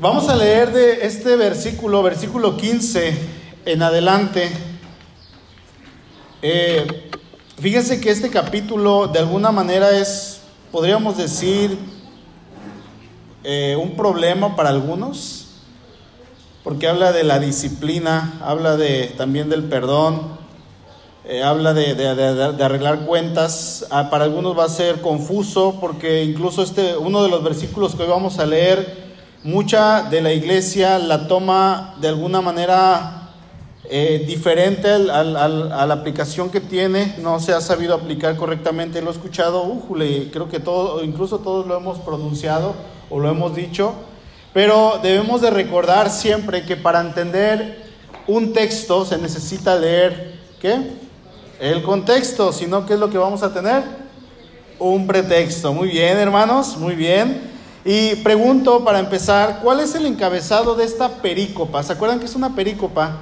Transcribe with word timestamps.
Vamos 0.00 0.28
a 0.28 0.36
leer 0.36 0.72
de 0.72 1.04
este 1.06 1.34
versículo, 1.34 2.04
versículo 2.04 2.56
15 2.56 3.18
en 3.64 3.82
adelante. 3.82 4.48
Eh, 6.40 7.10
fíjense 7.60 8.00
que 8.00 8.10
este 8.10 8.30
capítulo 8.30 9.08
de 9.08 9.18
alguna 9.18 9.50
manera 9.50 9.90
es, 9.90 10.42
podríamos 10.70 11.16
decir, 11.16 11.76
eh, 13.42 13.76
un 13.76 13.96
problema 13.96 14.54
para 14.54 14.68
algunos, 14.68 15.48
porque 16.62 16.86
habla 16.86 17.10
de 17.10 17.24
la 17.24 17.40
disciplina, 17.40 18.38
habla 18.40 18.76
de, 18.76 19.12
también 19.16 19.50
del 19.50 19.64
perdón, 19.64 20.38
eh, 21.24 21.42
habla 21.42 21.74
de, 21.74 22.62
arreglar 22.62 23.00
cuentas. 23.00 23.84
Ah, 23.90 24.10
para 24.10 24.22
algunos 24.22 24.56
va 24.56 24.62
a 24.62 24.68
ser 24.68 25.00
confuso, 25.00 25.78
porque 25.80 26.22
incluso 26.22 26.62
este, 26.62 26.96
uno 26.96 27.24
de 27.24 27.30
los 27.30 27.42
versículos 27.42 27.96
que 27.96 28.04
hoy 28.04 28.08
vamos 28.08 28.38
a 28.38 28.46
leer, 28.46 29.07
mucha 29.44 30.02
de 30.02 30.20
la 30.20 30.32
iglesia 30.32 30.98
la 30.98 31.28
toma 31.28 31.94
de 32.00 32.08
alguna 32.08 32.40
manera 32.40 33.18
eh, 33.90 34.24
diferente 34.26 34.90
a 34.90 34.98
la 35.24 35.94
aplicación 35.94 36.50
que 36.50 36.60
tiene, 36.60 37.14
no 37.22 37.40
se 37.40 37.52
ha 37.52 37.60
sabido 37.60 37.94
aplicar 37.94 38.36
correctamente, 38.36 39.00
lo 39.00 39.08
he 39.08 39.12
escuchado, 39.12 39.64
creo 40.30 40.48
que 40.48 40.60
todo, 40.60 41.02
incluso 41.02 41.38
todos 41.38 41.66
lo 41.66 41.76
hemos 41.76 41.98
pronunciado 41.98 42.74
o 43.08 43.18
lo 43.18 43.30
hemos 43.30 43.56
dicho, 43.56 43.94
pero 44.52 45.00
debemos 45.02 45.40
de 45.40 45.50
recordar 45.50 46.10
siempre 46.10 46.66
que 46.66 46.76
para 46.76 47.00
entender 47.00 47.82
un 48.26 48.52
texto 48.52 49.06
se 49.06 49.16
necesita 49.16 49.74
leer, 49.76 50.38
¿qué? 50.60 50.78
El 51.60 51.82
contexto, 51.82 52.52
si 52.52 52.66
no, 52.66 52.84
¿qué 52.84 52.94
es 52.94 53.00
lo 53.00 53.08
que 53.08 53.18
vamos 53.18 53.42
a 53.42 53.52
tener? 53.52 53.82
Un 54.78 55.06
pretexto. 55.06 55.72
Muy 55.72 55.88
bien, 55.88 56.18
hermanos, 56.18 56.76
muy 56.76 56.94
bien. 56.94 57.57
Y 57.90 58.16
pregunto 58.16 58.84
para 58.84 58.98
empezar, 58.98 59.60
¿cuál 59.62 59.80
es 59.80 59.94
el 59.94 60.04
encabezado 60.04 60.74
de 60.74 60.84
esta 60.84 61.08
perícopa? 61.08 61.82
¿Se 61.82 61.94
acuerdan 61.94 62.20
que 62.20 62.26
es 62.26 62.34
una 62.34 62.54
perícopa? 62.54 63.16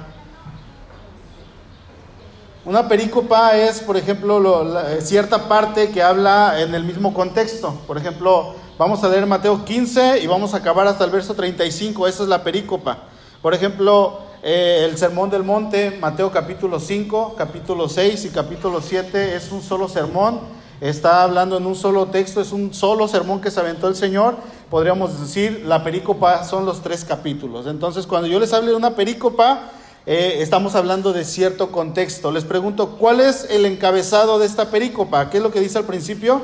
Una 2.65 2.85
perícopa 2.85 3.55
es, 3.55 3.79
por 3.79 3.95
ejemplo, 3.95 4.75
cierta 4.99 5.47
parte 5.47 5.91
que 5.91 6.03
habla 6.03 6.59
en 6.59 6.75
el 6.75 6.83
mismo 6.83 7.13
contexto. 7.13 7.79
Por 7.87 7.97
ejemplo, 7.97 8.55
vamos 8.77 9.01
a 9.05 9.07
leer 9.07 9.25
Mateo 9.25 9.63
15 9.63 10.19
y 10.19 10.27
vamos 10.27 10.53
a 10.53 10.57
acabar 10.57 10.85
hasta 10.85 11.05
el 11.05 11.11
verso 11.11 11.33
35. 11.33 12.05
Esa 12.05 12.23
es 12.23 12.27
la 12.27 12.43
perícopa. 12.43 13.03
Por 13.41 13.53
ejemplo, 13.53 14.19
eh, 14.43 14.81
el 14.83 14.97
Sermón 14.97 15.29
del 15.29 15.43
Monte, 15.43 15.97
Mateo 16.01 16.29
capítulo 16.29 16.81
5, 16.81 17.35
capítulo 17.37 17.87
6 17.87 18.25
y 18.25 18.29
capítulo 18.31 18.81
7 18.81 19.33
es 19.33 19.49
un 19.49 19.61
solo 19.61 19.87
sermón 19.87 20.41
está 20.81 21.23
hablando 21.23 21.57
en 21.57 21.65
un 21.65 21.75
solo 21.75 22.07
texto, 22.07 22.41
es 22.41 22.51
un 22.51 22.73
solo 22.73 23.07
sermón 23.07 23.41
que 23.41 23.51
se 23.51 23.59
aventó 23.59 23.87
el 23.87 23.95
Señor, 23.95 24.35
podríamos 24.69 25.19
decir, 25.19 25.63
la 25.65 25.83
perícopa 25.83 26.43
son 26.43 26.65
los 26.65 26.81
tres 26.81 27.03
capítulos. 27.03 27.67
Entonces, 27.67 28.05
cuando 28.05 28.27
yo 28.27 28.39
les 28.39 28.53
hable 28.53 28.69
de 28.69 28.75
una 28.75 28.95
perícopa, 28.95 29.71
eh, 30.05 30.37
estamos 30.41 30.75
hablando 30.75 31.13
de 31.13 31.25
cierto 31.25 31.71
contexto. 31.71 32.31
Les 32.31 32.45
pregunto, 32.45 32.97
¿cuál 32.97 33.19
es 33.19 33.47
el 33.49 33.65
encabezado 33.65 34.39
de 34.39 34.45
esta 34.45 34.69
perícopa? 34.69 35.29
¿Qué 35.29 35.37
es 35.37 35.43
lo 35.43 35.51
que 35.51 35.59
dice 35.59 35.77
al 35.77 35.85
principio? 35.85 36.41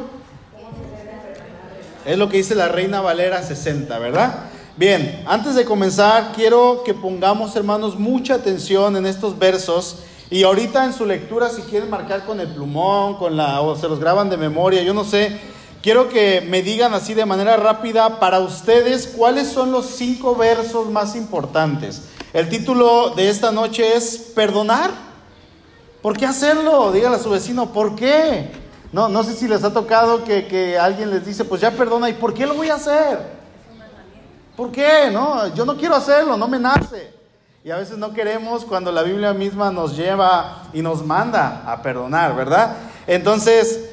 Es 2.06 2.18
lo 2.18 2.28
que 2.28 2.38
dice 2.38 2.56
la 2.56 2.68
Reina 2.68 3.00
Valera 3.00 3.42
60, 3.42 3.98
¿verdad? 4.00 4.46
Bien, 4.76 5.24
antes 5.28 5.56
de 5.56 5.66
comenzar, 5.66 6.34
quiero 6.36 6.84
que 6.84 6.94
pongamos, 6.94 7.56
hermanos, 7.56 7.98
mucha 7.98 8.34
atención 8.34 8.98
en 8.98 9.06
estos 9.06 9.38
versos 9.40 10.00
y 10.34 10.42
ahorita 10.46 10.84
en 10.84 10.94
su 10.94 11.06
lectura, 11.06 11.48
si 11.48 11.62
quieren 11.62 11.92
marcar 11.92 12.26
con 12.26 12.40
el 12.40 12.48
plumón, 12.48 13.18
con 13.18 13.38
la, 13.38 13.62
o 13.62 13.76
se 13.76 13.88
los 13.88 14.00
graban 14.00 14.32
de 14.32 14.38
memoria, 14.38 14.82
yo 14.82 14.92
no 14.92 15.04
sé, 15.04 15.40
quiero 15.84 16.10
que 16.10 16.42
me 16.42 16.64
digan 16.64 16.96
así 16.96 17.14
de 17.14 17.24
manera 17.24 17.56
rápida 17.56 18.20
para 18.20 18.40
ustedes 18.40 19.06
cuáles 19.16 19.50
son 19.50 19.72
los 19.72 19.86
cinco 19.86 20.36
versos 20.36 20.90
más 20.90 21.16
importantes. 21.16 22.10
El 22.34 22.50
título 22.50 23.12
de 23.12 23.30
esta 23.30 23.52
noche 23.52 23.96
es 23.96 24.32
Perdonar. 24.34 24.90
¿Por 26.02 26.18
qué 26.18 26.26
hacerlo? 26.26 26.92
Dígale 26.92 27.18
a 27.18 27.20
su 27.20 27.30
vecino, 27.30 27.72
¿por 27.72 27.96
qué? 27.96 28.50
No, 28.92 29.10
no 29.10 29.24
sé 29.24 29.36
si 29.36 29.48
les 29.48 29.64
ha 29.64 29.72
tocado 29.72 30.24
que, 30.24 30.48
que 30.48 30.80
alguien 30.80 31.12
les 31.12 31.28
dice, 31.28 31.46
pues 31.46 31.62
ya 31.62 31.70
perdona, 31.70 32.10
¿y 32.10 32.14
por 32.14 32.34
qué 32.34 32.48
lo 32.48 32.56
voy 32.56 32.70
a 32.70 32.76
hacer? 32.76 33.20
¿Por 34.58 34.72
qué? 34.72 35.12
No, 35.14 35.54
yo 35.54 35.64
no 35.64 35.78
quiero 35.78 35.94
hacerlo, 35.94 36.36
no 36.38 36.48
me 36.48 36.58
nace. 36.58 37.14
Y 37.66 37.72
a 37.72 37.78
veces 37.78 37.98
no 37.98 38.12
queremos 38.12 38.66
cuando 38.66 38.92
la 38.92 39.04
Biblia 39.04 39.32
misma 39.32 39.72
nos 39.72 39.96
lleva 39.96 40.64
y 40.74 40.82
nos 40.82 41.06
manda 41.06 41.64
a 41.66 41.82
perdonar, 41.82 42.36
¿verdad? 42.36 42.76
Entonces, 43.08 43.86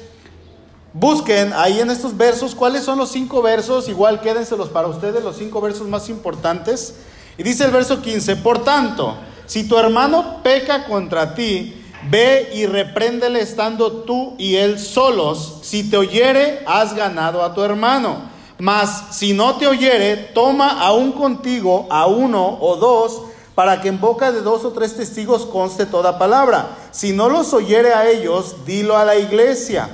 busquen 0.91 1.53
ahí 1.53 1.79
en 1.79 1.89
estos 1.89 2.17
versos 2.17 2.53
cuáles 2.53 2.83
son 2.83 2.97
los 2.97 3.11
cinco 3.11 3.41
versos, 3.41 3.87
igual 3.87 4.19
quédenselos 4.19 4.67
para 4.67 4.89
ustedes, 4.89 5.23
los 5.23 5.37
cinco 5.37 5.61
versos 5.61 5.87
más 5.87 6.09
importantes. 6.09 6.95
Y 7.37 7.43
dice 7.43 7.63
el 7.63 7.71
verso 7.71 8.01
15, 8.01 8.35
por 8.37 8.61
tanto, 8.65 9.15
si 9.45 9.65
tu 9.65 9.77
hermano 9.77 10.43
peca 10.43 10.83
contra 10.83 11.33
ti, 11.33 11.81
ve 12.09 12.51
y 12.53 12.65
repréndele 12.65 13.39
estando 13.39 14.03
tú 14.03 14.35
y 14.37 14.57
él 14.57 14.79
solos. 14.79 15.59
Si 15.61 15.89
te 15.89 15.95
oyere, 15.95 16.61
has 16.67 16.93
ganado 16.93 17.41
a 17.41 17.53
tu 17.53 17.63
hermano. 17.63 18.29
Mas 18.59 19.15
si 19.15 19.31
no 19.31 19.55
te 19.55 19.65
oyere, 19.65 20.17
toma 20.17 20.81
aún 20.81 21.13
contigo 21.13 21.87
a 21.89 22.07
uno 22.07 22.57
o 22.59 22.75
dos 22.75 23.31
para 23.55 23.81
que 23.81 23.89
en 23.89 23.99
boca 23.99 24.31
de 24.31 24.41
dos 24.41 24.63
o 24.65 24.71
tres 24.71 24.95
testigos 24.95 25.45
conste 25.45 25.85
toda 25.85 26.17
palabra. 26.17 26.77
Si 26.91 27.11
no 27.11 27.29
los 27.29 27.53
oyere 27.53 27.93
a 27.93 28.09
ellos, 28.09 28.65
dilo 28.65 28.97
a 28.97 29.05
la 29.05 29.17
iglesia. 29.17 29.89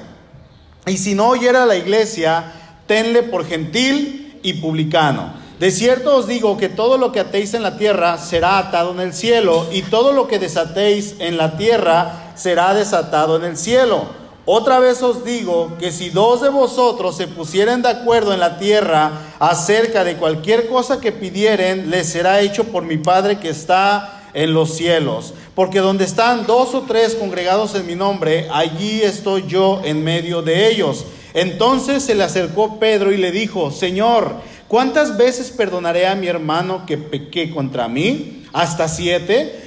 Y 0.85 0.97
si 0.97 1.15
no 1.15 1.29
oyere 1.29 1.57
a 1.57 1.65
la 1.65 1.75
iglesia, 1.75 2.53
tenle 2.85 3.23
por 3.23 3.45
gentil 3.45 4.39
y 4.43 4.53
publicano. 4.53 5.33
De 5.59 5.71
cierto 5.71 6.15
os 6.15 6.27
digo 6.27 6.57
que 6.57 6.69
todo 6.69 6.99
lo 6.99 7.11
que 7.11 7.19
atéis 7.19 7.55
en 7.55 7.63
la 7.63 7.77
tierra 7.77 8.19
será 8.19 8.59
atado 8.59 8.91
en 8.91 8.99
el 8.99 9.13
cielo, 9.13 9.65
y 9.71 9.81
todo 9.81 10.13
lo 10.13 10.27
que 10.27 10.37
desatéis 10.37 11.15
en 11.19 11.35
la 11.35 11.57
tierra 11.57 12.31
será 12.35 12.75
desatado 12.75 13.37
en 13.37 13.43
el 13.43 13.57
cielo. 13.57 14.05
Otra 14.49 14.79
vez 14.79 15.03
os 15.03 15.25
digo 15.25 15.73
que 15.77 15.91
si 15.91 16.09
dos 16.09 16.39
de 16.39 16.47
vosotros 16.47 17.17
se 17.17 17.27
pusieren 17.27 17.81
de 17.81 17.89
acuerdo 17.89 18.33
en 18.33 18.39
la 18.39 18.57
tierra 18.57 19.11
acerca 19.39 20.05
de 20.05 20.15
cualquier 20.15 20.69
cosa 20.69 21.01
que 21.01 21.11
pidieren, 21.11 21.89
les 21.89 22.07
será 22.07 22.39
hecho 22.39 22.63
por 22.63 22.83
mi 22.83 22.97
Padre 22.97 23.39
que 23.39 23.49
está 23.49 24.23
en 24.33 24.53
los 24.53 24.73
cielos. 24.73 25.33
Porque 25.53 25.79
donde 25.79 26.05
están 26.05 26.47
dos 26.47 26.73
o 26.75 26.83
tres 26.83 27.13
congregados 27.15 27.75
en 27.75 27.85
mi 27.85 27.95
nombre, 27.95 28.47
allí 28.49 29.01
estoy 29.01 29.43
yo 29.49 29.81
en 29.83 30.01
medio 30.05 30.41
de 30.41 30.69
ellos. 30.69 31.03
Entonces 31.33 32.03
se 32.03 32.15
le 32.15 32.23
acercó 32.23 32.79
Pedro 32.79 33.11
y 33.11 33.17
le 33.17 33.33
dijo, 33.33 33.69
Señor, 33.69 34.35
¿cuántas 34.69 35.17
veces 35.17 35.51
perdonaré 35.51 36.07
a 36.07 36.15
mi 36.15 36.27
hermano 36.27 36.85
que 36.85 36.97
pequé 36.97 37.51
contra 37.51 37.89
mí? 37.89 38.45
¿Hasta 38.53 38.87
siete? 38.87 39.66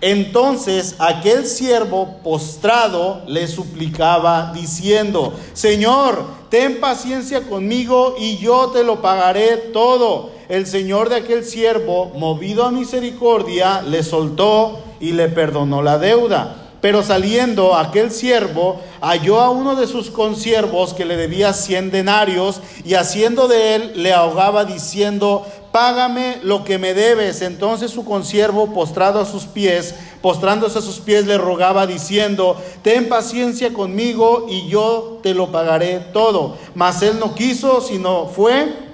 Entonces 0.00 0.94
aquel 0.98 1.46
siervo 1.46 2.16
postrado 2.24 3.22
le 3.26 3.46
suplicaba 3.46 4.52
diciendo, 4.54 5.34
Señor, 5.52 6.24
ten 6.48 6.80
paciencia 6.80 7.42
conmigo 7.42 8.16
y 8.18 8.38
yo 8.38 8.68
te 8.68 8.82
lo 8.82 9.02
pagaré 9.02 9.56
todo. 9.72 10.30
El 10.48 10.66
señor 10.66 11.10
de 11.10 11.16
aquel 11.16 11.44
siervo, 11.44 12.12
movido 12.16 12.64
a 12.64 12.70
misericordia, 12.70 13.82
le 13.82 14.02
soltó 14.02 14.80
y 15.00 15.12
le 15.12 15.28
perdonó 15.28 15.82
la 15.82 15.98
deuda. 15.98 16.56
Pero 16.80 17.02
saliendo 17.02 17.74
aquel 17.74 18.10
siervo 18.10 18.80
halló 19.02 19.40
a 19.40 19.50
uno 19.50 19.76
de 19.76 19.86
sus 19.86 20.10
consiervos 20.10 20.94
que 20.94 21.04
le 21.04 21.16
debía 21.16 21.52
cien 21.52 21.90
denarios 21.90 22.62
y 22.84 22.94
haciendo 22.94 23.48
de 23.48 23.74
él 23.74 23.92
le 23.96 24.14
ahogaba 24.14 24.64
diciendo, 24.64 25.46
págame 25.72 26.38
lo 26.42 26.64
que 26.64 26.78
me 26.78 26.94
debes. 26.94 27.42
Entonces 27.42 27.90
su 27.90 28.04
consiervo, 28.04 28.72
postrado 28.72 29.20
a 29.20 29.26
sus 29.26 29.44
pies, 29.44 29.94
postrándose 30.22 30.78
a 30.78 30.82
sus 30.82 30.98
pies, 31.00 31.26
le 31.26 31.38
rogaba 31.38 31.86
diciendo, 31.86 32.60
ten 32.82 33.08
paciencia 33.08 33.72
conmigo 33.72 34.46
y 34.48 34.68
yo 34.68 35.20
te 35.22 35.34
lo 35.34 35.52
pagaré 35.52 36.00
todo. 36.12 36.56
Mas 36.74 37.02
él 37.02 37.18
no 37.18 37.34
quiso, 37.34 37.80
sino 37.80 38.26
fue 38.26 38.90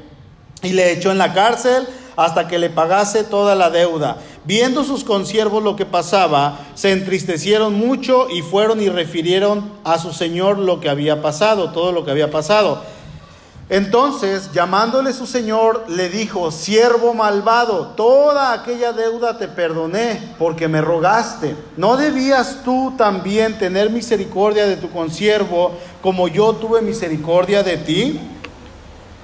y 0.62 0.70
le 0.70 0.93
echó 0.93 1.11
en 1.11 1.19
la 1.19 1.32
cárcel 1.32 1.87
hasta 2.17 2.49
que 2.49 2.58
le 2.58 2.70
pagase 2.70 3.25
toda 3.25 3.55
la 3.55 3.70
deuda. 3.70 4.19
Viendo 4.44 4.84
sus 4.84 5.05
consiervos 5.05 5.62
lo 5.62 5.76
que 5.76 5.84
pasaba, 5.84 6.61
se 6.75 6.93
entristecieron 6.93 7.75
mucho 7.75 8.28
y 8.31 8.43
fueron 8.43 8.81
y 8.81 8.88
refirieron 8.88 9.70
a 9.84 9.99
su 9.99 10.12
señor 10.12 10.58
lo 10.58 10.81
que 10.81 10.88
había 10.88 11.20
pasado, 11.20 11.73
todo 11.73 11.93
lo 11.93 12.05
que 12.05 12.11
había 12.11 12.31
pasado. 12.31 12.82
Entonces, 13.68 14.52
llamándole 14.52 15.12
su 15.12 15.26
señor, 15.26 15.86
le 15.88 16.08
dijo, 16.08 16.52
siervo 16.52 17.14
malvado, 17.14 17.88
toda 17.96 18.52
aquella 18.52 18.92
deuda 18.92 19.38
te 19.38 19.48
perdoné 19.48 20.34
porque 20.38 20.68
me 20.68 20.80
rogaste. 20.80 21.56
¿No 21.76 21.96
debías 21.96 22.60
tú 22.64 22.94
también 22.96 23.58
tener 23.58 23.90
misericordia 23.90 24.68
de 24.68 24.76
tu 24.76 24.88
consiervo 24.90 25.72
como 26.00 26.28
yo 26.28 26.52
tuve 26.52 26.80
misericordia 26.80 27.64
de 27.64 27.76
ti? 27.76 28.20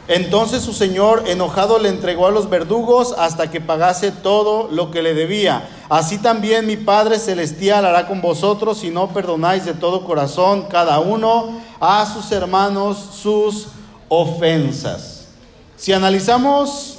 Entonces 0.09 0.65
su 0.65 0.73
señor 0.73 1.23
enojado 1.29 1.79
le 1.79 1.89
entregó 1.89 2.27
a 2.27 2.33
los 2.33 2.51
verdugos 2.51 3.15
hasta 3.17 3.49
que 3.49 3.61
pagase 3.61 4.11
todo 4.11 4.69
lo 4.73 4.91
que 4.91 5.03
le 5.03 5.15
debía. 5.15 5.69
Así 5.89 6.19
también 6.19 6.67
mi 6.67 6.77
Padre 6.77 7.21
Celestial 7.21 7.87
hará 7.87 8.09
con 8.09 8.21
vosotros 8.21 8.79
si 8.79 8.91
no 8.91 9.11
perdonáis 9.11 9.65
de 9.65 9.75
todo 9.75 10.05
corazón 10.05 10.67
cada 10.69 10.99
uno 10.99 11.61
a 11.79 12.05
sus 12.13 12.33
hermanos 12.33 12.99
sus 13.23 13.69
ofensas. 14.15 15.29
Si 15.77 15.91
analizamos 15.95 16.99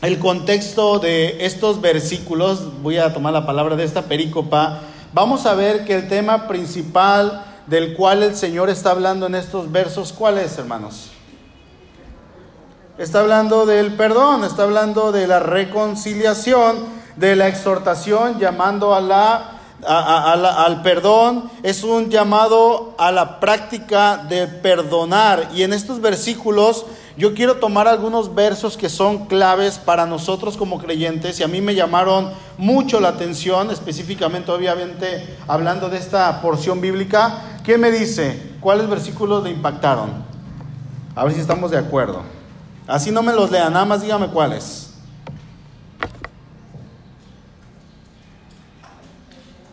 el 0.00 0.18
contexto 0.18 0.98
de 0.98 1.44
estos 1.44 1.82
versículos, 1.82 2.80
voy 2.82 2.96
a 2.96 3.12
tomar 3.12 3.34
la 3.34 3.44
palabra 3.44 3.76
de 3.76 3.84
esta 3.84 4.02
perícopa, 4.02 4.80
vamos 5.12 5.44
a 5.44 5.52
ver 5.52 5.84
que 5.84 5.94
el 5.94 6.08
tema 6.08 6.48
principal 6.48 7.44
del 7.66 7.94
cual 7.94 8.22
el 8.22 8.34
Señor 8.34 8.70
está 8.70 8.92
hablando 8.92 9.26
en 9.26 9.34
estos 9.34 9.70
versos, 9.70 10.14
¿cuál 10.14 10.38
es, 10.38 10.56
hermanos? 10.56 11.10
Está 12.96 13.20
hablando 13.20 13.66
del 13.66 13.92
perdón, 13.92 14.44
está 14.44 14.62
hablando 14.62 15.12
de 15.12 15.26
la 15.26 15.40
reconciliación, 15.40 16.86
de 17.16 17.36
la 17.36 17.48
exhortación, 17.48 18.38
llamando 18.38 18.94
a 18.94 19.02
la, 19.02 19.53
al 19.86 20.82
perdón. 20.82 21.50
Es 21.62 21.84
un 21.84 22.10
llamado 22.10 22.94
a 22.98 23.12
la 23.12 23.40
práctica 23.40 24.16
de 24.16 24.46
perdonar. 24.46 25.48
Y 25.54 25.62
en 25.62 25.72
estos 25.72 26.00
versículos 26.00 26.86
yo 27.16 27.32
quiero 27.32 27.58
tomar 27.58 27.86
algunos 27.86 28.34
versos 28.34 28.76
que 28.76 28.88
son 28.88 29.26
claves 29.26 29.78
para 29.78 30.04
nosotros 30.04 30.56
como 30.56 30.80
creyentes 30.80 31.38
y 31.38 31.44
a 31.44 31.48
mí 31.48 31.60
me 31.60 31.76
llamaron 31.76 32.32
mucho 32.58 32.98
la 32.98 33.10
atención, 33.10 33.70
específicamente, 33.70 34.50
obviamente, 34.50 35.36
hablando 35.46 35.88
de 35.88 35.98
esta 35.98 36.40
porción 36.42 36.80
bíblica. 36.80 37.60
¿Quién 37.62 37.80
me 37.80 37.92
dice 37.92 38.56
cuáles 38.60 38.88
versículos 38.88 39.44
le 39.44 39.50
impactaron? 39.50 40.24
A 41.14 41.24
ver 41.24 41.34
si 41.34 41.40
estamos 41.40 41.70
de 41.70 41.78
acuerdo. 41.78 42.22
Así 42.88 43.12
no 43.12 43.22
me 43.22 43.32
los 43.32 43.48
lean, 43.48 43.72
nada 43.72 43.84
más 43.84 44.02
dígame 44.02 44.26
cuáles. 44.26 44.83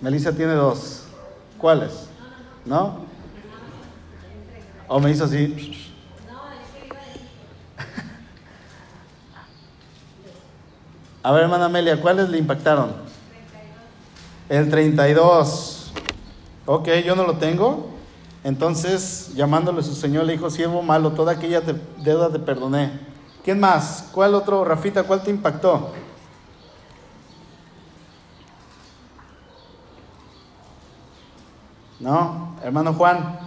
Melissa 0.02 0.32
tiene 0.32 0.54
dos. 0.54 1.04
¿Cuáles? 1.58 2.08
¿No? 2.66 3.06
¿O 4.88 5.00
me 5.00 5.12
hizo 5.12 5.26
así? 5.26 5.78
A 11.24 11.32
ver, 11.32 11.44
hermana 11.44 11.66
Amelia, 11.66 12.02
¿cuáles 12.02 12.30
le 12.30 12.40
impactaron? 12.40 12.94
El 14.50 14.70
32. 14.70 15.92
Ok, 16.66 16.90
yo 17.06 17.16
no 17.16 17.26
lo 17.28 17.38
tengo. 17.38 17.92
Entonces, 18.44 19.32
llamándole 19.36 19.82
a 19.82 19.84
su 19.84 19.94
señor, 19.94 20.26
le 20.26 20.34
dijo, 20.34 20.50
siervo 20.50 20.82
malo, 20.82 21.12
toda 21.12 21.34
aquella 21.34 21.62
deuda 22.04 22.32
te 22.32 22.40
perdoné. 22.40 22.92
¿Quién 23.44 23.60
más? 23.60 24.10
¿Cuál 24.12 24.34
otro, 24.34 24.66
Rafita, 24.66 25.04
cuál 25.04 25.22
te 25.22 25.30
impactó? 25.30 25.92
¿No? 32.02 32.56
Hermano 32.64 32.94
Juan. 32.94 33.40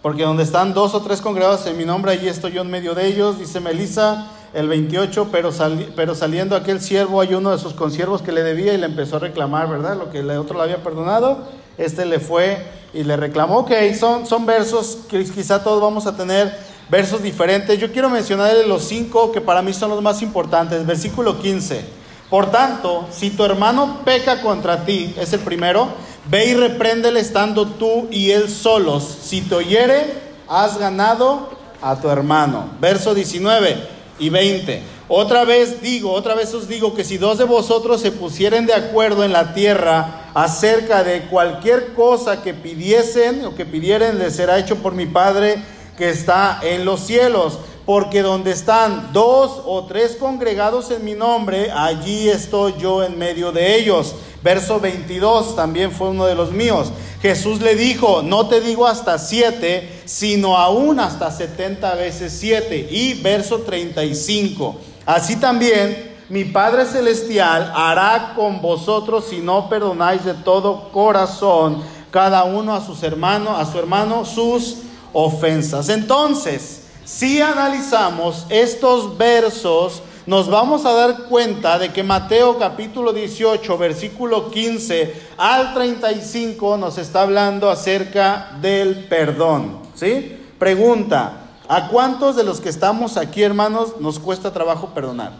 Porque 0.00 0.22
donde 0.22 0.44
están 0.44 0.72
dos 0.72 0.94
o 0.94 1.02
tres 1.02 1.20
congregados 1.20 1.66
en 1.66 1.76
mi 1.76 1.84
nombre, 1.84 2.12
allí 2.12 2.26
estoy 2.26 2.52
yo 2.52 2.62
en 2.62 2.70
medio 2.70 2.94
de 2.94 3.06
ellos, 3.06 3.38
dice 3.38 3.60
Melissa 3.60 4.30
el 4.54 4.66
28, 4.66 5.28
pero, 5.30 5.50
pero 5.94 6.14
saliendo 6.14 6.56
aquel 6.56 6.80
siervo 6.80 7.20
hay 7.20 7.34
uno 7.34 7.50
de 7.50 7.58
sus 7.58 7.74
consiervos 7.74 8.22
que 8.22 8.32
le 8.32 8.42
debía 8.42 8.72
y 8.72 8.78
le 8.78 8.86
empezó 8.86 9.16
a 9.16 9.18
reclamar, 9.20 9.68
¿verdad? 9.68 9.96
Lo 9.98 10.10
que 10.10 10.20
el 10.20 10.30
otro 10.30 10.56
le 10.56 10.64
había 10.64 10.82
perdonado, 10.82 11.46
este 11.76 12.06
le 12.06 12.18
fue 12.18 12.66
y 12.94 13.04
le 13.04 13.18
reclamó. 13.18 13.58
Ok, 13.58 13.72
son, 13.98 14.26
son 14.26 14.46
versos 14.46 15.00
que 15.08 15.22
quizá 15.24 15.62
todos 15.62 15.82
vamos 15.82 16.06
a 16.06 16.16
tener 16.16 16.58
versos 16.88 17.22
diferentes. 17.22 17.78
Yo 17.78 17.92
quiero 17.92 18.08
mencionarle 18.08 18.66
los 18.66 18.84
cinco 18.84 19.30
que 19.30 19.42
para 19.42 19.60
mí 19.60 19.74
son 19.74 19.90
los 19.90 20.02
más 20.02 20.22
importantes. 20.22 20.84
Versículo 20.86 21.38
15. 21.38 21.99
Por 22.30 22.52
tanto, 22.52 23.08
si 23.10 23.30
tu 23.30 23.44
hermano 23.44 24.02
peca 24.04 24.40
contra 24.40 24.84
ti, 24.84 25.14
es 25.18 25.32
el 25.32 25.40
primero, 25.40 25.88
ve 26.30 26.46
y 26.46 26.54
repréndele 26.54 27.18
estando 27.18 27.66
tú 27.66 28.06
y 28.10 28.30
él 28.30 28.48
solos. 28.48 29.18
Si 29.22 29.40
te 29.42 29.56
oyere, 29.56 30.14
has 30.48 30.78
ganado 30.78 31.50
a 31.82 31.96
tu 32.00 32.08
hermano. 32.08 32.70
Verso 32.80 33.14
19 33.14 33.76
y 34.20 34.28
20. 34.28 34.82
Otra 35.08 35.44
vez 35.44 35.82
digo, 35.82 36.12
otra 36.12 36.36
vez 36.36 36.54
os 36.54 36.68
digo 36.68 36.94
que 36.94 37.02
si 37.02 37.18
dos 37.18 37.38
de 37.38 37.44
vosotros 37.44 38.00
se 38.00 38.12
pusieren 38.12 38.64
de 38.66 38.74
acuerdo 38.74 39.24
en 39.24 39.32
la 39.32 39.54
tierra 39.54 40.30
acerca 40.34 41.02
de 41.02 41.22
cualquier 41.22 41.94
cosa 41.94 42.42
que 42.42 42.54
pidiesen 42.54 43.44
o 43.44 43.56
que 43.56 43.66
pidieren, 43.66 44.20
les 44.20 44.36
será 44.36 44.56
hecho 44.56 44.76
por 44.76 44.94
mi 44.94 45.06
Padre 45.06 45.60
que 45.98 46.10
está 46.10 46.60
en 46.62 46.84
los 46.84 47.00
cielos. 47.00 47.58
Porque 47.86 48.22
donde 48.22 48.52
están 48.52 49.12
dos 49.12 49.62
o 49.64 49.84
tres 49.86 50.16
congregados 50.16 50.90
en 50.90 51.04
mi 51.04 51.14
nombre, 51.14 51.70
allí 51.70 52.28
estoy 52.28 52.74
yo 52.78 53.02
en 53.02 53.18
medio 53.18 53.52
de 53.52 53.76
ellos. 53.76 54.14
Verso 54.42 54.80
22 54.80 55.56
también 55.56 55.90
fue 55.90 56.08
uno 56.10 56.26
de 56.26 56.34
los 56.34 56.52
míos. 56.52 56.92
Jesús 57.20 57.60
le 57.60 57.74
dijo, 57.74 58.22
no 58.22 58.48
te 58.48 58.60
digo 58.60 58.86
hasta 58.86 59.18
siete, 59.18 60.02
sino 60.06 60.56
aún 60.56 61.00
hasta 61.00 61.30
setenta 61.30 61.94
veces 61.94 62.32
siete. 62.32 62.88
Y 62.90 63.14
verso 63.14 63.60
35, 63.60 64.76
así 65.04 65.36
también 65.36 66.10
mi 66.30 66.44
Padre 66.44 66.86
Celestial 66.86 67.72
hará 67.74 68.34
con 68.36 68.62
vosotros 68.62 69.26
si 69.28 69.38
no 69.38 69.68
perdonáis 69.68 70.24
de 70.24 70.34
todo 70.34 70.90
corazón 70.92 71.82
cada 72.12 72.44
uno 72.44 72.72
a 72.74 72.84
sus 72.84 73.02
hermanos, 73.02 73.58
a 73.58 73.70
su 73.70 73.78
hermano 73.78 74.24
sus 74.24 74.76
ofensas. 75.12 75.88
Entonces, 75.88 76.79
si 77.10 77.42
analizamos 77.42 78.46
estos 78.50 79.18
versos, 79.18 80.00
nos 80.26 80.48
vamos 80.48 80.86
a 80.86 80.92
dar 80.92 81.24
cuenta 81.24 81.76
de 81.76 81.92
que 81.92 82.04
Mateo 82.04 82.56
capítulo 82.56 83.12
18, 83.12 83.76
versículo 83.76 84.48
15 84.48 85.30
al 85.36 85.74
35 85.74 86.76
nos 86.76 86.98
está 86.98 87.22
hablando 87.22 87.68
acerca 87.68 88.56
del 88.60 89.08
perdón. 89.08 89.80
¿Sí? 89.96 90.40
Pregunta, 90.56 91.32
¿a 91.68 91.88
cuántos 91.88 92.36
de 92.36 92.44
los 92.44 92.60
que 92.60 92.68
estamos 92.68 93.16
aquí, 93.16 93.42
hermanos, 93.42 93.94
nos 93.98 94.20
cuesta 94.20 94.52
trabajo 94.52 94.90
perdonar? 94.94 95.32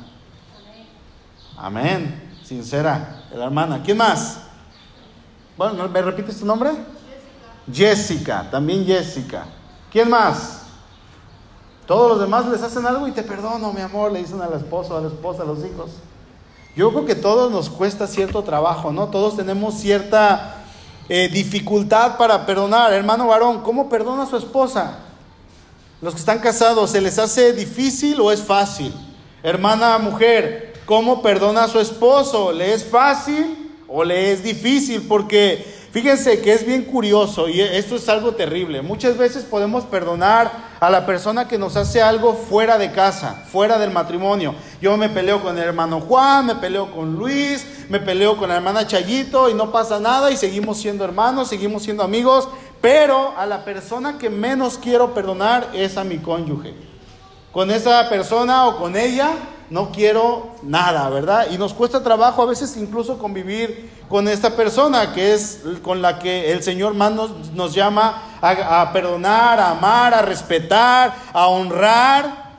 Amén. 1.57 2.33
Sincera, 2.43 3.27
la 3.33 3.45
hermana. 3.45 3.81
¿Quién 3.85 3.97
más? 3.97 4.41
Bueno, 5.57 5.89
¿me 5.89 6.03
repites 6.03 6.41
tu 6.41 6.45
nombre? 6.47 6.71
Jessica. 7.73 8.43
Jessica, 8.43 8.51
también 8.51 8.85
Jessica. 8.85 9.45
¿Quién 9.93 10.11
más? 10.11 10.60
Todos 11.91 12.09
los 12.09 12.21
demás 12.21 12.47
les 12.47 12.63
hacen 12.63 12.87
algo 12.87 13.09
y 13.09 13.11
te 13.11 13.25
perdono, 13.25 13.73
mi 13.73 13.81
amor, 13.81 14.13
le 14.13 14.21
dicen 14.21 14.41
al 14.41 14.53
esposo, 14.53 14.97
a 14.97 15.01
la 15.01 15.09
esposa, 15.09 15.43
a 15.43 15.45
los 15.45 15.59
hijos. 15.65 15.91
Yo 16.77 16.93
creo 16.93 17.05
que 17.05 17.17
todos 17.17 17.51
nos 17.51 17.69
cuesta 17.69 18.07
cierto 18.07 18.45
trabajo, 18.45 18.93
¿no? 18.93 19.09
Todos 19.09 19.37
tenemos 19.37 19.75
cierta 19.75 20.59
eh, 21.09 21.29
dificultad 21.29 22.17
para 22.17 22.47
perdonar. 22.47 22.93
Hermano 22.93 23.27
varón, 23.27 23.63
¿cómo 23.63 23.89
perdona 23.89 24.23
a 24.23 24.27
su 24.27 24.37
esposa? 24.37 25.01
Los 26.01 26.15
que 26.15 26.21
están 26.21 26.39
casados, 26.39 26.91
¿se 26.91 27.01
les 27.01 27.19
hace 27.19 27.53
difícil 27.55 28.21
o 28.21 28.31
es 28.31 28.41
fácil? 28.41 28.95
Hermana 29.43 29.99
mujer, 29.99 30.75
¿cómo 30.87 31.23
perdona 31.23 31.65
a 31.65 31.69
su 31.69 31.81
esposo? 31.81 32.53
¿Le 32.53 32.73
es 32.73 32.85
fácil 32.85 33.75
o 33.89 34.05
le 34.05 34.31
es 34.31 34.45
difícil? 34.45 35.09
Porque 35.09 35.80
Fíjense 35.93 36.41
que 36.41 36.53
es 36.53 36.65
bien 36.65 36.85
curioso 36.85 37.49
y 37.49 37.61
esto 37.61 37.97
es 37.97 38.09
algo 38.09 38.33
terrible. 38.37 38.81
Muchas 38.81 39.19
veces 39.19 39.43
podemos 39.43 39.83
perdonar 39.85 40.53
a 40.79 40.89
la 40.89 41.05
persona 41.05 41.49
que 41.49 41.59
nos 41.59 41.77
hace 41.77 42.01
algo 42.01 42.35
fuera 42.35 42.79
de 42.79 42.93
casa, 42.93 43.45
fuera 43.51 43.77
del 43.77 43.91
matrimonio. 43.91 44.55
Yo 44.81 44.97
me 44.97 45.09
peleo 45.09 45.43
con 45.43 45.59
el 45.59 45.65
hermano 45.65 46.01
Juan, 46.01 46.47
me 46.47 46.55
peleo 46.55 46.93
con 46.93 47.17
Luis, 47.17 47.67
me 47.89 47.99
peleo 47.99 48.37
con 48.37 48.51
la 48.51 48.57
hermana 48.57 48.87
Chayito 48.87 49.51
y 49.51 49.55
no 49.55 49.73
pasa 49.73 49.99
nada 49.99 50.31
y 50.31 50.37
seguimos 50.37 50.79
siendo 50.79 51.05
hermanos, 51.05 51.49
seguimos 51.49 51.83
siendo 51.83 52.05
amigos, 52.05 52.49
pero 52.81 53.35
a 53.37 53.45
la 53.45 53.65
persona 53.65 54.17
que 54.17 54.31
menos 54.31 54.79
quiero 54.79 55.13
perdonar 55.13 55.71
es 55.75 55.97
a 55.97 56.05
mi 56.05 56.19
cónyuge. 56.19 56.73
Con 57.51 57.69
esa 57.73 58.09
persona 58.09 58.69
o 58.69 58.77
con 58.77 58.97
ella 58.97 59.33
no 59.71 59.93
quiero 59.93 60.57
nada, 60.63 61.09
¿verdad? 61.09 61.47
Y 61.51 61.57
nos 61.57 61.73
cuesta 61.73 62.03
trabajo 62.03 62.43
a 62.43 62.47
veces 62.47 62.77
incluso 62.77 63.19
convivir 63.19 63.89
con 64.09 64.27
esta 64.27 64.57
persona 64.57 65.13
que 65.13 65.33
es 65.33 65.61
con 65.83 66.03
la 66.03 66.19
que 66.19 66.53
el 66.53 66.63
Señor 66.63 66.95
más 66.95 67.13
nos, 67.55 67.73
llama 67.75 68.23
a, 68.43 68.93
perdonar, 68.93 69.61
a 69.61 69.71
amar, 69.71 70.13
a 70.13 70.23
respetar, 70.23 71.15
a 71.33 71.47
honrar. 71.47 72.51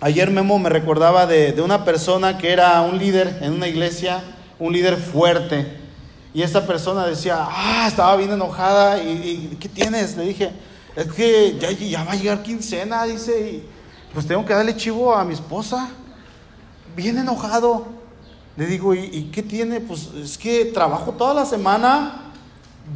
Ayer 0.00 0.30
Memo 0.30 0.58
me 0.58 0.70
recordaba 0.70 1.26
de, 1.26 1.52
de 1.52 1.60
una 1.60 1.84
persona 1.84 2.38
que 2.38 2.50
era 2.50 2.80
un 2.80 2.98
líder 2.98 3.38
en 3.42 3.52
una 3.52 3.68
iglesia, 3.68 4.22
un 4.58 4.72
líder 4.72 4.96
fuerte. 4.96 5.78
Y 6.32 6.42
esta 6.42 6.66
persona 6.66 7.06
decía, 7.06 7.36
ah, 7.40 7.86
estaba 7.88 8.16
bien 8.16 8.32
enojada. 8.32 9.02
¿Y, 9.02 9.56
qué 9.60 9.68
tienes? 9.68 10.16
Le 10.16 10.24
dije, 10.24 10.50
es 10.96 11.12
que 11.12 11.58
ya, 11.58 11.70
ya, 11.70 12.04
va 12.04 12.12
a 12.12 12.16
llegar 12.16 12.42
quincena, 12.42 13.04
dice, 13.04 13.40
y 13.40 13.68
pues 14.12 14.26
tengo 14.26 14.44
que 14.44 14.54
darle 14.54 14.76
chivo 14.76 15.14
a 15.14 15.24
mi 15.24 15.34
esposa. 15.34 15.88
Bien 16.96 17.18
enojado. 17.18 17.86
Le 18.56 18.66
digo, 18.66 18.94
¿y, 18.94 19.04
y 19.04 19.30
qué 19.30 19.42
tiene? 19.42 19.80
Pues 19.80 20.08
es 20.14 20.36
que 20.36 20.66
trabajo 20.66 21.12
toda 21.12 21.32
la 21.32 21.44
semana, 21.44 22.32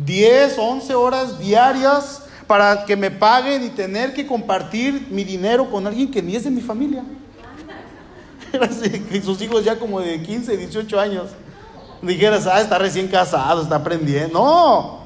10, 0.04 0.56
11 0.58 0.94
horas 0.94 1.38
diarias 1.38 2.22
para 2.46 2.84
que 2.84 2.96
me 2.96 3.10
paguen 3.10 3.64
y 3.64 3.68
tener 3.68 4.12
que 4.12 4.26
compartir 4.26 5.08
mi 5.10 5.24
dinero 5.24 5.70
con 5.70 5.86
alguien 5.86 6.10
que 6.10 6.22
ni 6.22 6.36
es 6.36 6.44
de 6.44 6.50
mi 6.50 6.60
familia. 6.60 7.04
Y 9.10 9.20
sus 9.22 9.40
hijos 9.40 9.64
ya 9.64 9.78
como 9.78 10.00
de 10.00 10.20
15, 10.22 10.56
18 10.56 11.00
años. 11.00 11.30
Dijeras, 12.02 12.46
ah, 12.46 12.60
está 12.60 12.78
recién 12.78 13.08
casado, 13.08 13.62
está 13.62 13.76
aprendiendo. 13.76 14.38
No. 14.38 15.01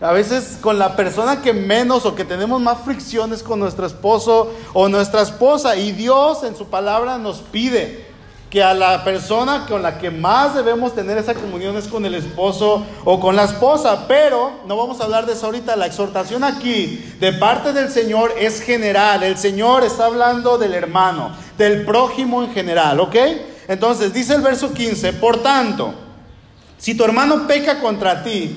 A 0.00 0.12
veces 0.12 0.58
con 0.60 0.78
la 0.78 0.94
persona 0.94 1.42
que 1.42 1.52
menos 1.52 2.06
o 2.06 2.14
que 2.14 2.24
tenemos 2.24 2.60
más 2.60 2.78
fricciones 2.84 3.42
con 3.42 3.58
nuestro 3.58 3.84
esposo 3.84 4.52
o 4.72 4.88
nuestra 4.88 5.22
esposa. 5.22 5.76
Y 5.76 5.90
Dios 5.90 6.44
en 6.44 6.56
su 6.56 6.66
palabra 6.66 7.18
nos 7.18 7.38
pide 7.38 8.06
que 8.48 8.62
a 8.62 8.74
la 8.74 9.04
persona 9.04 9.66
con 9.66 9.82
la 9.82 9.98
que 9.98 10.10
más 10.10 10.54
debemos 10.54 10.94
tener 10.94 11.18
esa 11.18 11.34
comunión 11.34 11.76
es 11.76 11.86
con 11.86 12.06
el 12.06 12.14
esposo 12.14 12.86
o 13.04 13.20
con 13.20 13.36
la 13.36 13.44
esposa, 13.44 14.06
pero 14.08 14.52
no 14.66 14.76
vamos 14.76 15.00
a 15.00 15.04
hablar 15.04 15.26
de 15.26 15.34
eso 15.34 15.46
ahorita. 15.46 15.76
La 15.76 15.86
exhortación 15.86 16.44
aquí 16.44 17.04
de 17.18 17.32
parte 17.32 17.72
del 17.72 17.90
Señor 17.90 18.32
es 18.38 18.62
general. 18.62 19.22
El 19.22 19.36
Señor 19.36 19.82
está 19.82 20.06
hablando 20.06 20.58
del 20.58 20.74
hermano, 20.74 21.32
del 21.58 21.84
prójimo 21.84 22.42
en 22.42 22.52
general, 22.52 23.00
¿ok? 23.00 23.16
Entonces 23.66 24.14
dice 24.14 24.34
el 24.34 24.42
verso 24.42 24.72
15, 24.72 25.14
por 25.14 25.42
tanto, 25.42 25.92
si 26.78 26.94
tu 26.94 27.04
hermano 27.04 27.46
peca 27.46 27.80
contra 27.80 28.22
ti, 28.22 28.56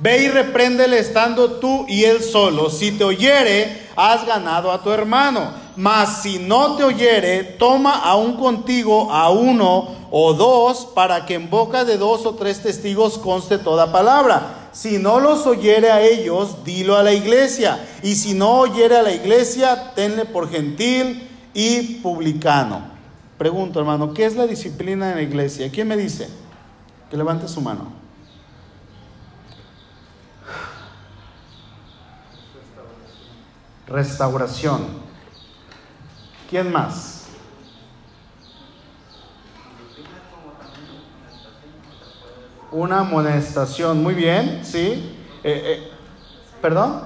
ve 0.00 0.24
y 0.24 0.28
repréndele 0.28 0.98
estando 0.98 1.52
tú 1.52 1.86
y 1.88 2.04
él 2.04 2.22
solo. 2.22 2.70
Si 2.70 2.92
te 2.92 3.04
oyere, 3.04 3.86
has 3.96 4.26
ganado 4.26 4.72
a 4.72 4.82
tu 4.82 4.90
hermano. 4.90 5.62
Mas 5.76 6.22
si 6.22 6.38
no 6.38 6.76
te 6.76 6.84
oyere, 6.84 7.44
toma 7.44 8.00
aún 8.00 8.34
contigo 8.34 9.10
a 9.10 9.30
uno 9.30 9.88
o 10.10 10.34
dos, 10.34 10.86
para 10.94 11.24
que 11.24 11.34
en 11.34 11.48
boca 11.48 11.84
de 11.84 11.96
dos 11.96 12.26
o 12.26 12.34
tres 12.34 12.62
testigos 12.62 13.16
conste 13.16 13.56
toda 13.56 13.92
palabra. 13.92 14.68
Si 14.72 14.98
no 14.98 15.20
los 15.20 15.46
oyere 15.46 15.90
a 15.90 16.02
ellos, 16.02 16.64
dilo 16.64 16.96
a 16.96 17.02
la 17.02 17.12
iglesia. 17.12 17.78
Y 18.02 18.16
si 18.16 18.34
no 18.34 18.60
oyere 18.60 18.98
a 18.98 19.02
la 19.02 19.12
iglesia, 19.12 19.92
tenle 19.94 20.26
por 20.26 20.50
gentil 20.50 21.28
y 21.54 21.94
publicano. 22.02 22.82
Pregunto, 23.38 23.80
hermano, 23.80 24.12
¿qué 24.12 24.26
es 24.26 24.36
la 24.36 24.46
disciplina 24.46 25.10
en 25.10 25.16
la 25.16 25.22
iglesia? 25.22 25.70
¿Quién 25.70 25.88
me 25.88 25.96
dice? 25.96 26.28
Que 27.10 27.16
levante 27.16 27.48
su 27.48 27.60
mano. 27.60 28.01
Restauración. 33.92 34.86
¿Quién 36.48 36.72
más? 36.72 37.26
Una 42.70 43.00
amonestación, 43.00 44.02
muy 44.02 44.14
bien, 44.14 44.64
¿sí? 44.64 45.14
Eh, 45.44 45.62
eh, 45.84 45.92
¿Perdón? 46.62 47.02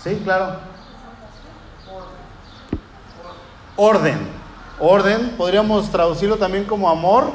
Sí, 0.00 0.20
claro. 0.22 0.60
Orden. 3.74 4.28
Orden, 4.78 5.30
podríamos 5.36 5.90
traducirlo 5.90 6.36
también 6.36 6.64
como 6.66 6.88
amor, 6.88 7.32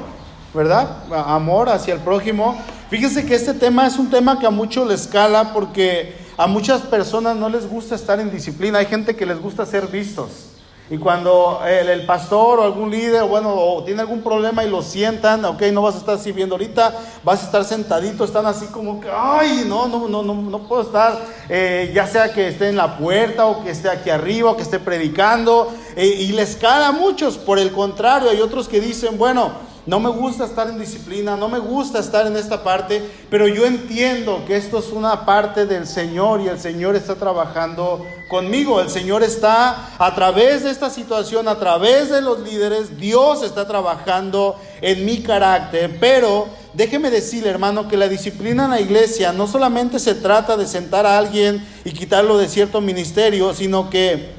¿verdad? 0.53 1.03
Amor 1.11 1.67
hacia 1.67 1.93
el 1.93 1.99
prójimo. 1.99 2.57
Fíjense 2.91 3.25
que 3.25 3.35
este 3.35 3.53
tema 3.53 3.87
es 3.87 3.97
un 3.97 4.09
tema 4.09 4.37
que 4.37 4.45
a 4.45 4.49
muchos 4.49 4.85
les 4.85 5.07
cala 5.07 5.53
porque 5.53 6.13
a 6.35 6.45
muchas 6.45 6.81
personas 6.81 7.37
no 7.37 7.47
les 7.47 7.65
gusta 7.65 7.95
estar 7.95 8.19
en 8.19 8.29
disciplina. 8.29 8.79
Hay 8.79 8.87
gente 8.87 9.15
que 9.15 9.25
les 9.25 9.39
gusta 9.39 9.65
ser 9.65 9.87
vistos. 9.87 10.49
Y 10.89 10.97
cuando 10.97 11.61
el, 11.65 12.05
pastor 12.05 12.59
o 12.59 12.63
algún 12.63 12.91
líder, 12.91 13.23
bueno, 13.23 13.55
o 13.55 13.81
tiene 13.85 14.01
algún 14.01 14.21
problema 14.21 14.65
y 14.65 14.69
lo 14.69 14.81
sientan, 14.81 15.45
ok, 15.45 15.61
no 15.71 15.83
vas 15.83 15.95
a 15.95 15.99
estar 15.99 16.15
así 16.15 16.33
viendo 16.33 16.55
ahorita, 16.55 16.93
vas 17.23 17.41
a 17.41 17.45
estar 17.45 17.63
sentadito, 17.63 18.25
están 18.25 18.45
así 18.45 18.65
como 18.65 18.99
que, 18.99 19.07
ay, 19.09 19.63
no, 19.69 19.87
no, 19.87 20.09
no, 20.09 20.21
no, 20.21 20.33
no 20.33 20.59
puedo 20.67 20.81
estar, 20.81 21.17
eh, 21.47 21.93
ya 21.95 22.05
sea 22.07 22.33
que 22.33 22.49
esté 22.49 22.67
en 22.67 22.75
la 22.75 22.97
puerta 22.97 23.45
o 23.45 23.63
que 23.63 23.71
esté 23.71 23.87
aquí 23.89 24.09
arriba 24.09 24.51
o 24.51 24.57
que 24.57 24.63
esté 24.63 24.79
predicando, 24.79 25.71
eh, 25.95 26.07
y 26.07 26.33
les 26.33 26.57
cala 26.57 26.89
a 26.89 26.91
muchos. 26.91 27.37
Por 27.37 27.57
el 27.57 27.71
contrario, 27.71 28.29
hay 28.29 28.41
otros 28.41 28.67
que 28.67 28.81
dicen, 28.81 29.17
bueno, 29.17 29.70
no 29.87 29.99
me 29.99 30.09
gusta 30.09 30.45
estar 30.45 30.69
en 30.69 30.77
disciplina, 30.77 31.35
no 31.35 31.49
me 31.49 31.57
gusta 31.57 31.99
estar 31.99 32.27
en 32.27 32.37
esta 32.37 32.63
parte, 32.63 33.01
pero 33.31 33.47
yo 33.47 33.65
entiendo 33.65 34.43
que 34.45 34.55
esto 34.55 34.77
es 34.77 34.89
una 34.91 35.25
parte 35.25 35.65
del 35.65 35.87
Señor 35.87 36.41
y 36.41 36.49
el 36.49 36.59
Señor 36.59 36.95
está 36.95 37.15
trabajando 37.15 38.05
conmigo. 38.29 38.79
El 38.79 38.91
Señor 38.91 39.23
está 39.23 39.89
a 39.97 40.13
través 40.13 40.63
de 40.63 40.69
esta 40.69 40.91
situación, 40.91 41.47
a 41.47 41.57
través 41.57 42.11
de 42.11 42.21
los 42.21 42.39
líderes, 42.41 42.99
Dios 42.99 43.41
está 43.41 43.67
trabajando 43.67 44.55
en 44.81 45.03
mi 45.03 45.23
carácter. 45.23 45.97
Pero 45.99 46.47
déjeme 46.73 47.09
decirle, 47.09 47.49
hermano, 47.49 47.87
que 47.87 47.97
la 47.97 48.07
disciplina 48.07 48.65
en 48.65 48.71
la 48.71 48.81
iglesia 48.81 49.33
no 49.33 49.47
solamente 49.47 49.97
se 49.97 50.13
trata 50.13 50.57
de 50.57 50.67
sentar 50.67 51.07
a 51.07 51.17
alguien 51.17 51.67
y 51.83 51.91
quitarlo 51.91 52.37
de 52.37 52.47
cierto 52.47 52.81
ministerio, 52.81 53.51
sino 53.55 53.89
que 53.89 54.31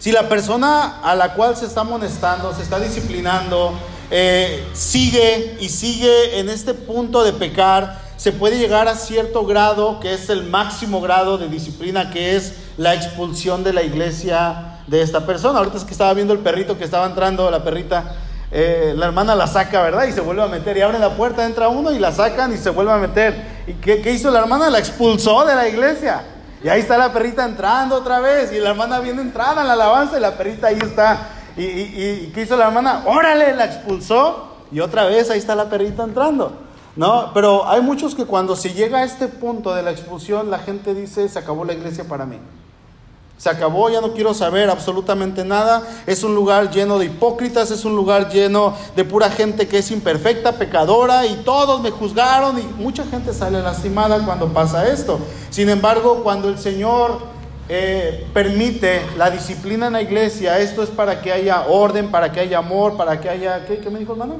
si 0.00 0.10
la 0.12 0.28
persona 0.28 1.00
a 1.02 1.14
la 1.14 1.34
cual 1.34 1.56
se 1.56 1.66
está 1.66 1.82
amonestando, 1.82 2.52
se 2.52 2.62
está 2.62 2.78
disciplinando, 2.78 3.72
eh, 4.10 4.64
sigue 4.72 5.56
y 5.60 5.68
sigue 5.68 6.38
en 6.38 6.48
este 6.48 6.74
punto 6.74 7.24
de 7.24 7.32
pecar, 7.32 8.02
se 8.16 8.32
puede 8.32 8.58
llegar 8.58 8.88
a 8.88 8.94
cierto 8.94 9.44
grado, 9.44 10.00
que 10.00 10.14
es 10.14 10.30
el 10.30 10.44
máximo 10.44 11.00
grado 11.00 11.36
de 11.36 11.48
disciplina, 11.48 12.10
que 12.10 12.36
es 12.36 12.54
la 12.76 12.94
expulsión 12.94 13.64
de 13.64 13.72
la 13.72 13.82
iglesia 13.82 14.78
de 14.86 15.02
esta 15.02 15.26
persona. 15.26 15.58
Ahorita 15.58 15.78
es 15.78 15.84
que 15.84 15.92
estaba 15.92 16.14
viendo 16.14 16.32
el 16.32 16.38
perrito 16.38 16.78
que 16.78 16.84
estaba 16.84 17.06
entrando, 17.06 17.50
la 17.50 17.64
perrita, 17.64 18.14
eh, 18.50 18.94
la 18.96 19.06
hermana 19.06 19.34
la 19.34 19.46
saca, 19.46 19.82
¿verdad? 19.82 20.06
Y 20.06 20.12
se 20.12 20.20
vuelve 20.20 20.42
a 20.42 20.46
meter, 20.46 20.76
y 20.76 20.80
abre 20.80 20.98
la 20.98 21.16
puerta, 21.16 21.44
entra 21.44 21.68
uno 21.68 21.90
y 21.92 21.98
la 21.98 22.12
sacan 22.12 22.54
y 22.54 22.56
se 22.56 22.70
vuelve 22.70 22.92
a 22.92 22.96
meter. 22.96 23.34
¿Y 23.66 23.74
qué, 23.74 24.00
qué 24.00 24.12
hizo 24.12 24.30
la 24.30 24.40
hermana? 24.40 24.70
La 24.70 24.78
expulsó 24.78 25.44
de 25.44 25.54
la 25.54 25.68
iglesia. 25.68 26.22
Y 26.62 26.68
ahí 26.68 26.80
está 26.80 26.96
la 26.96 27.12
perrita 27.12 27.44
entrando 27.44 27.96
otra 27.96 28.20
vez, 28.20 28.52
y 28.52 28.58
la 28.58 28.70
hermana 28.70 29.00
viene 29.00 29.20
entrada 29.20 29.60
en 29.60 29.66
la 29.66 29.74
alabanza, 29.74 30.16
y 30.16 30.20
la 30.20 30.36
perrita 30.38 30.68
ahí 30.68 30.78
está 30.80 31.28
¿Y, 31.56 31.62
y, 31.62 32.32
qué 32.34 32.42
hizo 32.42 32.56
la 32.56 32.66
hermana? 32.66 33.04
Órale, 33.06 33.54
la 33.54 33.66
expulsó 33.66 34.48
y 34.72 34.80
otra 34.80 35.04
vez 35.04 35.30
ahí 35.30 35.38
está 35.38 35.54
la 35.54 35.68
perrita 35.68 36.02
entrando. 36.02 36.52
¿No? 36.96 37.32
Pero 37.34 37.68
hay 37.68 37.80
muchos 37.80 38.14
que 38.14 38.24
cuando 38.24 38.54
se 38.54 38.72
llega 38.72 38.98
a 38.98 39.04
este 39.04 39.26
punto 39.26 39.74
de 39.74 39.82
la 39.82 39.90
expulsión, 39.90 40.50
la 40.50 40.60
gente 40.60 40.94
dice, 40.94 41.28
se 41.28 41.38
acabó 41.38 41.64
la 41.64 41.72
iglesia 41.72 42.04
para 42.04 42.24
mí. 42.24 42.38
Se 43.36 43.50
acabó, 43.50 43.90
ya 43.90 44.00
no 44.00 44.12
quiero 44.12 44.32
saber 44.32 44.70
absolutamente 44.70 45.44
nada. 45.44 45.82
Es 46.06 46.22
un 46.22 46.36
lugar 46.36 46.70
lleno 46.70 47.00
de 47.00 47.06
hipócritas, 47.06 47.72
es 47.72 47.84
un 47.84 47.96
lugar 47.96 48.30
lleno 48.30 48.74
de 48.94 49.04
pura 49.04 49.28
gente 49.28 49.66
que 49.66 49.78
es 49.78 49.90
imperfecta, 49.90 50.52
pecadora, 50.52 51.26
y 51.26 51.42
todos 51.44 51.80
me 51.80 51.90
juzgaron 51.90 52.58
y 52.60 52.62
mucha 52.62 53.04
gente 53.04 53.32
sale 53.32 53.60
lastimada 53.60 54.24
cuando 54.24 54.52
pasa 54.52 54.86
esto. 54.86 55.18
Sin 55.50 55.68
embargo, 55.68 56.20
cuando 56.22 56.48
el 56.48 56.58
Señor 56.58 57.33
eh, 57.68 58.26
permite 58.34 59.02
la 59.16 59.30
disciplina 59.30 59.86
en 59.86 59.94
la 59.94 60.02
iglesia, 60.02 60.58
esto 60.58 60.82
es 60.82 60.90
para 60.90 61.22
que 61.22 61.32
haya 61.32 61.66
orden, 61.66 62.10
para 62.10 62.30
que 62.30 62.40
haya 62.40 62.58
amor, 62.58 62.96
para 62.96 63.20
que 63.20 63.28
haya, 63.28 63.64
¿qué, 63.64 63.78
me 63.90 63.98
dijo 63.98 64.12
hermano? 64.12 64.36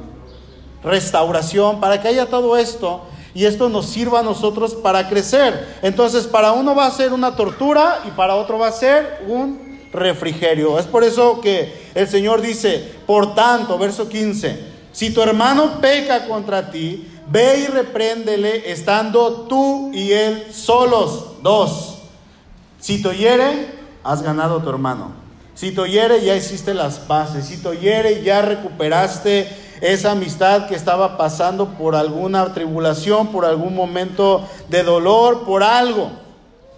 Restauración, 0.83 1.79
para 1.79 1.99
que 1.99 2.07
haya 2.07 2.27
todo 2.27 2.55
esto 2.55 3.01
y 3.33 3.45
esto 3.45 3.67
nos 3.67 3.87
sirva 3.87 4.19
a 4.19 4.23
nosotros 4.23 4.75
para 4.75 5.09
crecer. 5.09 5.77
Entonces, 5.81 6.25
para 6.25 6.51
uno 6.51 6.75
va 6.75 6.85
a 6.85 6.91
ser 6.91 7.13
una 7.13 7.35
tortura 7.35 8.01
y 8.07 8.11
para 8.11 8.35
otro 8.35 8.59
va 8.59 8.67
a 8.67 8.71
ser 8.71 9.23
un 9.27 9.79
refrigerio. 9.91 10.77
Es 10.77 10.85
por 10.85 11.03
eso 11.03 11.41
que 11.41 11.73
el 11.95 12.07
Señor 12.07 12.41
dice, 12.41 12.93
por 13.07 13.33
tanto, 13.33 13.77
verso 13.79 14.07
15, 14.07 14.75
si 14.91 15.09
tu 15.09 15.21
hermano 15.21 15.81
peca 15.81 16.27
contra 16.27 16.69
ti, 16.69 17.07
ve 17.27 17.61
y 17.61 17.65
repréndele 17.67 18.71
estando 18.71 19.47
tú 19.49 19.91
y 19.93 20.11
él 20.11 20.45
solos. 20.51 21.41
Dos. 21.41 21.94
Si 22.85 23.01
te 23.01 23.09
has 24.03 24.21
ganado 24.21 24.59
a 24.59 24.61
tu 24.63 24.69
hermano. 24.69 25.11
Si 25.55 25.71
te 25.71 25.89
ya 25.89 26.35
hiciste 26.35 26.75
las 26.75 26.99
paces. 26.99 27.47
Si 27.47 27.57
te 27.57 28.23
ya 28.23 28.43
recuperaste 28.43 29.49
esa 29.81 30.11
amistad 30.11 30.67
que 30.67 30.75
estaba 30.75 31.17
pasando 31.17 31.69
por 31.69 31.95
alguna 31.95 32.53
tribulación, 32.53 33.29
por 33.31 33.43
algún 33.43 33.73
momento 33.73 34.47
de 34.69 34.83
dolor, 34.83 35.45
por 35.45 35.63
algo. 35.63 36.11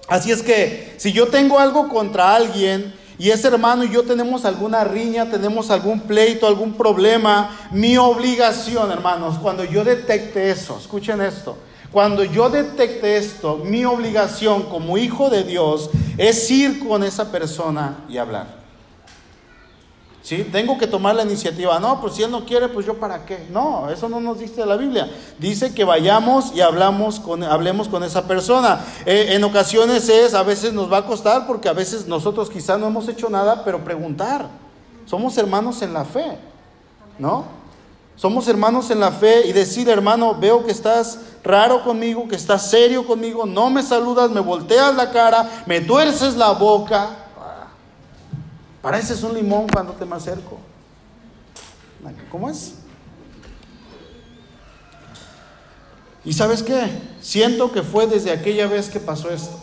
Así 0.08 0.32
es 0.32 0.42
que 0.42 0.96
si 0.96 1.12
yo 1.12 1.28
tengo 1.28 1.60
algo 1.60 1.90
contra 1.90 2.36
alguien 2.36 2.94
y 3.20 3.32
ese 3.32 3.50
hermano 3.50 3.84
y 3.84 3.90
yo 3.90 4.04
tenemos 4.04 4.46
alguna 4.46 4.86
riña, 4.86 5.30
tenemos 5.30 5.72
algún 5.72 6.00
pleito, 6.00 6.48
algún 6.48 6.76
problema, 6.76 7.50
mi 7.72 7.98
obligación, 7.98 8.94
hermanos, 8.94 9.40
cuando 9.42 9.66
yo 9.66 9.84
detecte 9.84 10.52
eso, 10.52 10.78
escuchen 10.80 11.20
esto, 11.20 11.58
cuando 11.98 12.24
yo 12.24 12.48
detecte 12.48 13.18
esto, 13.18 13.58
mi 13.58 13.84
obligación 13.84 14.70
como 14.70 15.00
hijo 15.00 15.32
de 15.32 15.44
Dios 15.44 15.90
es 16.16 16.52
ir 16.52 16.88
con 16.88 17.04
esa 17.04 17.32
persona 17.32 18.06
y 18.08 18.20
hablar. 18.20 18.46
¿Sí? 20.22 20.48
Tengo 20.52 20.78
que 20.78 20.86
tomar 20.86 21.16
la 21.16 21.24
iniciativa. 21.24 21.80
No, 21.80 22.00
pues 22.00 22.14
si 22.14 22.22
Él 22.22 22.30
no 22.30 22.46
quiere, 22.46 22.68
pues 22.68 22.86
yo 22.86 23.00
para 23.00 23.26
qué. 23.26 23.48
No, 23.52 23.90
eso 23.90 24.08
no 24.10 24.20
nos 24.20 24.38
dice 24.38 24.64
la 24.64 24.78
Biblia. 24.78 25.10
Dice 25.40 25.74
que 25.74 25.84
vayamos 25.86 26.54
y 26.54 26.62
hablemos 26.62 27.20
con 27.20 28.04
esa 28.04 28.28
persona. 28.28 28.86
Eh, 29.04 29.30
en 29.32 29.44
ocasiones 29.44 30.08
es, 30.08 30.36
a 30.36 30.44
veces 30.44 30.74
nos 30.74 30.94
va 30.94 30.98
a 30.98 31.06
costar 31.08 31.48
porque 31.48 31.68
a 31.68 31.74
veces 31.74 32.06
nosotros 32.06 32.52
quizás 32.52 32.80
no 32.80 32.86
hemos 32.86 33.08
hecho 33.08 33.28
nada, 33.28 33.64
pero 33.66 33.84
preguntar. 33.84 34.48
Somos 35.08 35.36
hermanos 35.40 35.82
en 35.82 35.94
la 35.94 36.06
fe, 36.06 36.38
¿no? 37.18 37.67
Somos 38.18 38.48
hermanos 38.48 38.90
en 38.90 39.00
la 39.00 39.12
fe 39.12 39.48
y 39.48 39.54
decir, 39.54 39.88
hermano, 39.88 40.36
veo 40.40 40.66
que 40.66 40.72
estás 40.72 41.20
raro 41.44 41.84
conmigo, 41.84 42.28
que 42.28 42.36
estás 42.36 42.70
serio 42.70 43.06
conmigo, 43.06 43.46
no 43.46 43.70
me 43.70 43.84
saludas, 43.84 44.32
me 44.32 44.40
volteas 44.40 44.96
la 44.96 45.12
cara, 45.12 45.64
me 45.68 45.82
tuerces 45.82 46.36
la 46.36 46.52
boca. 46.52 47.16
Pareces 48.82 49.22
un 49.22 49.36
limón 49.36 49.68
cuando 49.68 49.94
te 49.94 50.04
me 50.04 50.16
acerco. 50.16 50.58
¿Cómo 52.32 52.50
es? 52.50 52.74
¿Y 56.26 56.34
sabes 56.34 56.64
qué? 56.64 56.90
Siento 57.22 57.72
que 57.72 57.84
fue 57.84 58.08
desde 58.08 58.32
aquella 58.32 58.68
vez 58.68 58.90
que 58.90 59.00
pasó 59.00 59.30
esto. 59.30 59.56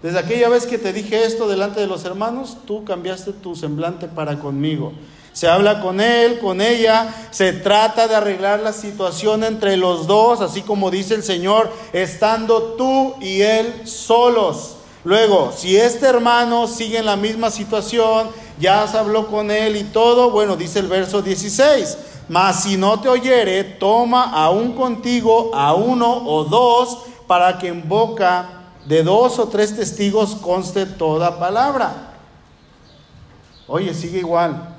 Desde 0.00 0.18
aquella 0.18 0.48
vez 0.48 0.64
que 0.64 0.78
te 0.78 0.92
dije 0.92 1.24
esto 1.24 1.48
delante 1.48 1.80
de 1.80 1.86
los 1.86 2.04
hermanos, 2.04 2.56
tú 2.66 2.84
cambiaste 2.84 3.32
tu 3.32 3.56
semblante 3.56 4.06
para 4.06 4.38
conmigo. 4.38 4.92
Se 5.40 5.48
habla 5.48 5.80
con 5.80 6.02
él, 6.02 6.38
con 6.38 6.60
ella, 6.60 7.14
se 7.30 7.54
trata 7.54 8.06
de 8.06 8.14
arreglar 8.14 8.60
la 8.60 8.74
situación 8.74 9.42
entre 9.42 9.78
los 9.78 10.06
dos, 10.06 10.42
así 10.42 10.60
como 10.60 10.90
dice 10.90 11.14
el 11.14 11.22
Señor, 11.22 11.72
estando 11.94 12.74
tú 12.74 13.14
y 13.22 13.40
él 13.40 13.88
solos. 13.88 14.76
Luego, 15.02 15.50
si 15.56 15.78
este 15.78 16.04
hermano 16.04 16.66
sigue 16.66 16.98
en 16.98 17.06
la 17.06 17.16
misma 17.16 17.50
situación, 17.50 18.28
ya 18.58 18.86
se 18.86 18.98
habló 18.98 19.28
con 19.28 19.50
él 19.50 19.76
y 19.76 19.84
todo, 19.84 20.30
bueno, 20.30 20.56
dice 20.56 20.80
el 20.80 20.88
verso 20.88 21.22
16, 21.22 21.96
mas 22.28 22.64
si 22.64 22.76
no 22.76 23.00
te 23.00 23.08
oyere, 23.08 23.64
toma 23.64 24.34
aún 24.34 24.74
contigo 24.74 25.52
a 25.54 25.72
uno 25.72 26.22
o 26.26 26.44
dos, 26.44 26.98
para 27.26 27.56
que 27.56 27.68
en 27.68 27.88
boca 27.88 28.74
de 28.84 29.02
dos 29.02 29.38
o 29.38 29.48
tres 29.48 29.74
testigos 29.74 30.34
conste 30.34 30.84
toda 30.84 31.38
palabra. 31.38 32.10
Oye, 33.66 33.94
sigue 33.94 34.18
igual. 34.18 34.69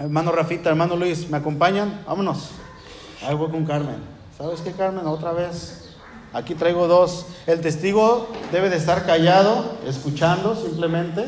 Hermano 0.00 0.32
Rafita, 0.32 0.70
hermano 0.70 0.96
Luis, 0.96 1.28
¿me 1.28 1.36
acompañan? 1.36 2.02
Vámonos. 2.06 2.52
Ahí 3.22 3.36
con 3.36 3.66
Carmen. 3.66 3.96
¿Sabes 4.38 4.62
qué, 4.62 4.72
Carmen? 4.72 5.06
Otra 5.06 5.32
vez. 5.32 5.90
Aquí 6.32 6.54
traigo 6.54 6.88
dos. 6.88 7.26
El 7.46 7.60
testigo 7.60 8.26
debe 8.50 8.70
de 8.70 8.78
estar 8.78 9.04
callado, 9.04 9.76
escuchando 9.86 10.56
simplemente. 10.56 11.26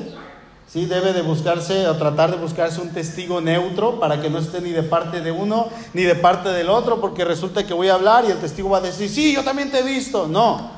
Sí, 0.66 0.86
debe 0.86 1.12
de 1.12 1.20
buscarse 1.20 1.86
o 1.86 1.98
tratar 1.98 2.30
de 2.30 2.38
buscarse 2.38 2.80
un 2.80 2.94
testigo 2.94 3.42
neutro 3.42 4.00
para 4.00 4.22
que 4.22 4.30
no 4.30 4.38
esté 4.38 4.62
ni 4.62 4.70
de 4.70 4.82
parte 4.82 5.20
de 5.20 5.32
uno 5.32 5.68
ni 5.92 6.04
de 6.04 6.14
parte 6.14 6.48
del 6.48 6.70
otro, 6.70 6.98
porque 6.98 7.26
resulta 7.26 7.66
que 7.66 7.74
voy 7.74 7.88
a 7.88 7.94
hablar 7.94 8.24
y 8.24 8.30
el 8.30 8.38
testigo 8.38 8.70
va 8.70 8.78
a 8.78 8.80
decir, 8.80 9.10
sí, 9.10 9.34
yo 9.34 9.44
también 9.44 9.70
te 9.70 9.80
he 9.80 9.82
visto. 9.82 10.26
No, 10.28 10.70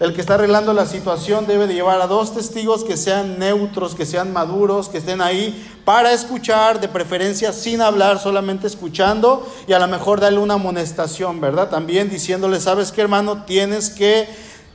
el 0.00 0.14
que 0.14 0.20
está 0.20 0.34
arreglando 0.34 0.72
la 0.72 0.86
situación 0.86 1.46
debe 1.46 1.66
de 1.66 1.74
llevar 1.74 2.00
a 2.00 2.06
dos 2.06 2.32
testigos 2.32 2.84
que 2.84 2.96
sean 2.96 3.38
neutros, 3.38 3.96
que 3.96 4.06
sean 4.06 4.32
maduros, 4.32 4.88
que 4.88 4.98
estén 4.98 5.20
ahí 5.20 5.68
para 5.84 6.12
escuchar, 6.12 6.80
de 6.80 6.86
preferencia 6.86 7.52
sin 7.52 7.80
hablar, 7.80 8.20
solamente 8.20 8.68
escuchando 8.68 9.44
y 9.66 9.72
a 9.72 9.78
lo 9.80 9.88
mejor 9.88 10.20
darle 10.20 10.38
una 10.38 10.54
amonestación, 10.54 11.40
¿verdad? 11.40 11.68
También 11.68 12.10
diciéndole, 12.10 12.60
¿sabes 12.60 12.92
qué 12.92 13.00
hermano? 13.00 13.44
Tienes 13.44 13.90
que 13.90 14.28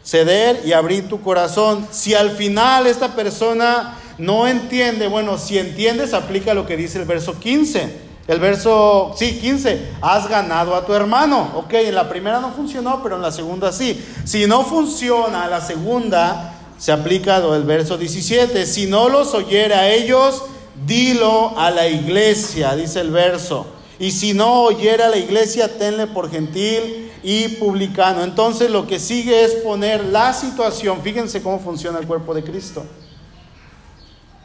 ceder 0.04 0.62
y 0.66 0.74
abrir 0.74 1.08
tu 1.08 1.22
corazón. 1.22 1.88
Si 1.92 2.14
al 2.14 2.32
final 2.32 2.86
esta 2.86 3.16
persona 3.16 3.98
no 4.18 4.48
entiende, 4.48 5.08
bueno, 5.08 5.38
si 5.38 5.58
entiendes, 5.58 6.14
aplica 6.14 6.54
lo 6.54 6.66
que 6.66 6.76
dice 6.76 7.00
el 7.00 7.06
verso 7.06 7.40
15. 7.40 8.13
El 8.26 8.40
verso, 8.40 9.14
sí, 9.18 9.38
15, 9.40 9.96
has 10.02 10.30
ganado 10.30 10.76
a 10.76 10.86
tu 10.86 10.94
hermano. 10.94 11.52
Ok, 11.56 11.74
en 11.74 11.96
la 11.96 12.08
primera 12.08 12.40
no 12.40 12.52
funcionó, 12.52 13.04
pero 13.04 13.18
en 13.18 13.22
la 13.22 13.32
segunda 13.32 13.74
sí. 13.74 14.02
Si 14.24 14.48
no 14.48 14.64
funciona 14.64 15.48
la 15.48 15.60
segunda, 15.60 16.54
se 16.78 16.94
aplica 16.94 17.38
el 17.38 17.64
verso 17.64 17.98
17. 17.98 18.66
Si 18.66 18.86
no 18.86 19.10
los 19.10 19.34
oyere 19.34 19.74
a 19.74 19.92
ellos, 19.92 20.44
dilo 20.86 21.58
a 21.58 21.70
la 21.70 21.88
iglesia, 21.88 22.76
dice 22.76 23.02
el 23.02 23.12
verso. 23.12 23.66
Y 24.00 24.12
si 24.12 24.34
no 24.34 24.64
oyera 24.64 25.08
a 25.08 25.10
la 25.10 25.18
iglesia, 25.18 25.78
tenle 25.78 26.08
por 26.08 26.32
gentil 26.32 27.12
y 27.24 27.50
publicano. 27.50 28.24
Entonces 28.24 28.72
lo 28.72 28.88
que 28.88 29.00
sigue 29.00 29.44
es 29.44 29.52
poner 29.56 30.04
la 30.06 30.34
situación, 30.34 31.02
fíjense 31.02 31.42
cómo 31.42 31.60
funciona 31.60 32.00
el 32.00 32.08
cuerpo 32.08 32.34
de 32.34 32.44
Cristo. 32.44 32.86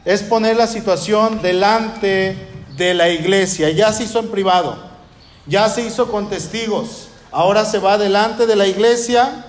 Es 0.03 0.21
poner 0.23 0.57
la 0.57 0.67
situación 0.67 1.41
delante 1.41 2.48
de 2.79 2.95
la 2.95 3.09
iglesia. 3.09 3.69
Ya 3.69 3.93
se 3.93 4.05
hizo 4.05 4.19
en 4.19 4.29
privado, 4.29 4.75
ya 5.45 5.69
se 5.69 5.85
hizo 5.85 6.09
con 6.09 6.29
testigos. 6.29 7.09
Ahora 7.31 7.65
se 7.65 7.77
va 7.77 7.99
delante 7.99 8.47
de 8.47 8.55
la 8.55 8.65
iglesia 8.65 9.45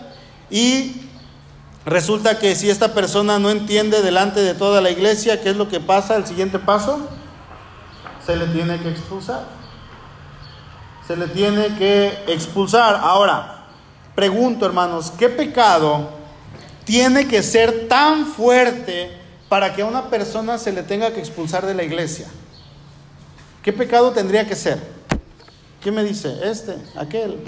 y 0.51 1.09
resulta 1.87 2.39
que 2.39 2.55
si 2.55 2.69
esta 2.69 2.93
persona 2.93 3.39
no 3.39 3.49
entiende 3.49 4.03
delante 4.03 4.41
de 4.41 4.53
toda 4.53 4.83
la 4.83 4.91
iglesia, 4.91 5.41
¿qué 5.41 5.51
es 5.51 5.57
lo 5.57 5.69
que 5.69 5.81
pasa? 5.81 6.17
El 6.17 6.27
siguiente 6.27 6.59
paso, 6.59 7.09
se 8.27 8.37
le 8.37 8.47
tiene 8.49 8.79
que 8.81 8.91
expulsar. 8.91 9.45
Se 11.07 11.17
le 11.17 11.27
tiene 11.29 11.75
que 11.77 12.25
expulsar. 12.27 12.97
Ahora, 13.03 13.65
pregunto 14.15 14.67
hermanos, 14.67 15.11
¿qué 15.19 15.31
pecado 15.31 16.11
tiene 16.85 17.27
que 17.27 17.43
ser 17.43 17.89
tan 17.89 18.27
fuerte 18.27 19.17
para 19.49 19.75
que 19.75 19.83
a 19.83 19.87
una 19.87 20.11
persona 20.11 20.59
se 20.59 20.73
le 20.73 20.83
tenga 20.83 21.13
que 21.13 21.21
expulsar 21.21 21.65
de 21.65 21.75
la 21.75 21.83
iglesia? 21.83 22.29
¿Qué 23.63 23.73
pecado 23.73 24.11
tendría 24.13 24.47
que 24.47 24.55
ser? 24.55 24.79
¿Qué 25.83 25.93
me 25.93 26.03
dice? 26.03 26.39
Este, 26.43 26.77
aquel. 26.97 27.43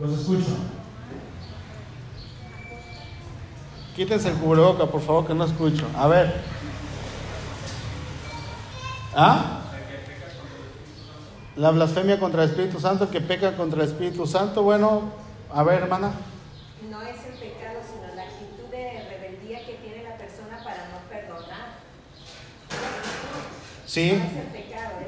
Los 0.00 0.18
escucho. 0.18 0.56
Quítense 3.94 4.28
el 4.28 4.34
cubreboca, 4.34 4.86
por 4.86 5.00
favor, 5.00 5.26
que 5.26 5.34
no 5.34 5.44
escucho. 5.44 5.86
A 5.96 6.08
ver. 6.08 6.34
¿Ah? 9.14 9.60
La 11.56 11.70
blasfemia 11.70 12.18
contra 12.18 12.44
el 12.44 12.50
Espíritu 12.50 12.80
Santo, 12.80 13.10
que 13.10 13.20
peca 13.20 13.56
contra 13.56 13.82
el 13.82 13.88
Espíritu 13.88 14.26
Santo. 14.26 14.62
Bueno, 14.62 15.02
a 15.52 15.62
ver, 15.62 15.82
hermana. 15.82 16.12
Sí, 23.90 24.16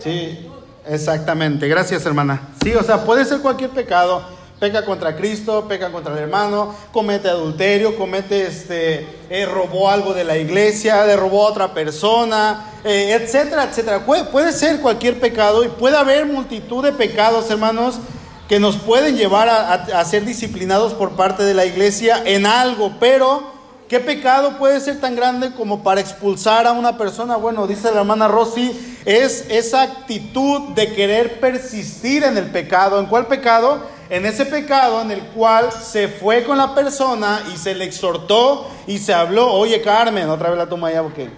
sí, 0.00 0.50
exactamente. 0.88 1.68
Gracias, 1.68 2.04
hermana. 2.04 2.48
Sí, 2.64 2.74
o 2.74 2.82
sea, 2.82 3.04
puede 3.04 3.24
ser 3.24 3.38
cualquier 3.38 3.70
pecado. 3.70 4.24
Peca 4.58 4.84
contra 4.84 5.14
Cristo, 5.14 5.66
peca 5.68 5.92
contra 5.92 6.12
el 6.12 6.18
hermano, 6.18 6.74
comete 6.92 7.28
adulterio, 7.28 7.96
comete 7.96 8.46
este, 8.46 9.06
eh, 9.30 9.46
robó 9.46 9.88
algo 9.88 10.14
de 10.14 10.24
la 10.24 10.36
iglesia, 10.36 11.04
le 11.04 11.16
robó 11.16 11.46
a 11.46 11.50
otra 11.50 11.74
persona, 11.74 12.72
eh, 12.84 13.16
etcétera, 13.20 13.64
etcétera. 13.64 14.04
Puede, 14.04 14.24
puede 14.24 14.52
ser 14.52 14.80
cualquier 14.80 15.20
pecado 15.20 15.62
y 15.62 15.68
puede 15.68 15.96
haber 15.96 16.26
multitud 16.26 16.82
de 16.82 16.90
pecados, 16.92 17.50
hermanos, 17.50 18.00
que 18.48 18.58
nos 18.58 18.76
pueden 18.76 19.16
llevar 19.16 19.48
a, 19.48 19.74
a 19.74 20.04
ser 20.04 20.24
disciplinados 20.24 20.92
por 20.94 21.12
parte 21.12 21.44
de 21.44 21.54
la 21.54 21.66
iglesia 21.66 22.20
en 22.24 22.46
algo, 22.46 22.94
pero 22.98 23.51
¿Qué 23.92 24.00
pecado 24.00 24.56
puede 24.56 24.80
ser 24.80 25.02
tan 25.02 25.14
grande 25.14 25.52
como 25.52 25.82
para 25.82 26.00
expulsar 26.00 26.66
a 26.66 26.72
una 26.72 26.96
persona? 26.96 27.36
Bueno, 27.36 27.66
dice 27.66 27.92
la 27.92 28.00
hermana 28.00 28.26
Rosy, 28.26 28.72
es 29.04 29.44
esa 29.50 29.82
actitud 29.82 30.70
de 30.70 30.94
querer 30.94 31.40
persistir 31.40 32.24
en 32.24 32.38
el 32.38 32.46
pecado. 32.46 32.98
¿En 32.98 33.04
cuál 33.04 33.26
pecado? 33.26 33.82
En 34.08 34.24
ese 34.24 34.46
pecado 34.46 35.02
en 35.02 35.10
el 35.10 35.20
cual 35.20 35.70
se 35.72 36.08
fue 36.08 36.42
con 36.42 36.56
la 36.56 36.74
persona 36.74 37.42
y 37.52 37.58
se 37.58 37.74
le 37.74 37.84
exhortó 37.84 38.66
y 38.86 38.96
se 38.96 39.12
habló, 39.12 39.52
oye 39.52 39.82
Carmen, 39.82 40.30
otra 40.30 40.48
vez 40.48 40.56
la 40.56 40.70
toma 40.70 40.90
ya 40.90 41.02
porque 41.02 41.28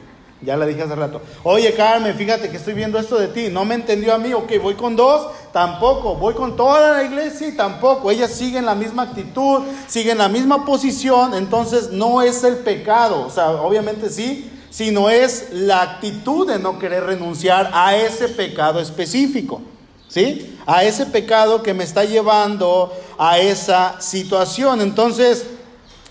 ya 0.45 0.57
la 0.57 0.67
dije 0.67 0.83
hace 0.83 0.95
rato. 0.95 1.21
Oye, 1.43 1.73
Carmen, 1.75 2.15
fíjate 2.15 2.51
que 2.51 2.57
estoy 2.57 2.75
viendo 2.75 2.99
esto 2.99 3.19
de 3.19 3.29
ti. 3.29 3.49
No 3.51 3.65
me 3.65 3.75
entendió 3.75 4.15
a 4.15 4.19
mí. 4.19 4.33
Ok, 4.33 4.53
voy 4.61 4.75
con 4.75 4.97
dos, 4.97 5.29
tampoco. 5.53 6.15
Voy 6.17 6.35
con 6.35 6.57
toda 6.57 6.93
la 6.93 7.03
iglesia 7.03 7.49
y 7.49 7.57
tampoco. 7.57 8.11
Ella 8.11 8.29
sigue 8.29 8.59
en 8.59 8.67
la 8.67 8.75
misma 8.75 9.05
actitud, 9.05 9.63
sigue 9.89 10.13
en 10.13 10.19
la 10.19 10.29
misma 10.29 10.65
posición. 10.65 11.35
Entonces 11.35 11.91
no 11.91 12.23
es 12.23 12.45
el 12.45 12.59
pecado. 12.59 13.27
O 13.27 13.31
sea, 13.31 13.51
obviamente 13.51 14.11
sí, 14.11 14.51
sino 14.71 15.09
es 15.09 15.49
la 15.53 15.83
actitud 15.83 16.47
de 16.47 16.59
no 16.59 16.79
querer 16.79 17.05
renunciar 17.05 17.71
a 17.73 17.97
ese 17.97 18.29
pecado 18.29 18.81
específico. 18.81 19.63
¿Sí? 20.09 20.57
A 20.67 20.85
ese 20.85 21.07
pecado 21.07 21.63
que 21.63 21.75
me 21.75 21.83
está 21.83 22.05
llevando 22.05 22.93
a 23.19 23.39
esa 23.39 24.01
situación. 24.01 24.81
Entonces, 24.81 25.47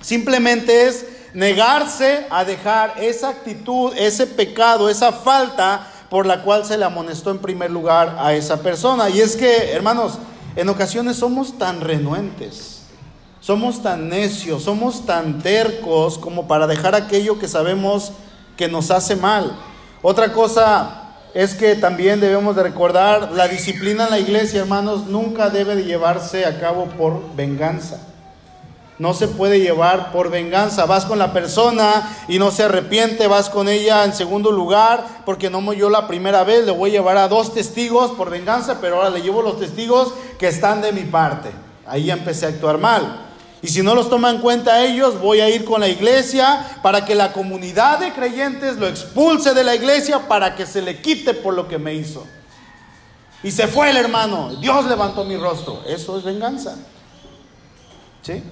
simplemente 0.02 0.88
es 0.88 1.06
negarse 1.34 2.28
a 2.30 2.46
dejar 2.46 2.96
esa 2.98 3.30
actitud, 3.30 3.94
ese 3.98 4.28
pecado, 4.28 4.90
esa 4.90 5.12
falta 5.12 5.88
por 6.10 6.26
la 6.26 6.44
cual 6.44 6.64
se 6.66 6.78
le 6.78 6.86
amonestó 6.86 7.32
en 7.32 7.40
primer 7.40 7.72
lugar 7.72 8.18
a 8.20 8.34
esa 8.34 8.62
persona. 8.62 9.10
Y 9.10 9.20
es 9.20 9.36
que, 9.36 9.72
hermanos, 9.72 10.20
en 10.56 10.70
ocasiones 10.70 11.18
somos 11.18 11.58
tan 11.58 11.82
renuentes, 11.82 12.84
somos 13.40 13.82
tan 13.82 14.10
necios, 14.10 14.64
somos 14.64 15.06
tan 15.06 15.40
tercos 15.40 16.18
como 16.18 16.48
para 16.48 16.68
dejar 16.68 16.94
aquello 16.94 17.40
que 17.40 17.48
sabemos 17.48 18.12
que 18.56 18.68
nos 18.68 18.92
hace 18.92 19.16
mal. 19.16 19.58
Otra 20.04 20.32
cosa 20.34 21.00
es 21.34 21.56
que 21.56 21.76
también 21.76 22.20
debemos 22.20 22.56
de 22.56 22.62
recordar, 22.62 23.32
la 23.32 23.48
disciplina 23.48 24.06
en 24.06 24.12
la 24.12 24.20
iglesia, 24.20 24.62
hermanos, 24.62 25.08
nunca 25.08 25.50
debe 25.50 25.76
de 25.76 25.86
llevarse 25.86 26.46
a 26.46 26.60
cabo 26.60 26.86
por 26.86 27.36
venganza. 27.36 28.13
No 29.00 29.14
se 29.14 29.28
puede 29.28 29.60
llevar 29.60 30.12
por 30.12 30.30
venganza. 30.30 30.86
Vas 30.86 31.06
con 31.06 31.18
la 31.18 31.34
persona 31.34 32.16
y 32.28 32.38
no 32.38 32.52
se 32.52 32.64
arrepiente, 32.64 33.28
vas 33.28 33.50
con 33.50 33.68
ella 33.68 34.04
en 34.06 34.14
segundo 34.14 34.52
lugar, 34.52 35.06
porque 35.26 35.50
no 35.50 35.74
yo 35.74 35.90
la 35.90 36.08
primera 36.08 36.44
vez, 36.44 36.66
le 36.66 36.72
voy 36.72 36.92
a 36.92 36.94
llevar 36.94 37.18
a 37.18 37.28
dos 37.28 37.54
testigos 37.54 38.12
por 38.12 38.30
venganza, 38.30 38.78
pero 38.80 38.98
ahora 38.98 39.10
le 39.10 39.22
llevo 39.22 39.42
los 39.42 39.60
testigos 39.60 40.14
que 40.38 40.48
están 40.48 40.82
de 40.82 40.92
mi 40.92 41.04
parte. 41.04 41.50
Ahí 41.88 42.12
empecé 42.12 42.46
a 42.46 42.50
actuar 42.50 42.78
mal. 42.78 43.30
Y 43.64 43.70
si 43.70 43.82
no 43.82 43.96
los 43.96 44.10
toma 44.10 44.30
en 44.30 44.40
cuenta 44.40 44.84
ellos, 44.84 45.20
voy 45.22 45.40
a 45.40 45.50
ir 45.50 45.64
con 45.64 45.80
la 45.80 45.88
iglesia 45.88 46.80
para 46.84 47.06
que 47.06 47.16
la 47.16 47.32
comunidad 47.32 48.00
de 48.00 48.12
creyentes 48.12 48.76
lo 48.76 48.88
expulse 48.88 49.54
de 49.54 49.64
la 49.64 49.74
iglesia 49.74 50.28
para 50.28 50.54
que 50.54 50.66
se 50.66 50.82
le 50.82 51.02
quite 51.02 51.34
por 51.34 51.54
lo 51.54 51.68
que 51.68 51.78
me 51.78 51.94
hizo. 51.94 52.28
Y 53.42 53.52
se 53.52 53.68
fue 53.68 53.90
el 53.90 53.98
hermano. 53.98 54.56
Dios 54.58 54.86
levantó 54.86 55.24
mi 55.24 55.38
rostro. 55.38 55.82
Eso 55.88 56.18
es 56.18 56.24
venganza. 56.26 56.76
¿Sí? 58.22 58.44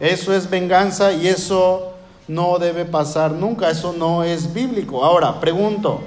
Eso 0.00 0.34
es 0.34 0.48
venganza 0.48 1.12
y 1.12 1.28
eso 1.28 1.92
no 2.26 2.58
debe 2.58 2.86
pasar 2.86 3.32
nunca. 3.32 3.70
Eso 3.70 3.92
no 3.92 4.24
es 4.24 4.52
bíblico. 4.52 5.04
Ahora, 5.04 5.38
pregunto. 5.38 6.00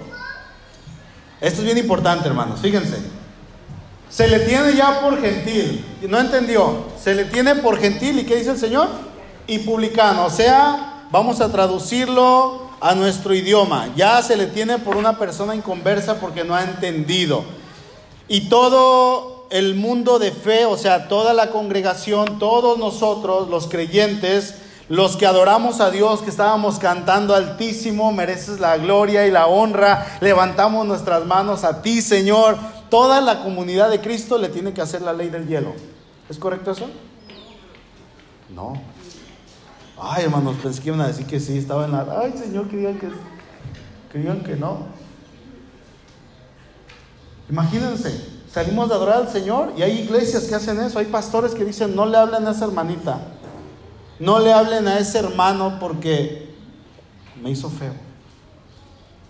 Esto 1.40 1.60
es 1.60 1.66
bien 1.66 1.78
importante, 1.78 2.28
hermanos. 2.28 2.60
Fíjense. 2.60 2.98
Se 4.10 4.28
le 4.28 4.40
tiene 4.40 4.76
ya 4.76 5.00
por 5.02 5.22
gentil. 5.22 5.86
No 6.10 6.20
entendió. 6.20 6.86
Se 7.02 7.14
le 7.14 7.26
tiene 7.26 7.56
por 7.56 7.78
gentil. 7.80 8.20
¿Y 8.20 8.26
qué 8.26 8.36
dice 8.36 8.52
el 8.52 8.58
Señor? 8.58 8.88
Y 9.46 9.60
publicano. 9.60 10.26
O 10.26 10.30
sea, 10.30 11.06
vamos 11.12 11.40
a 11.42 11.52
traducirlo 11.52 12.70
a 12.82 12.96
nuestro 12.96 13.34
idioma. 13.34 13.90
Ya 13.96 14.22
se 14.22 14.36
le 14.36 14.48
tiene 14.48 14.80
por 14.80 14.98
una 14.98 15.18
persona 15.18 15.56
inconversa 15.56 16.20
porque 16.20 16.44
no 16.44 16.56
ha 16.56 16.64
entendido. 16.64 17.44
Y 18.28 18.50
todo 18.50 19.33
el 19.54 19.76
mundo 19.76 20.18
de 20.18 20.32
fe, 20.32 20.66
o 20.66 20.76
sea, 20.78 21.08
toda 21.08 21.32
la 21.32 21.52
congregación, 21.52 22.40
todos 22.40 22.80
nosotros, 22.80 23.50
los 23.50 23.68
creyentes, 23.68 24.56
los 24.90 25.16
que 25.16 25.28
adoramos 25.28 25.80
a 25.80 25.92
Dios, 25.92 26.24
que 26.24 26.32
estábamos 26.32 26.80
cantando 26.80 27.36
altísimo, 27.36 28.12
mereces 28.12 28.60
la 28.60 28.78
gloria 28.78 29.28
y 29.28 29.32
la 29.32 29.46
honra, 29.46 30.18
levantamos 30.22 30.88
nuestras 30.88 31.28
manos 31.28 31.64
a 31.66 31.84
ti, 31.84 32.02
Señor, 32.02 32.58
toda 32.90 33.22
la 33.22 33.44
comunidad 33.44 33.92
de 33.92 34.02
Cristo 34.02 34.40
le 34.40 34.50
tiene 34.50 34.74
que 34.74 34.82
hacer 34.82 35.04
la 35.04 35.14
ley 35.14 35.30
del 35.30 35.48
hielo. 35.48 35.76
¿Es 36.28 36.40
correcto 36.40 36.72
eso? 36.72 36.88
No. 38.56 38.74
Ay, 40.02 40.24
hermanos, 40.24 40.56
pensé 40.64 40.82
que 40.82 40.88
iban 40.88 41.02
a 41.02 41.08
decir 41.10 41.28
que 41.28 41.40
sí, 41.40 41.60
estaba 41.60 41.86
en 41.86 41.92
la... 41.92 42.08
Ay, 42.20 42.34
Señor, 42.36 42.68
querían 42.70 42.98
que, 42.98 43.08
querían 44.12 44.42
que 44.42 44.56
no. 44.56 44.88
Imagínense, 47.52 48.33
salimos 48.54 48.88
de 48.88 48.96
adorar 48.96 49.18
al 49.18 49.30
Señor 49.30 49.74
y 49.76 49.82
hay 49.82 50.00
iglesias 50.02 50.44
que 50.44 50.54
hacen 50.54 50.80
eso, 50.80 51.00
hay 51.00 51.06
pastores 51.06 51.56
que 51.56 51.66
dicen, 51.66 51.96
no 51.96 52.06
le 52.06 52.18
hablen 52.18 52.46
a 52.46 52.52
esa 52.52 52.66
hermanita, 52.66 53.20
no 54.20 54.40
le 54.40 54.54
hablen 54.54 54.88
a 54.88 55.00
ese 55.00 55.18
hermano 55.20 55.78
porque 55.80 56.54
me 57.42 57.50
hizo 57.50 57.70
feo. 57.70 57.94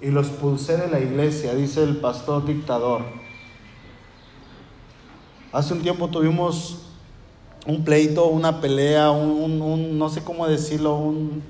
Y 0.02 0.08
lo 0.12 0.20
expulsé 0.20 0.76
de 0.76 0.90
la 0.90 1.00
iglesia, 1.00 1.56
dice 1.56 1.82
el 1.84 1.98
pastor 1.98 2.46
dictador. 2.46 3.04
Hace 5.54 5.74
un 5.74 5.82
tiempo 5.82 6.10
tuvimos 6.10 6.80
un 7.66 7.86
pleito, 7.86 8.26
una 8.26 8.60
pelea, 8.60 9.12
un, 9.12 9.98
no 9.98 10.10
sé 10.10 10.22
cómo 10.22 10.48
decirlo, 10.48 10.98
un 10.98 11.42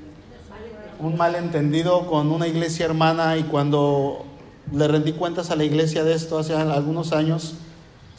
malentendido 1.18 2.06
con 2.06 2.32
una 2.32 2.48
iglesia 2.48 2.86
hermana 2.86 3.36
y 3.38 3.44
cuando 3.44 4.26
le 4.72 4.88
rendí 4.88 5.14
cuentas 5.14 5.50
a 5.52 5.56
la 5.56 5.64
iglesia 5.64 6.04
de 6.04 6.14
esto 6.14 6.38
hace 6.38 6.54
algunos 6.54 7.14
años, 7.14 7.56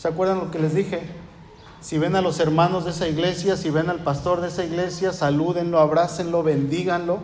¿se 0.05 0.09
acuerdan 0.09 0.39
lo 0.39 0.51
que 0.51 0.59
les 0.59 0.75
dije? 0.75 1.01
Si 1.81 1.97
ven 1.97 2.15
a 2.15 2.21
los 2.21 2.39
hermanos 2.39 2.85
de 2.85 2.91
esa 2.91 3.09
iglesia, 3.09 3.57
si 3.57 3.71
ven 3.71 3.89
al 3.89 4.01
pastor 4.01 4.43
de 4.43 4.49
esa 4.49 4.63
iglesia, 4.63 5.15
salúdenlo, 5.15 5.81
abrácenlo, 5.81 6.43
bendíganlo. 6.43 7.21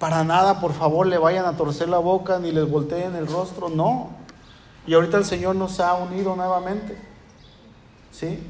Para 0.00 0.24
nada, 0.24 0.58
por 0.58 0.72
favor, 0.72 1.06
le 1.06 1.16
vayan 1.16 1.44
a 1.44 1.56
torcer 1.56 1.88
la 1.88 1.98
boca 1.98 2.40
ni 2.40 2.50
les 2.50 2.68
volteen 2.68 3.14
el 3.14 3.28
rostro, 3.28 3.68
no. 3.68 4.10
Y 4.84 4.94
ahorita 4.94 5.16
el 5.18 5.24
Señor 5.24 5.54
nos 5.54 5.78
ha 5.78 5.94
unido 5.94 6.34
nuevamente. 6.34 6.98
¿sí? 8.10 8.40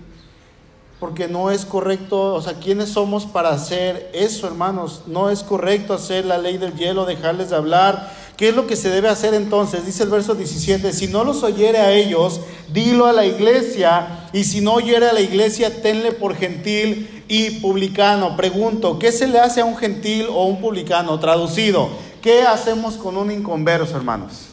Porque 0.99 1.29
no 1.29 1.51
es 1.51 1.67
correcto, 1.67 2.37
o 2.37 2.41
sea, 2.41 2.55
¿quiénes 2.55 2.89
somos 2.89 3.27
para 3.27 3.51
hacer 3.51 4.11
eso, 4.15 4.47
hermanos? 4.47 5.03
No 5.09 5.29
es 5.29 5.43
correcto 5.43 5.93
hacer 5.93 6.25
la 6.25 6.39
ley 6.39 6.57
del 6.57 6.73
hielo, 6.73 7.05
dejarles 7.05 7.51
de 7.51 7.57
hablar. 7.57 8.11
¿Qué 8.37 8.51
es 8.51 8.55
lo 8.55 8.67
que 8.67 8.77
se 8.77 8.91
debe 8.91 9.09
hacer 9.09 9.33
entonces? 9.33 9.87
Dice 9.87 10.03
el 10.03 10.11
verso 10.11 10.35
17, 10.35 10.93
si 10.93 11.07
no 11.07 11.25
los 11.25 11.43
oyere 11.43 11.79
a 11.79 11.93
ellos, 11.93 12.41
dilo 12.69 13.07
a 13.07 13.13
la 13.13 13.25
iglesia, 13.25 14.29
y 14.33 14.45
si 14.45 14.61
no 14.61 14.75
oyere 14.75 15.09
a 15.09 15.15
la 15.15 15.23
iglesia, 15.23 15.81
tenle 15.81 16.13
por 16.13 16.37
gentil 16.37 17.25
y 17.29 17.61
publicano. 17.61 18.37
Pregunto, 18.37 18.99
¿qué 18.99 19.11
se 19.11 19.27
le 19.27 19.41
hace 19.41 19.63
a 19.63 19.65
un 19.65 19.79
gentil 19.79 20.27
o 20.29 20.45
un 20.45 20.61
publicano? 20.61 21.19
Traducido, 21.19 21.89
¿qué 22.21 22.43
hacemos 22.43 22.97
con 22.97 23.17
un 23.17 23.31
inconverso, 23.31 23.97
hermanos? 23.97 24.49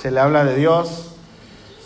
Se 0.00 0.12
le 0.12 0.20
habla 0.20 0.44
de 0.44 0.54
Dios, 0.54 1.06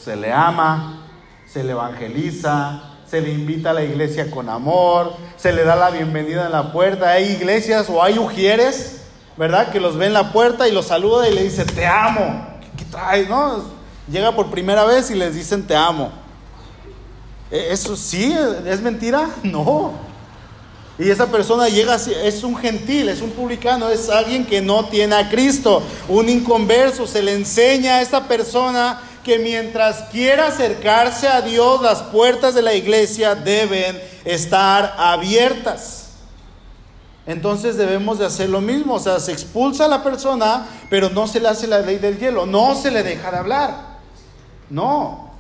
se 0.05 0.15
le 0.15 0.31
ama, 0.31 1.07
se 1.51 1.65
le 1.65 1.73
evangeliza, 1.73 2.83
se 3.09 3.23
le 3.23 3.33
invita 3.33 3.71
a 3.71 3.75
la 3.75 3.85
iglesia 3.85 4.31
con 4.31 4.51
amor, 4.51 5.15
se 5.37 5.53
le 5.55 5.65
da 5.65 5.75
la 5.75 5.91
bienvenida 5.91 6.45
en 6.47 6.53
la 6.53 6.71
puerta. 6.71 7.11
Hay 7.11 7.33
iglesias 7.33 7.89
o 7.89 8.03
hay 8.03 8.19
ujieres, 8.19 9.04
¿verdad? 9.37 9.73
Que 9.73 9.81
los 9.81 9.97
ve 9.97 10.07
en 10.07 10.13
la 10.13 10.33
puerta 10.33 10.69
y 10.69 10.73
los 10.73 10.87
saluda 10.87 11.29
y 11.29 11.35
le 11.35 11.45
dice, 11.45 11.65
te 11.65 11.87
amo. 11.87 12.47
¿Qué 12.77 12.85
traes? 12.85 13.29
No? 13.29 13.65
Llega 14.11 14.35
por 14.35 14.51
primera 14.51 14.85
vez 14.85 15.11
y 15.11 15.15
les 15.15 15.35
dicen, 15.35 15.67
te 15.67 15.75
amo. 15.75 16.13
¿E-, 17.51 17.73
¿Eso 17.73 17.97
sí? 17.97 18.35
¿Es 18.67 18.81
mentira? 18.81 19.29
No. 19.43 19.93
Y 20.97 21.11
esa 21.11 21.27
persona 21.27 21.69
llega, 21.69 21.97
es 21.97 22.45
un 22.45 22.57
gentil, 22.57 23.09
es 23.09 23.21
un 23.21 23.31
publicano, 23.31 23.89
es 23.89 24.09
alguien 24.09 24.47
que 24.47 24.61
no 24.61 24.85
tiene 24.85 25.17
a 25.17 25.29
Cristo, 25.29 25.83
un 26.07 26.29
inconverso. 26.29 27.05
Se 27.09 27.21
le 27.21 27.35
enseña 27.35 27.97
a 27.97 28.03
esta 28.03 28.29
persona 28.29 29.01
que 29.25 29.41
mientras 29.41 30.03
quiera 30.13 30.47
acercarse 30.47 31.27
a 31.27 31.41
Dios, 31.41 31.83
las 31.83 32.01
puertas 32.03 32.55
de 32.55 32.63
la 32.63 32.75
iglesia 32.75 33.35
deben 33.35 34.01
estar 34.25 34.95
abiertas. 34.97 36.04
Entonces 37.27 37.77
debemos 37.77 38.19
de 38.19 38.27
hacer 38.27 38.51
lo 38.51 38.61
mismo, 38.61 38.95
o 38.95 38.99
sea, 38.99 39.19
se 39.19 39.33
expulsa 39.33 39.87
a 39.87 39.89
la 39.89 40.03
persona, 40.03 40.67
pero 40.91 41.09
no 41.09 41.27
se 41.27 41.41
le 41.41 41.49
hace 41.49 41.67
la 41.67 41.81
ley 41.81 41.97
del 41.97 42.19
hielo, 42.19 42.45
no 42.45 42.75
se 42.75 42.91
le 42.91 43.03
deja 43.03 43.31
de 43.31 43.39
hablar. 43.39 43.95
No, 44.69 45.31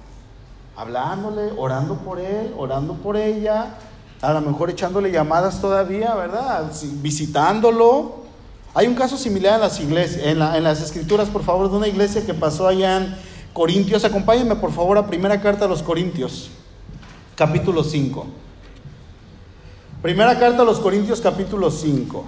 hablándole, 0.76 1.52
orando 1.56 1.96
por 1.96 2.18
él, 2.18 2.54
orando 2.56 2.94
por 2.94 3.16
ella, 3.16 3.74
a 4.22 4.32
lo 4.32 4.40
mejor 4.40 4.70
echándole 4.70 5.10
llamadas 5.10 5.60
todavía, 5.60 6.14
¿verdad? 6.14 6.70
Visitándolo. 7.02 8.24
Hay 8.72 8.86
un 8.86 8.94
caso 8.94 9.18
similar 9.18 9.56
en 9.56 9.60
las 9.60 9.78
iglesias, 9.78 10.22
en, 10.24 10.40
en 10.40 10.64
las 10.64 10.80
escrituras, 10.80 11.28
por 11.28 11.44
favor, 11.44 11.70
de 11.70 11.76
una 11.76 11.86
iglesia 11.86 12.24
que 12.24 12.32
pasó 12.32 12.66
allá 12.66 12.96
en 12.96 13.14
Corintios, 13.52 14.04
acompáñenme 14.04 14.56
por 14.56 14.72
favor 14.72 14.96
a 14.96 15.06
primera 15.06 15.40
carta 15.40 15.66
a 15.66 15.68
los 15.68 15.82
Corintios, 15.82 16.50
capítulo 17.36 17.84
5. 17.84 18.26
Primera 20.04 20.38
carta 20.38 20.60
a 20.60 20.64
los 20.66 20.80
Corintios, 20.80 21.22
capítulo 21.22 21.70
5. 21.70 22.26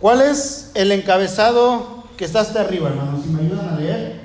¿Cuál 0.00 0.22
es 0.22 0.72
el 0.74 0.90
encabezado 0.90 2.02
que 2.16 2.24
está 2.24 2.40
hasta 2.40 2.62
arriba, 2.62 2.88
hermanos? 2.88 3.22
Si 3.22 3.28
me 3.28 3.42
ayudan 3.42 3.68
a 3.68 3.76
leer. 3.76 4.20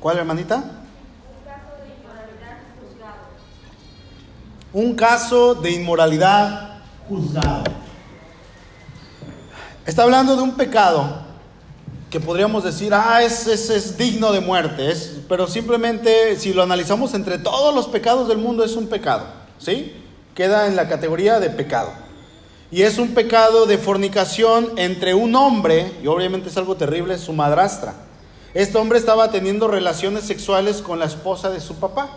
¿Cuál, 0.00 0.16
hermanita? 0.20 0.64
Un 4.72 4.94
caso 4.94 5.54
de 5.54 5.72
inmoralidad 5.72 6.78
juzgado. 7.10 7.64
Está 9.84 10.04
hablando 10.04 10.34
de 10.34 10.40
un 10.40 10.56
pecado 10.56 11.25
que 12.10 12.20
podríamos 12.20 12.62
decir, 12.62 12.94
ah, 12.94 13.22
es, 13.22 13.46
es, 13.46 13.98
digno 13.98 14.32
de 14.32 14.40
muerte, 14.40 14.90
es, 14.90 15.20
pero 15.28 15.48
simplemente 15.48 16.36
si 16.38 16.52
lo 16.52 16.62
analizamos 16.62 17.14
entre 17.14 17.38
todos 17.38 17.74
los 17.74 17.88
pecados 17.88 18.28
del 18.28 18.38
mundo 18.38 18.64
es 18.64 18.76
un 18.76 18.86
pecado, 18.86 19.26
¿sí? 19.58 19.92
Queda 20.34 20.68
en 20.68 20.76
la 20.76 20.88
categoría 20.88 21.40
de 21.40 21.50
pecado. 21.50 21.90
Y 22.70 22.82
es 22.82 22.98
un 22.98 23.14
pecado 23.14 23.66
de 23.66 23.78
fornicación 23.78 24.70
entre 24.76 25.14
un 25.14 25.34
hombre, 25.34 25.92
y 26.02 26.06
obviamente 26.06 26.48
es 26.48 26.56
algo 26.56 26.76
terrible, 26.76 27.18
su 27.18 27.32
madrastra. 27.32 27.94
Este 28.54 28.78
hombre 28.78 28.98
estaba 28.98 29.30
teniendo 29.30 29.68
relaciones 29.68 30.24
sexuales 30.24 30.82
con 30.82 30.98
la 30.98 31.04
esposa 31.04 31.50
de 31.50 31.60
su 31.60 31.74
papá. 31.76 32.10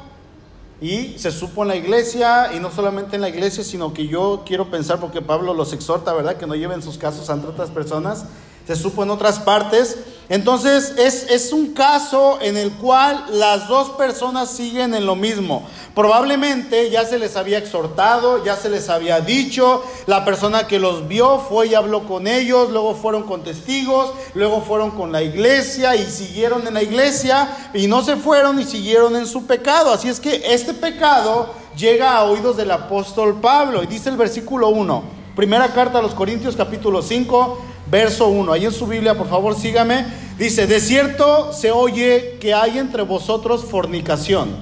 Y 0.81 1.17
se 1.17 1.31
supo 1.31 1.63
en 1.63 1.67
la 1.67 1.75
iglesia, 1.75 2.51
y 2.55 2.59
no 2.59 2.71
solamente 2.71 3.15
en 3.15 3.21
la 3.21 3.29
iglesia, 3.29 3.63
sino 3.63 3.93
que 3.93 4.07
yo 4.07 4.43
quiero 4.45 4.71
pensar, 4.71 4.99
porque 4.99 5.21
Pablo 5.21 5.53
los 5.53 5.73
exhorta, 5.73 6.13
¿verdad? 6.13 6.37
Que 6.37 6.47
no 6.47 6.55
lleven 6.55 6.81
sus 6.81 6.97
casos 6.97 7.29
ante 7.29 7.47
otras 7.47 7.69
personas. 7.69 8.25
Se 8.69 8.75
supo 8.75 9.01
en 9.01 9.09
otras 9.09 9.39
partes 9.39 9.97
Entonces 10.29 10.93
es, 10.99 11.25
es, 11.31 11.53
un 11.53 11.73
caso 11.73 12.37
en 12.39 12.55
el 12.55 12.71
cual 12.73 13.25
las 13.31 13.67
dos 13.67 13.89
personas 13.89 14.51
siguen 14.51 14.93
en 14.93 15.07
lo 15.07 15.15
mismo. 15.15 15.67
Probablemente 15.95 16.91
ya 16.91 17.03
se 17.03 17.17
les 17.17 17.35
había 17.35 17.57
exhortado, 17.57 18.45
ya 18.45 18.55
se 18.55 18.69
les 18.69 18.87
había 18.89 19.21
dicho, 19.21 19.83
la 20.05 20.23
persona 20.25 20.67
que 20.67 20.77
los 20.77 21.07
vio 21.07 21.39
fue 21.39 21.69
y 21.69 21.73
habló 21.73 22.03
con 22.07 22.27
ellos, 22.27 22.69
luego 22.69 22.93
fueron 22.93 23.23
con 23.23 23.43
testigos, 23.43 24.11
luego 24.35 24.61
fueron 24.61 24.91
con 24.91 25.11
la 25.11 25.23
iglesia 25.23 25.95
y 25.95 26.05
siguieron 26.05 26.67
en 26.67 26.75
la 26.75 26.83
iglesia 26.83 27.71
y 27.73 27.87
no 27.87 28.03
se 28.03 28.17
fueron 28.17 28.59
y 28.59 28.65
siguieron 28.65 29.15
en 29.15 29.25
su 29.25 29.47
pecado. 29.47 29.91
Así 29.91 30.09
es 30.09 30.19
que 30.19 30.43
este 30.53 30.75
pecado 30.75 31.55
llega 31.75 32.15
a 32.15 32.25
oídos 32.25 32.55
del 32.55 32.69
apóstol 32.69 33.41
Pablo 33.41 33.81
y 33.81 33.87
dice 33.87 34.09
el 34.09 34.17
versículo 34.17 34.69
1, 34.69 35.03
primera 35.35 35.73
carta 35.73 35.97
a 35.97 36.03
los 36.03 36.13
Corintios 36.13 36.55
capítulo 36.55 37.01
5 37.01 37.68
verso 37.89 38.27
1. 38.27 38.51
Ahí 38.51 38.65
en 38.65 38.71
su 38.71 38.87
Biblia, 38.87 39.17
por 39.17 39.29
favor, 39.29 39.55
sígame. 39.55 40.05
Dice, 40.37 40.67
de 40.67 40.79
cierto 40.79 41.51
se 41.53 41.71
oye 41.71 42.37
que 42.39 42.53
hay 42.53 42.77
entre 42.77 43.03
vosotros 43.03 43.65
fornicación. 43.65 44.55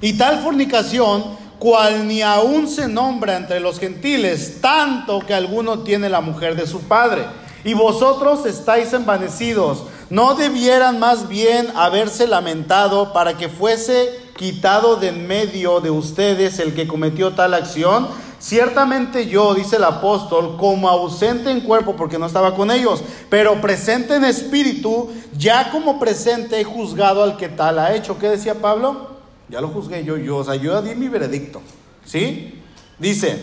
Y 0.00 0.14
tal 0.14 0.40
fornicación, 0.40 1.24
cual 1.58 2.08
ni 2.08 2.22
aún 2.22 2.68
se 2.68 2.88
nombra 2.88 3.36
entre 3.36 3.60
los 3.60 3.78
gentiles, 3.78 4.60
tanto 4.60 5.20
que 5.20 5.34
alguno 5.34 5.80
tiene 5.80 6.08
la 6.08 6.20
mujer 6.20 6.56
de 6.56 6.66
su 6.66 6.80
padre. 6.80 7.24
Y 7.64 7.74
vosotros 7.74 8.44
estáis 8.46 8.92
envanecidos. 8.92 9.84
¿No 10.10 10.34
debieran 10.34 10.98
más 10.98 11.28
bien 11.28 11.68
haberse 11.74 12.26
lamentado 12.26 13.12
para 13.12 13.38
que 13.38 13.48
fuese 13.48 14.20
quitado 14.36 14.96
de 14.96 15.08
en 15.08 15.26
medio 15.26 15.80
de 15.80 15.90
ustedes 15.90 16.58
el 16.58 16.74
que 16.74 16.88
cometió 16.88 17.32
tal 17.32 17.54
acción? 17.54 18.08
Ciertamente 18.42 19.28
yo, 19.28 19.54
dice 19.54 19.76
el 19.76 19.84
apóstol, 19.84 20.56
como 20.56 20.88
ausente 20.88 21.48
en 21.48 21.60
cuerpo 21.60 21.94
porque 21.94 22.18
no 22.18 22.26
estaba 22.26 22.56
con 22.56 22.72
ellos, 22.72 23.00
pero 23.30 23.60
presente 23.60 24.16
en 24.16 24.24
espíritu, 24.24 25.12
ya 25.38 25.70
como 25.70 26.00
presente 26.00 26.60
he 26.60 26.64
juzgado 26.64 27.22
al 27.22 27.36
que 27.36 27.48
tal 27.48 27.78
ha 27.78 27.94
hecho. 27.94 28.18
¿Qué 28.18 28.28
decía 28.28 28.56
Pablo? 28.56 29.12
Ya 29.48 29.60
lo 29.60 29.68
juzgué 29.68 30.02
yo, 30.02 30.16
yo, 30.16 30.38
o 30.38 30.44
sea, 30.44 30.56
yo 30.56 30.82
di 30.82 30.96
mi 30.96 31.06
veredicto. 31.06 31.62
¿Sí? 32.04 32.60
Dice, 32.98 33.38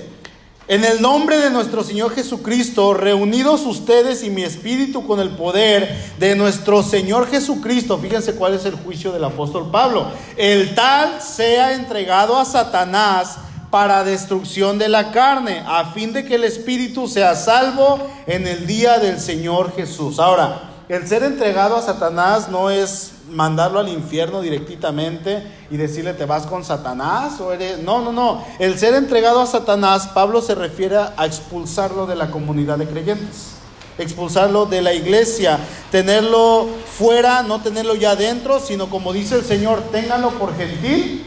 en 0.67 0.83
el 0.83 1.01
nombre 1.01 1.38
de 1.38 1.49
nuestro 1.49 1.81
Señor 1.81 2.13
Jesucristo, 2.13 2.93
reunidos 2.93 3.65
ustedes 3.65 4.21
y 4.21 4.29
mi 4.29 4.43
espíritu 4.43 5.07
con 5.07 5.21
el 5.21 5.29
poder 5.29 5.95
de 6.19 6.35
nuestro 6.35 6.83
Señor 6.83 7.29
Jesucristo, 7.29 7.97
fíjense 7.99 8.35
cuál 8.35 8.53
es 8.53 8.65
el 8.65 8.75
juicio 8.75 9.13
del 9.13 9.23
apóstol 9.23 9.71
Pablo, 9.71 10.12
el 10.35 10.75
tal 10.75 11.21
sea 11.21 11.73
entregado 11.73 12.38
a 12.38 12.43
Satanás 12.43 13.38
para 13.69 14.03
destrucción 14.03 14.79
de 14.79 14.89
la 14.89 15.12
carne, 15.12 15.63
a 15.67 15.86
fin 15.93 16.13
de 16.13 16.25
que 16.25 16.36
el 16.36 16.43
espíritu 16.43 17.08
sea 17.08 17.36
salvo 17.36 17.99
en 18.25 18.47
el 18.47 18.65
día 18.65 18.99
del 18.99 19.19
Señor 19.19 19.75
Jesús. 19.75 20.19
Ahora, 20.19 20.69
el 20.89 21.08
ser 21.08 21.23
entregado 21.23 21.75
a 21.75 21.82
Satanás 21.84 22.49
no 22.49 22.71
es 22.71 23.12
mandarlo 23.29 23.79
al 23.79 23.89
infierno 23.89 24.41
directamente 24.41 25.43
y 25.69 25.77
decirle 25.77 26.15
te 26.15 26.25
vas 26.25 26.47
con 26.47 26.65
Satanás 26.65 27.39
o 27.39 27.53
eres... 27.53 27.77
No, 27.77 28.01
no, 28.01 28.12
no. 28.12 28.43
El 28.58 28.79
ser 28.79 28.95
entregado 28.95 29.39
a 29.41 29.45
Satanás, 29.45 30.08
Pablo 30.08 30.41
se 30.41 30.55
refiere 30.55 30.97
a 30.97 31.25
expulsarlo 31.27 32.08
de 32.08 32.15
la 32.15 32.32
comunidad 32.32 32.79
de 32.79 32.88
creyentes. 32.88 33.51
Expulsarlo 33.99 34.65
de 34.65 34.82
la 34.82 34.93
iglesia, 34.93 35.60
tenerlo 35.91 36.67
fuera, 36.97 37.43
no 37.43 37.62
tenerlo 37.62 37.93
ya 37.93 38.15
dentro, 38.15 38.60
sino 38.60 38.89
como 38.89 39.13
dice 39.13 39.36
el 39.36 39.43
Señor, 39.43 39.84
ténganlo 39.91 40.32
por 40.32 40.55
gentil 40.55 41.23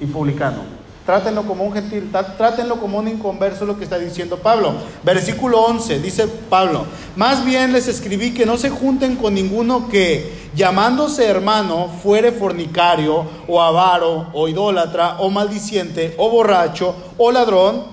y 0.00 0.06
publicano. 0.06 0.81
Trátenlo 1.04 1.42
como 1.42 1.64
un 1.64 1.72
gentil, 1.72 2.12
trátenlo 2.12 2.78
como 2.78 2.98
un 2.98 3.08
inconverso, 3.08 3.64
lo 3.64 3.76
que 3.76 3.82
está 3.82 3.98
diciendo 3.98 4.38
Pablo. 4.38 4.74
Versículo 5.02 5.60
11, 5.62 5.98
dice 5.98 6.28
Pablo, 6.28 6.86
más 7.16 7.44
bien 7.44 7.72
les 7.72 7.88
escribí 7.88 8.32
que 8.32 8.46
no 8.46 8.56
se 8.56 8.70
junten 8.70 9.16
con 9.16 9.34
ninguno 9.34 9.88
que, 9.88 10.50
llamándose 10.54 11.26
hermano, 11.26 11.88
fuere 11.88 12.30
fornicario, 12.30 13.26
o 13.48 13.60
avaro, 13.60 14.28
o 14.32 14.46
idólatra, 14.46 15.16
o 15.18 15.28
maldiciente, 15.28 16.14
o 16.18 16.30
borracho, 16.30 16.94
o 17.18 17.32
ladrón. 17.32 17.84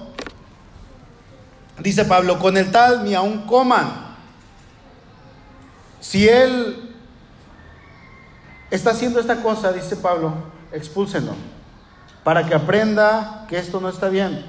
Dice 1.79 2.05
Pablo, 2.05 2.37
con 2.37 2.57
el 2.57 2.69
tal 2.69 3.03
ni 3.05 3.15
aun 3.15 3.39
coman. 3.47 4.17
Si 5.99 6.27
él 6.27 6.93
está 8.69 8.91
haciendo 8.91 9.19
esta 9.19 9.41
cosa, 9.41 9.71
dice 9.71 9.95
Pablo, 9.95 10.31
expúlsenlo 10.71 11.33
para 12.23 12.45
que 12.45 12.53
aprenda 12.53 13.45
que 13.47 13.57
esto 13.57 13.79
no 13.79 13.89
está 13.89 14.09
bien, 14.09 14.45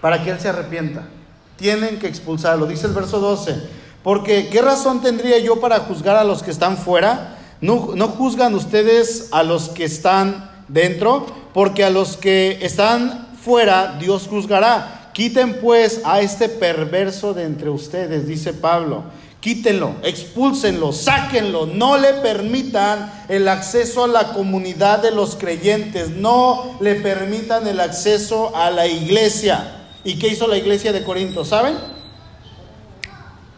para 0.00 0.22
que 0.22 0.30
él 0.30 0.40
se 0.40 0.48
arrepienta. 0.48 1.08
Tienen 1.56 1.98
que 1.98 2.06
expulsarlo, 2.06 2.66
dice 2.66 2.86
el 2.86 2.92
verso 2.92 3.20
12, 3.20 3.56
porque 4.02 4.48
¿qué 4.48 4.62
razón 4.62 5.00
tendría 5.00 5.38
yo 5.38 5.60
para 5.60 5.80
juzgar 5.80 6.16
a 6.16 6.24
los 6.24 6.42
que 6.42 6.50
están 6.50 6.76
fuera? 6.76 7.36
¿No, 7.60 7.90
no 7.94 8.08
juzgan 8.08 8.54
ustedes 8.54 9.28
a 9.32 9.42
los 9.42 9.68
que 9.70 9.84
están 9.84 10.50
dentro? 10.68 11.26
Porque 11.52 11.84
a 11.84 11.90
los 11.90 12.16
que 12.16 12.58
están 12.62 13.28
fuera 13.42 13.96
Dios 13.98 14.28
juzgará. 14.28 15.10
Quiten 15.12 15.60
pues 15.60 16.02
a 16.04 16.20
este 16.20 16.48
perverso 16.48 17.34
de 17.34 17.44
entre 17.44 17.70
ustedes, 17.70 18.28
dice 18.28 18.52
Pablo 18.52 19.04
Quítenlo, 19.48 19.94
expúlsenlo, 20.02 20.92
sáquenlo, 20.92 21.64
no 21.64 21.96
le 21.96 22.12
permitan 22.12 23.10
el 23.30 23.48
acceso 23.48 24.04
a 24.04 24.06
la 24.06 24.34
comunidad 24.34 25.00
de 25.00 25.10
los 25.10 25.36
creyentes, 25.36 26.10
no 26.10 26.76
le 26.80 26.96
permitan 26.96 27.66
el 27.66 27.80
acceso 27.80 28.54
a 28.54 28.70
la 28.70 28.86
iglesia. 28.86 29.86
¿Y 30.04 30.18
qué 30.18 30.28
hizo 30.28 30.46
la 30.48 30.58
iglesia 30.58 30.92
de 30.92 31.02
Corinto? 31.02 31.46
¿Saben? 31.46 31.78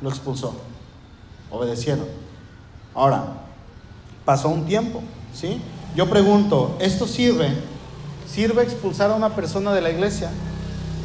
Lo 0.01 0.11
expulsó, 0.11 0.55
obedecieron. 1.51 2.07
Ahora, 2.95 3.25
pasó 4.25 4.49
un 4.49 4.67
tiempo, 4.67 5.03
¿sí? 5.35 5.61
Yo 5.97 6.09
pregunto, 6.09 6.77
¿esto 6.79 7.09
sirve? 7.09 7.51
¿Sirve 8.33 8.63
expulsar 8.63 9.11
a 9.11 9.15
una 9.15 9.35
persona 9.35 9.75
de 9.75 9.81
la 9.81 9.91
iglesia? 9.91 10.31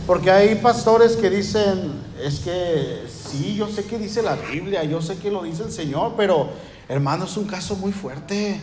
Porque 0.05 0.29
hay 0.29 0.55
pastores 0.55 1.15
que 1.15 1.31
dicen, 1.31 1.93
es 2.21 2.39
que 2.39 3.05
sí, 3.09 3.55
yo 3.55 3.67
sé 3.67 3.85
que 3.85 3.97
dice 3.97 4.21
la 4.21 4.35
Biblia, 4.35 4.83
yo 4.83 5.01
sé 5.01 5.17
que 5.17 5.31
lo 5.31 5.41
dice 5.41 5.63
el 5.63 5.71
Señor, 5.71 6.13
pero 6.15 6.49
hermano, 6.87 7.25
es 7.25 7.35
un 7.37 7.45
caso 7.45 7.75
muy 7.75 7.91
fuerte. 7.91 8.61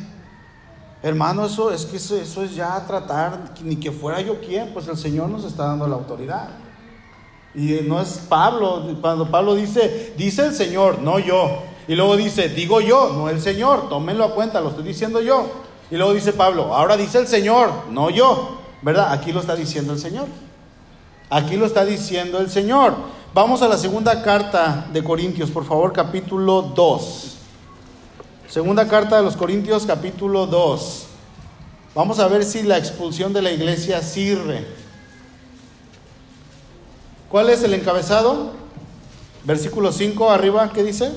Hermano, 1.03 1.45
eso 1.47 1.73
es 1.73 1.85
que 1.85 1.97
eso, 1.97 2.17
es 2.45 2.55
ya 2.55 2.87
tratar, 2.87 3.55
ni 3.65 3.75
que 3.75 3.91
fuera 3.91 4.21
yo 4.21 4.41
quien, 4.41 4.73
pues 4.73 4.87
el 4.87 4.97
Señor 4.97 5.31
nos 5.31 5.45
está 5.45 5.65
dando 5.65 5.89
la 5.89 5.97
autoridad. 5.97 6.49
Y 7.57 7.81
no 7.89 8.01
es 8.01 8.21
Pablo, 8.29 8.97
cuando 9.01 9.29
Pablo 9.29 9.57
dice, 9.57 10.15
dice 10.17 10.47
el 10.47 10.55
Señor, 10.55 11.01
no 11.01 11.19
yo. 11.19 11.65
Y 11.89 11.97
luego 11.97 12.17
dice, 12.17 12.51
digo 12.51 12.81
yo, 12.81 13.13
no 13.15 13.29
el 13.29 13.41
Señor, 13.41 13.89
tómenlo 13.89 14.25
a 14.27 14.35
cuenta, 14.37 14.61
lo 14.61 14.69
estoy 14.69 14.85
diciendo 14.85 15.21
yo. 15.21 15.51
Y 15.91 15.97
luego 15.97 16.15
dice 16.15 16.33
Pablo, 16.33 16.73
ahora 16.73 16.97
dice 16.97 17.19
el 17.19 17.27
Señor, 17.27 17.69
no 17.91 18.11
yo. 18.11 18.61
¿Verdad? 18.81 19.13
Aquí 19.13 19.33
lo 19.33 19.41
está 19.41 19.57
diciendo 19.57 19.93
el 19.93 19.99
Señor. 19.99 20.27
Aquí 21.33 21.57
lo 21.57 21.65
está 21.65 21.87
diciendo 21.87 22.41
el 22.41 22.51
Señor. 22.51 22.95
Vamos 23.33 23.63
a 23.63 23.69
la 23.69 23.79
segunda 23.79 24.21
carta 24.21 24.87
de 24.93 25.03
Corintios, 25.03 25.51
por 25.51 25.65
favor, 25.65 25.91
capítulo 25.91 26.61
2. 26.61 27.37
Segunda 28.51 28.87
carta 28.87 29.17
de 29.17 29.23
los 29.23 29.35
Corintios, 29.35 29.87
capítulo 29.87 30.47
2. 30.47 31.07
Vamos 31.95 32.19
a 32.19 32.29
ver 32.29 32.45
si 32.45 32.63
la 32.63 32.77
expulsión 32.77 33.33
de 33.33 33.41
la 33.41 33.51
iglesia 33.51 34.03
sirve. 34.03 34.67
¿Cuál 37.31 37.49
es 37.49 37.63
el 37.63 37.73
encabezado? 37.73 38.53
Versículo 39.45 39.91
5 39.91 40.31
arriba, 40.31 40.71
¿qué 40.75 40.83
dice? 40.83 41.13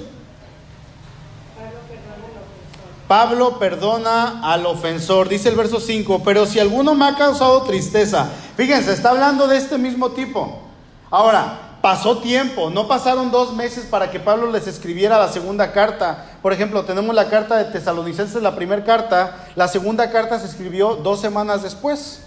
Pablo 3.09 3.59
perdona 3.59 4.39
al 4.49 4.65
ofensor, 4.65 5.27
dice 5.27 5.49
el 5.49 5.55
verso 5.55 5.81
5, 5.81 6.23
pero 6.23 6.45
si 6.45 6.59
alguno 6.59 6.95
me 6.95 7.05
ha 7.05 7.15
causado 7.15 7.61
tristeza, 7.63 8.29
fíjense, 8.55 8.93
está 8.93 9.09
hablando 9.09 9.47
de 9.47 9.57
este 9.57 9.77
mismo 9.77 10.11
tipo. 10.11 10.61
Ahora, 11.09 11.65
pasó 11.81 12.17
tiempo, 12.17 12.71
no 12.71 12.87
pasaron 12.87 13.29
dos 13.29 13.53
meses 13.53 13.85
para 13.85 14.09
que 14.09 14.19
Pablo 14.19 14.51
les 14.51 14.65
escribiera 14.65 15.19
la 15.19 15.27
segunda 15.27 15.71
carta. 15.71 16.25
Por 16.41 16.51
ejemplo, 16.51 16.83
tenemos 16.83 17.13
la 17.13 17.29
carta 17.29 17.57
de 17.57 17.65
Tesalonicenses, 17.65 18.41
la 18.41 18.55
primera 18.55 18.83
carta, 18.83 19.45
la 19.55 19.67
segunda 19.67 20.09
carta 20.09 20.39
se 20.39 20.47
escribió 20.47 20.95
dos 20.95 21.21
semanas 21.21 21.61
después. 21.61 22.21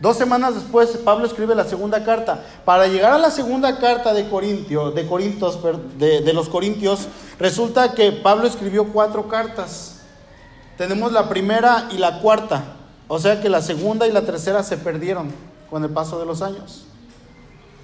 Dos 0.00 0.16
semanas 0.16 0.54
después, 0.54 0.90
Pablo 0.98 1.26
escribe 1.26 1.54
la 1.54 1.64
segunda 1.64 2.04
carta. 2.04 2.42
Para 2.64 2.86
llegar 2.86 3.12
a 3.12 3.18
la 3.18 3.30
segunda 3.30 3.78
carta 3.78 4.14
de 4.14 4.28
Corintio, 4.28 4.90
de 4.90 5.06
Corintios, 5.06 5.58
de, 5.98 6.20
de, 6.20 6.32
los 6.32 6.48
Corintios, 6.48 7.08
resulta 7.38 7.92
que 7.94 8.12
Pablo 8.12 8.46
escribió 8.46 8.92
cuatro 8.92 9.28
cartas. 9.28 10.00
Tenemos 10.78 11.12
la 11.12 11.28
primera 11.28 11.88
y 11.90 11.98
la 11.98 12.20
cuarta. 12.20 12.76
O 13.12 13.18
sea 13.18 13.40
que 13.40 13.48
la 13.48 13.60
segunda 13.60 14.06
y 14.06 14.12
la 14.12 14.22
tercera 14.22 14.62
se 14.62 14.76
perdieron 14.76 15.32
con 15.68 15.82
el 15.82 15.90
paso 15.90 16.20
de 16.20 16.26
los 16.26 16.42
años. 16.42 16.84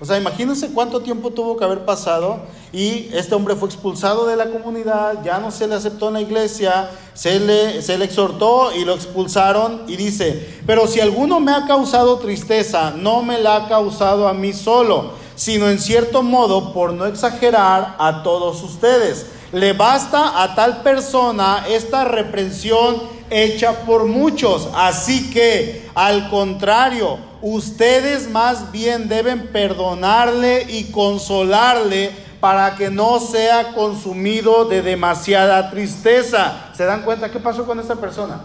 O 0.00 0.04
sea, 0.04 0.18
imagínense 0.18 0.68
cuánto 0.72 1.00
tiempo 1.00 1.32
tuvo 1.32 1.56
que 1.56 1.64
haber 1.64 1.84
pasado 1.84 2.42
y 2.72 3.08
este 3.12 3.34
hombre 3.34 3.56
fue 3.56 3.68
expulsado 3.68 4.28
de 4.28 4.36
la 4.36 4.48
comunidad, 4.48 5.24
ya 5.24 5.40
no 5.40 5.50
se 5.50 5.66
le 5.66 5.74
aceptó 5.74 6.08
en 6.08 6.14
la 6.14 6.20
iglesia, 6.20 6.90
se 7.12 7.40
le, 7.40 7.82
se 7.82 7.98
le 7.98 8.04
exhortó 8.04 8.72
y 8.72 8.84
lo 8.84 8.94
expulsaron 8.94 9.82
y 9.88 9.96
dice, 9.96 10.60
pero 10.64 10.86
si 10.86 11.00
alguno 11.00 11.40
me 11.40 11.50
ha 11.50 11.66
causado 11.66 12.18
tristeza, 12.18 12.92
no 12.92 13.24
me 13.24 13.40
la 13.40 13.56
ha 13.56 13.68
causado 13.68 14.28
a 14.28 14.32
mí 14.32 14.52
solo, 14.52 15.10
sino 15.34 15.68
en 15.68 15.80
cierto 15.80 16.22
modo, 16.22 16.72
por 16.72 16.92
no 16.92 17.04
exagerar, 17.04 17.96
a 17.98 18.22
todos 18.22 18.62
ustedes. 18.62 19.26
le 19.50 19.72
basta 19.72 20.40
a 20.40 20.54
tal 20.54 20.82
persona 20.82 21.64
esta 21.68 22.04
reprensión 22.04 23.15
hecha 23.30 23.84
por 23.84 24.06
muchos. 24.06 24.68
Así 24.74 25.30
que, 25.30 25.88
al 25.94 26.28
contrario, 26.30 27.18
ustedes 27.42 28.30
más 28.30 28.72
bien 28.72 29.08
deben 29.08 29.48
perdonarle 29.48 30.66
y 30.68 30.90
consolarle 30.90 32.10
para 32.40 32.76
que 32.76 32.90
no 32.90 33.18
sea 33.18 33.72
consumido 33.72 34.66
de 34.66 34.82
demasiada 34.82 35.70
tristeza. 35.70 36.70
¿Se 36.74 36.84
dan 36.84 37.02
cuenta 37.02 37.30
qué 37.30 37.38
pasó 37.38 37.66
con 37.66 37.80
esta 37.80 37.96
persona? 37.96 38.40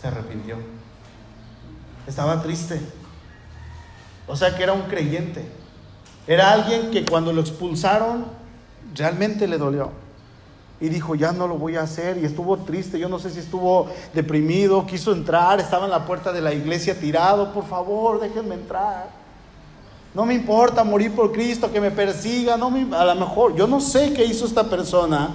Se 0.00 0.08
arrepintió. 0.08 0.56
Estaba 2.06 2.42
triste. 2.42 2.80
O 4.26 4.36
sea 4.36 4.56
que 4.56 4.62
era 4.62 4.72
un 4.72 4.82
creyente. 4.82 5.44
Era 6.26 6.52
alguien 6.52 6.90
que 6.90 7.04
cuando 7.04 7.32
lo 7.32 7.40
expulsaron 7.40 8.26
realmente 8.94 9.46
le 9.46 9.58
dolió. 9.58 10.05
Y 10.80 10.88
dijo, 10.88 11.14
ya 11.14 11.32
no 11.32 11.48
lo 11.48 11.56
voy 11.56 11.76
a 11.76 11.82
hacer. 11.82 12.18
Y 12.18 12.24
estuvo 12.24 12.56
triste. 12.58 12.98
Yo 12.98 13.08
no 13.08 13.18
sé 13.18 13.30
si 13.30 13.40
estuvo 13.40 13.88
deprimido, 14.12 14.86
quiso 14.86 15.12
entrar, 15.12 15.60
estaba 15.60 15.86
en 15.86 15.90
la 15.90 16.04
puerta 16.04 16.32
de 16.32 16.40
la 16.40 16.52
iglesia 16.52 16.98
tirado. 16.98 17.52
Por 17.52 17.66
favor, 17.66 18.20
déjenme 18.20 18.56
entrar. 18.56 19.08
No 20.14 20.24
me 20.24 20.34
importa 20.34 20.82
morir 20.82 21.14
por 21.14 21.32
Cristo, 21.32 21.70
que 21.70 21.80
me 21.80 21.90
persiga. 21.90 22.56
No 22.56 22.72
a 22.96 23.04
lo 23.04 23.14
mejor, 23.14 23.54
yo 23.54 23.66
no 23.66 23.80
sé 23.80 24.12
qué 24.12 24.24
hizo 24.24 24.46
esta 24.46 24.64
persona. 24.64 25.30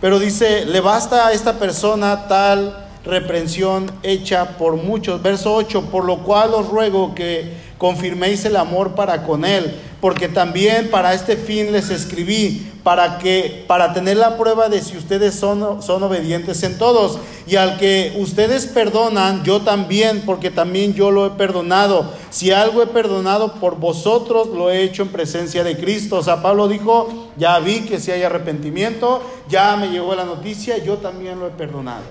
Pero 0.00 0.18
dice, 0.18 0.64
le 0.64 0.80
basta 0.80 1.26
a 1.26 1.32
esta 1.32 1.58
persona 1.58 2.26
tal 2.26 2.86
reprensión 3.04 3.90
hecha 4.02 4.56
por 4.56 4.76
muchos. 4.76 5.22
Verso 5.22 5.54
8, 5.54 5.90
por 5.90 6.04
lo 6.04 6.24
cual 6.24 6.54
os 6.54 6.68
ruego 6.68 7.14
que 7.14 7.69
confirméis 7.80 8.44
el 8.44 8.56
amor 8.56 8.94
para 8.94 9.22
con 9.22 9.42
él, 9.42 9.74
porque 10.02 10.28
también 10.28 10.90
para 10.90 11.14
este 11.14 11.38
fin 11.38 11.72
les 11.72 11.88
escribí, 11.88 12.70
para 12.82 13.16
que 13.16 13.64
para 13.66 13.94
tener 13.94 14.18
la 14.18 14.36
prueba 14.36 14.68
de 14.68 14.82
si 14.82 14.98
ustedes 14.98 15.34
son, 15.34 15.82
son 15.82 16.02
obedientes 16.02 16.62
en 16.62 16.76
todos. 16.76 17.18
Y 17.46 17.56
al 17.56 17.78
que 17.78 18.14
ustedes 18.18 18.66
perdonan, 18.66 19.44
yo 19.44 19.62
también, 19.62 20.24
porque 20.26 20.50
también 20.50 20.92
yo 20.92 21.10
lo 21.10 21.24
he 21.24 21.30
perdonado. 21.30 22.12
Si 22.28 22.52
algo 22.52 22.82
he 22.82 22.86
perdonado 22.86 23.54
por 23.54 23.76
vosotros, 23.76 24.48
lo 24.48 24.70
he 24.70 24.82
hecho 24.82 25.02
en 25.02 25.08
presencia 25.08 25.64
de 25.64 25.78
Cristo. 25.78 26.18
O 26.18 26.22
sea, 26.22 26.42
Pablo 26.42 26.68
dijo, 26.68 27.30
ya 27.38 27.58
vi 27.60 27.86
que 27.86 27.98
si 27.98 28.10
hay 28.10 28.22
arrepentimiento, 28.22 29.22
ya 29.48 29.74
me 29.76 29.88
llegó 29.88 30.14
la 30.14 30.26
noticia, 30.26 30.76
yo 30.84 30.98
también 30.98 31.40
lo 31.40 31.46
he 31.46 31.50
perdonado. 31.52 32.04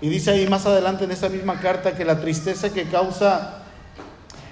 Y 0.00 0.08
dice 0.08 0.30
ahí 0.30 0.48
más 0.48 0.64
adelante 0.64 1.04
en 1.04 1.10
esa 1.10 1.28
misma 1.28 1.60
carta 1.60 1.94
que 1.94 2.06
la 2.06 2.22
tristeza 2.22 2.72
que 2.72 2.84
causa 2.84 3.61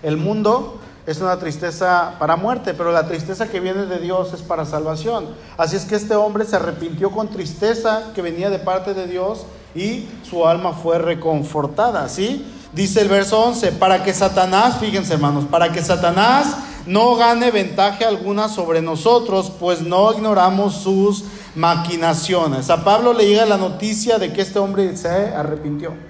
el 0.02 0.16
mundo 0.16 0.80
es 1.06 1.20
una 1.20 1.38
tristeza 1.38 2.14
para 2.18 2.36
muerte, 2.36 2.74
pero 2.74 2.92
la 2.92 3.06
tristeza 3.08 3.48
que 3.48 3.60
viene 3.60 3.86
de 3.86 3.98
Dios 3.98 4.32
es 4.32 4.42
para 4.42 4.64
salvación. 4.64 5.26
Así 5.56 5.76
es 5.76 5.84
que 5.84 5.96
este 5.96 6.14
hombre 6.14 6.44
se 6.44 6.56
arrepintió 6.56 7.10
con 7.10 7.28
tristeza 7.28 8.12
que 8.14 8.22
venía 8.22 8.50
de 8.50 8.58
parte 8.58 8.94
de 8.94 9.06
Dios 9.06 9.46
y 9.74 10.06
su 10.28 10.46
alma 10.46 10.72
fue 10.72 10.98
reconfortada, 10.98 12.08
¿sí? 12.08 12.46
Dice 12.72 13.00
el 13.00 13.08
verso 13.08 13.40
11, 13.40 13.72
para 13.72 14.04
que 14.04 14.14
Satanás, 14.14 14.76
fíjense 14.78 15.14
hermanos, 15.14 15.44
para 15.50 15.72
que 15.72 15.82
Satanás 15.82 16.56
no 16.86 17.16
gane 17.16 17.50
ventaja 17.50 18.06
alguna 18.06 18.48
sobre 18.48 18.80
nosotros, 18.80 19.50
pues 19.58 19.80
no 19.80 20.12
ignoramos 20.12 20.74
sus 20.74 21.24
maquinaciones. 21.56 22.70
A 22.70 22.84
Pablo 22.84 23.12
le 23.12 23.26
llega 23.26 23.46
la 23.46 23.56
noticia 23.56 24.18
de 24.18 24.32
que 24.32 24.42
este 24.42 24.58
hombre 24.58 24.96
se 24.96 25.08
arrepintió 25.08 26.09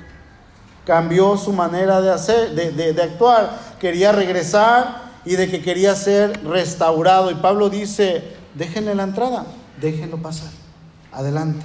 cambió 0.85 1.37
su 1.37 1.53
manera 1.53 2.01
de 2.01 2.11
hacer, 2.11 2.55
de, 2.55 3.03
actuar, 3.03 3.59
quería 3.79 4.13
regresar 4.13 5.11
y 5.25 5.37
de 5.37 5.51
que 5.51 5.63
quería 5.63 5.95
ser 5.95 6.45
restaurado. 6.45 7.31
Y 7.31 7.35
Pablo 7.35 7.71
dice, 7.71 8.23
déjenle 8.55 8.95
la 8.95 9.05
entrada, 9.05 9.47
déjenlo 9.81 10.19
pasar, 10.19 10.51
adelante, 11.13 11.65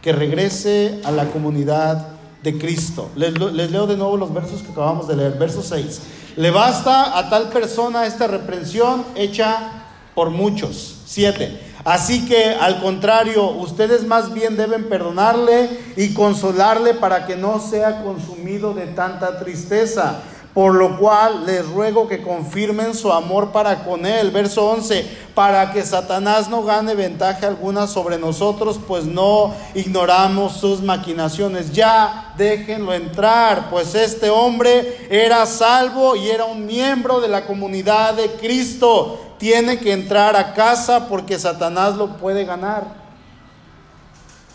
que 0.00 0.12
regrese 0.12 1.00
a 1.04 1.10
la 1.10 1.26
comunidad 1.26 2.08
de 2.42 2.58
Cristo. 2.58 3.10
Les, 3.14 3.38
les, 3.38 3.70
leo 3.70 3.86
de 3.86 3.96
nuevo 3.96 4.16
los 4.16 4.32
versos 4.32 4.62
que 4.62 4.72
acabamos 4.72 5.06
de 5.08 5.16
leer. 5.16 5.38
Verso 5.38 5.62
6. 5.62 6.00
Le 6.36 6.50
basta 6.50 7.18
a 7.18 7.28
tal 7.28 7.50
persona 7.50 8.06
esta 8.06 8.26
reprensión 8.26 9.04
hecha 9.14 9.84
por 10.14 10.30
muchos. 10.30 11.02
7. 11.06 11.71
Así 11.84 12.26
que 12.26 12.54
al 12.54 12.80
contrario, 12.80 13.50
ustedes 13.50 14.06
más 14.06 14.32
bien 14.32 14.56
deben 14.56 14.88
perdonarle 14.88 15.68
y 15.96 16.14
consolarle 16.14 16.94
para 16.94 17.26
que 17.26 17.36
no 17.36 17.58
sea 17.58 18.02
consumido 18.04 18.72
de 18.72 18.86
tanta 18.86 19.40
tristeza. 19.40 20.22
Por 20.54 20.74
lo 20.74 20.98
cual 20.98 21.46
les 21.46 21.66
ruego 21.66 22.06
que 22.06 22.22
confirmen 22.22 22.94
su 22.94 23.10
amor 23.10 23.52
para 23.52 23.84
con 23.84 24.04
él. 24.04 24.30
Verso 24.30 24.68
11, 24.68 25.06
para 25.34 25.72
que 25.72 25.82
Satanás 25.82 26.50
no 26.50 26.62
gane 26.62 26.94
ventaja 26.94 27.46
alguna 27.46 27.86
sobre 27.86 28.18
nosotros, 28.18 28.78
pues 28.86 29.04
no 29.04 29.54
ignoramos 29.74 30.52
sus 30.52 30.82
maquinaciones. 30.82 31.72
Ya 31.72 32.34
déjenlo 32.36 32.92
entrar, 32.92 33.70
pues 33.70 33.94
este 33.94 34.28
hombre 34.28 35.06
era 35.08 35.46
salvo 35.46 36.16
y 36.16 36.28
era 36.28 36.44
un 36.44 36.66
miembro 36.66 37.22
de 37.22 37.28
la 37.28 37.46
comunidad 37.46 38.12
de 38.14 38.32
Cristo 38.32 39.18
tiene 39.42 39.80
que 39.80 39.92
entrar 39.92 40.36
a 40.36 40.54
casa 40.54 41.08
porque 41.08 41.36
Satanás 41.36 41.96
lo 41.96 42.16
puede 42.18 42.44
ganar 42.44 42.84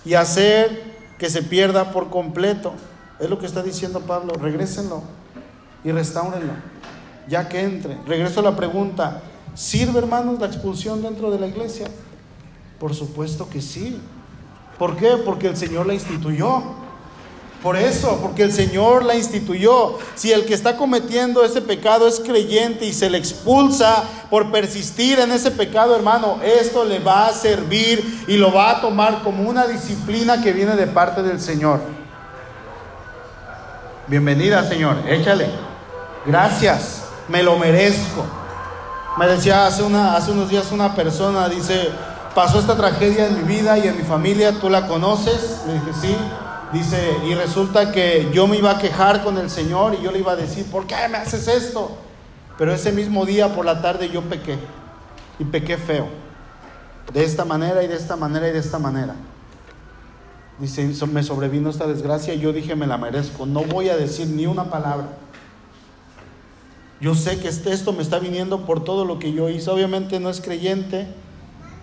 y 0.05 0.13
hacer 0.13 0.95
que 1.19 1.29
se 1.29 1.43
pierda 1.43 1.91
por 1.91 2.09
completo. 2.09 2.71
Es 3.19 3.29
lo 3.29 3.37
que 3.37 3.47
está 3.47 3.61
diciendo 3.63 3.99
Pablo, 3.99 4.33
regrésenlo 4.39 5.01
y 5.83 5.91
restáurenlo, 5.91 6.53
ya 7.27 7.47
que 7.47 7.61
entre. 7.61 7.97
Regreso 8.05 8.39
a 8.39 8.43
la 8.43 8.55
pregunta, 8.55 9.21
¿sirve 9.53 9.99
hermanos 9.99 10.39
la 10.39 10.47
expulsión 10.47 11.01
dentro 11.01 11.31
de 11.31 11.39
la 11.39 11.47
iglesia? 11.47 11.87
Por 12.79 12.93
supuesto 12.93 13.49
que 13.49 13.61
sí. 13.61 13.99
¿Por 14.77 14.95
qué? 14.97 15.17
Porque 15.25 15.47
el 15.47 15.57
Señor 15.57 15.87
la 15.87 15.93
instituyó. 15.93 16.61
Por 17.63 17.75
eso, 17.75 18.19
porque 18.21 18.43
el 18.43 18.53
Señor 18.53 19.03
la 19.03 19.15
instituyó. 19.15 19.97
Si 20.13 20.31
el 20.31 20.45
que 20.45 20.53
está 20.53 20.77
cometiendo 20.77 21.43
ese 21.43 21.61
pecado 21.61 22.07
es 22.07 22.19
creyente 22.19 22.85
y 22.85 22.93
se 22.93 23.09
le 23.09 23.17
expulsa 23.17 24.03
por 24.29 24.51
persistir 24.51 25.19
en 25.19 25.31
ese 25.31 25.49
pecado, 25.49 25.95
hermano, 25.95 26.39
esto 26.43 26.85
le 26.85 26.99
va 26.99 27.27
a 27.27 27.33
servir 27.33 28.23
y 28.27 28.37
lo 28.37 28.53
va 28.53 28.77
a 28.77 28.81
tomar 28.81 29.23
como 29.23 29.49
una 29.49 29.65
disciplina 29.65 30.41
que 30.43 30.53
viene 30.53 30.75
de 30.75 30.85
parte 30.85 31.23
del 31.23 31.41
Señor. 31.41 31.81
Bienvenida, 34.07 34.63
Señor, 34.63 34.97
échale. 35.07 35.66
Gracias, 36.27 37.05
me 37.29 37.41
lo 37.41 37.57
merezco. 37.57 38.25
Me 39.17 39.27
decía 39.27 39.65
hace, 39.65 39.81
unos 39.81 40.49
días 40.49 40.73
una 40.73 40.93
persona, 40.93 41.47
dice, 41.47 41.89
pasó 42.35 42.59
esta 42.59 42.75
tragedia 42.75 43.27
en 43.27 43.37
mi 43.37 43.55
vida 43.55 43.77
y 43.79 43.87
en 43.87 43.95
mi 43.95 44.03
familia, 44.03 44.59
¿tú 44.59 44.69
la 44.69 44.87
conoces? 44.87 45.61
Le 45.65 45.73
dije, 45.75 45.91
sí. 46.01 46.17
Dice, 46.73 47.17
y 47.25 47.33
resulta 47.33 47.93
que 47.93 48.29
yo 48.33 48.45
me 48.45 48.57
iba 48.57 48.71
a 48.71 48.77
quejar 48.77 49.23
con 49.23 49.37
el 49.37 49.49
Señor 49.49 49.95
y 49.97 50.03
yo 50.03 50.11
le 50.11 50.19
iba 50.19 50.33
a 50.33 50.35
decir, 50.35 50.69
¿por 50.69 50.85
qué 50.85 50.95
me 51.09 51.17
haces 51.17 51.47
esto? 51.47 51.97
Pero 52.57 52.73
ese 52.73 52.91
mismo 52.91 53.25
día 53.25 53.55
por 53.55 53.63
la 53.63 53.81
tarde 53.81 54.09
yo 54.09 54.21
pequé 54.21 54.57
y 55.39 55.45
pequé 55.45 55.77
feo. 55.77 56.09
De 57.13 57.23
esta 57.23 57.45
manera 57.45 57.83
y 57.83 57.87
de 57.87 57.95
esta 57.95 58.17
manera 58.17 58.49
y 58.49 58.51
de 58.51 58.59
esta 58.59 58.79
manera. 58.79 59.15
Dice, 60.59 60.91
me 61.07 61.23
sobrevino 61.23 61.69
esta 61.69 61.87
desgracia 61.87 62.33
y 62.33 62.39
yo 62.41 62.51
dije, 62.51 62.75
me 62.75 62.85
la 62.85 62.97
merezco. 62.97 63.45
No 63.45 63.61
voy 63.61 63.87
a 63.87 63.95
decir 63.95 64.27
ni 64.27 64.45
una 64.45 64.65
palabra. 64.65 65.07
Yo 66.99 67.13
sé 67.13 67.39
que 67.39 67.47
este, 67.47 67.71
esto 67.71 67.93
me 67.93 68.01
está 68.01 68.17
viniendo 68.17 68.65
por 68.65 68.83
todo 68.83 69.05
lo 69.05 69.19
que 69.19 69.31
yo 69.31 69.49
hice. 69.49 69.69
Obviamente 69.69 70.19
no 70.19 70.29
es 70.29 70.41
creyente, 70.41 71.07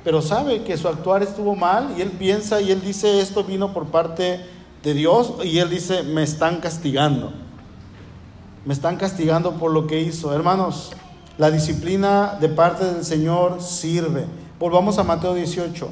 pero 0.02 0.20
sabe 0.22 0.64
que 0.64 0.76
su 0.76 0.88
actuar 0.88 1.22
estuvo 1.22 1.54
mal 1.54 1.94
y 1.96 2.02
él 2.02 2.10
piensa 2.10 2.60
y 2.60 2.72
él 2.72 2.80
dice, 2.80 3.20
esto 3.20 3.44
vino 3.44 3.72
por 3.72 3.86
parte 3.86 4.40
de 4.82 4.94
Dios 4.94 5.34
y 5.44 5.58
él 5.58 5.70
dice, 5.70 6.02
me 6.02 6.22
están 6.22 6.60
castigando. 6.60 7.32
Me 8.64 8.74
están 8.74 8.96
castigando 8.96 9.52
por 9.52 9.70
lo 9.70 9.86
que 9.86 10.00
hizo. 10.00 10.34
Hermanos, 10.34 10.92
la 11.38 11.50
disciplina 11.50 12.36
de 12.40 12.48
parte 12.48 12.84
del 12.84 13.04
Señor 13.04 13.62
sirve. 13.62 14.24
Volvamos 14.58 14.98
a 14.98 15.04
Mateo 15.04 15.34
18. 15.34 15.88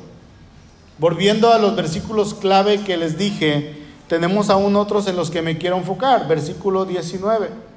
Volviendo 0.98 1.52
a 1.52 1.58
los 1.58 1.76
versículos 1.76 2.34
clave 2.34 2.80
que 2.80 2.96
les 2.96 3.18
dije, 3.18 3.76
tenemos 4.08 4.50
aún 4.50 4.74
otros 4.76 5.06
en 5.06 5.16
los 5.16 5.30
que 5.30 5.42
me 5.42 5.58
quiero 5.58 5.76
enfocar. 5.76 6.26
Versículo 6.28 6.84
19. 6.84 7.71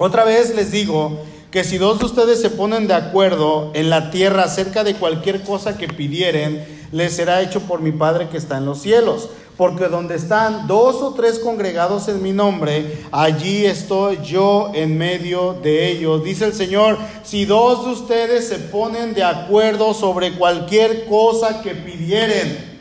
Otra 0.00 0.24
vez 0.24 0.56
les 0.56 0.72
digo 0.72 1.20
que 1.50 1.62
si 1.62 1.76
dos 1.76 1.98
de 1.98 2.06
ustedes 2.06 2.40
se 2.40 2.48
ponen 2.48 2.86
de 2.88 2.94
acuerdo 2.94 3.70
en 3.74 3.90
la 3.90 4.10
tierra 4.10 4.44
acerca 4.44 4.82
de 4.82 4.94
cualquier 4.94 5.42
cosa 5.42 5.76
que 5.76 5.88
pidieren, 5.88 6.66
les 6.90 7.14
será 7.14 7.42
hecho 7.42 7.60
por 7.60 7.82
mi 7.82 7.92
Padre 7.92 8.28
que 8.30 8.38
está 8.38 8.56
en 8.56 8.64
los 8.64 8.80
cielos 8.80 9.28
porque 9.58 9.88
donde 9.88 10.14
están 10.14 10.66
dos 10.66 11.02
o 11.02 11.12
tres 11.12 11.38
congregados 11.38 12.08
en 12.08 12.22
mi 12.22 12.32
nombre, 12.32 13.04
allí 13.12 13.66
estoy 13.66 14.18
yo 14.24 14.70
en 14.72 14.96
medio 14.96 15.52
de 15.52 15.90
ellos. 15.90 16.24
Dice 16.24 16.46
el 16.46 16.54
Señor, 16.54 16.96
si 17.22 17.44
dos 17.44 17.84
de 17.84 17.90
ustedes 17.90 18.48
se 18.48 18.58
ponen 18.58 19.12
de 19.12 19.22
acuerdo 19.22 19.92
sobre 19.92 20.32
cualquier 20.38 21.04
cosa 21.04 21.60
que 21.60 21.74
pidieren, 21.74 22.80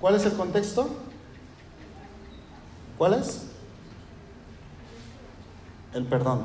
¿cuál 0.00 0.16
es 0.16 0.26
el 0.26 0.32
contexto? 0.32 0.88
¿Cuál 2.98 3.14
es? 3.14 3.51
El 5.94 6.04
perdón. 6.04 6.44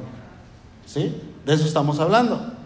¿Sí? 0.85 1.15
De 1.45 1.53
eso 1.53 1.65
estamos 1.65 1.99
hablando. 1.99 2.57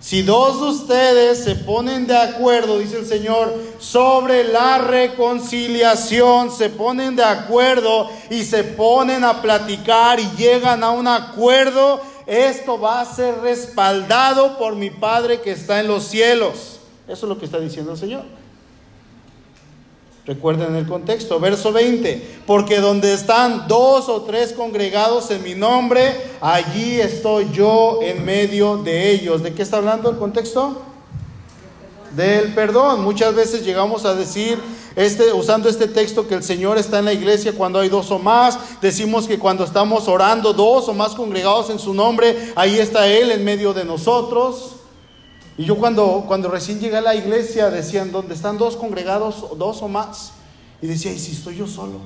Si 0.00 0.22
dos 0.22 0.60
de 0.60 0.66
ustedes 0.68 1.42
se 1.42 1.56
ponen 1.56 2.06
de 2.06 2.16
acuerdo, 2.16 2.78
dice 2.78 2.98
el 2.98 3.06
Señor, 3.06 3.52
sobre 3.80 4.44
la 4.44 4.78
reconciliación, 4.78 6.52
se 6.52 6.70
ponen 6.70 7.16
de 7.16 7.24
acuerdo 7.24 8.08
y 8.30 8.44
se 8.44 8.62
ponen 8.62 9.24
a 9.24 9.42
platicar 9.42 10.20
y 10.20 10.30
llegan 10.36 10.84
a 10.84 10.90
un 10.90 11.08
acuerdo, 11.08 12.00
esto 12.26 12.78
va 12.78 13.00
a 13.00 13.04
ser 13.04 13.40
respaldado 13.40 14.56
por 14.56 14.76
mi 14.76 14.90
Padre 14.90 15.40
que 15.40 15.50
está 15.50 15.80
en 15.80 15.88
los 15.88 16.04
cielos. 16.04 16.78
Eso 17.08 17.26
es 17.26 17.28
lo 17.28 17.38
que 17.38 17.46
está 17.46 17.58
diciendo 17.58 17.92
el 17.92 17.98
Señor. 17.98 18.22
Recuerden 20.28 20.76
el 20.76 20.86
contexto, 20.86 21.40
verso 21.40 21.72
20, 21.72 22.42
porque 22.46 22.80
donde 22.80 23.14
están 23.14 23.66
dos 23.66 24.10
o 24.10 24.20
tres 24.24 24.52
congregados 24.52 25.30
en 25.30 25.42
mi 25.42 25.54
nombre, 25.54 26.14
allí 26.42 27.00
estoy 27.00 27.48
yo 27.50 28.00
en 28.02 28.26
medio 28.26 28.76
de 28.76 29.10
ellos. 29.10 29.42
¿De 29.42 29.54
qué 29.54 29.62
está 29.62 29.78
hablando 29.78 30.10
el 30.10 30.18
contexto? 30.18 30.82
Del 32.14 32.52
perdón. 32.52 33.02
Muchas 33.04 33.34
veces 33.34 33.64
llegamos 33.64 34.04
a 34.04 34.14
decir, 34.14 34.58
este, 34.96 35.32
usando 35.32 35.66
este 35.66 35.88
texto, 35.88 36.28
que 36.28 36.34
el 36.34 36.42
Señor 36.42 36.76
está 36.76 36.98
en 36.98 37.06
la 37.06 37.14
iglesia 37.14 37.54
cuando 37.54 37.78
hay 37.78 37.88
dos 37.88 38.10
o 38.10 38.18
más. 38.18 38.58
Decimos 38.82 39.26
que 39.26 39.38
cuando 39.38 39.64
estamos 39.64 40.08
orando 40.08 40.52
dos 40.52 40.90
o 40.90 40.92
más 40.92 41.14
congregados 41.14 41.70
en 41.70 41.78
su 41.78 41.94
nombre, 41.94 42.52
ahí 42.54 42.78
está 42.78 43.08
Él 43.08 43.30
en 43.30 43.44
medio 43.44 43.72
de 43.72 43.86
nosotros. 43.86 44.77
Y 45.58 45.64
yo 45.64 45.76
cuando, 45.76 46.24
cuando 46.28 46.48
recién 46.48 46.78
llegué 46.78 46.98
a 46.98 47.00
la 47.00 47.16
iglesia 47.16 47.68
decían, 47.68 48.12
donde 48.12 48.34
están 48.34 48.56
dos 48.56 48.76
congregados, 48.76 49.44
dos 49.58 49.82
o 49.82 49.88
más. 49.88 50.30
Y 50.80 50.86
decía, 50.86 51.12
¿y 51.12 51.18
si 51.18 51.32
estoy 51.32 51.56
yo 51.56 51.66
solo? 51.66 51.98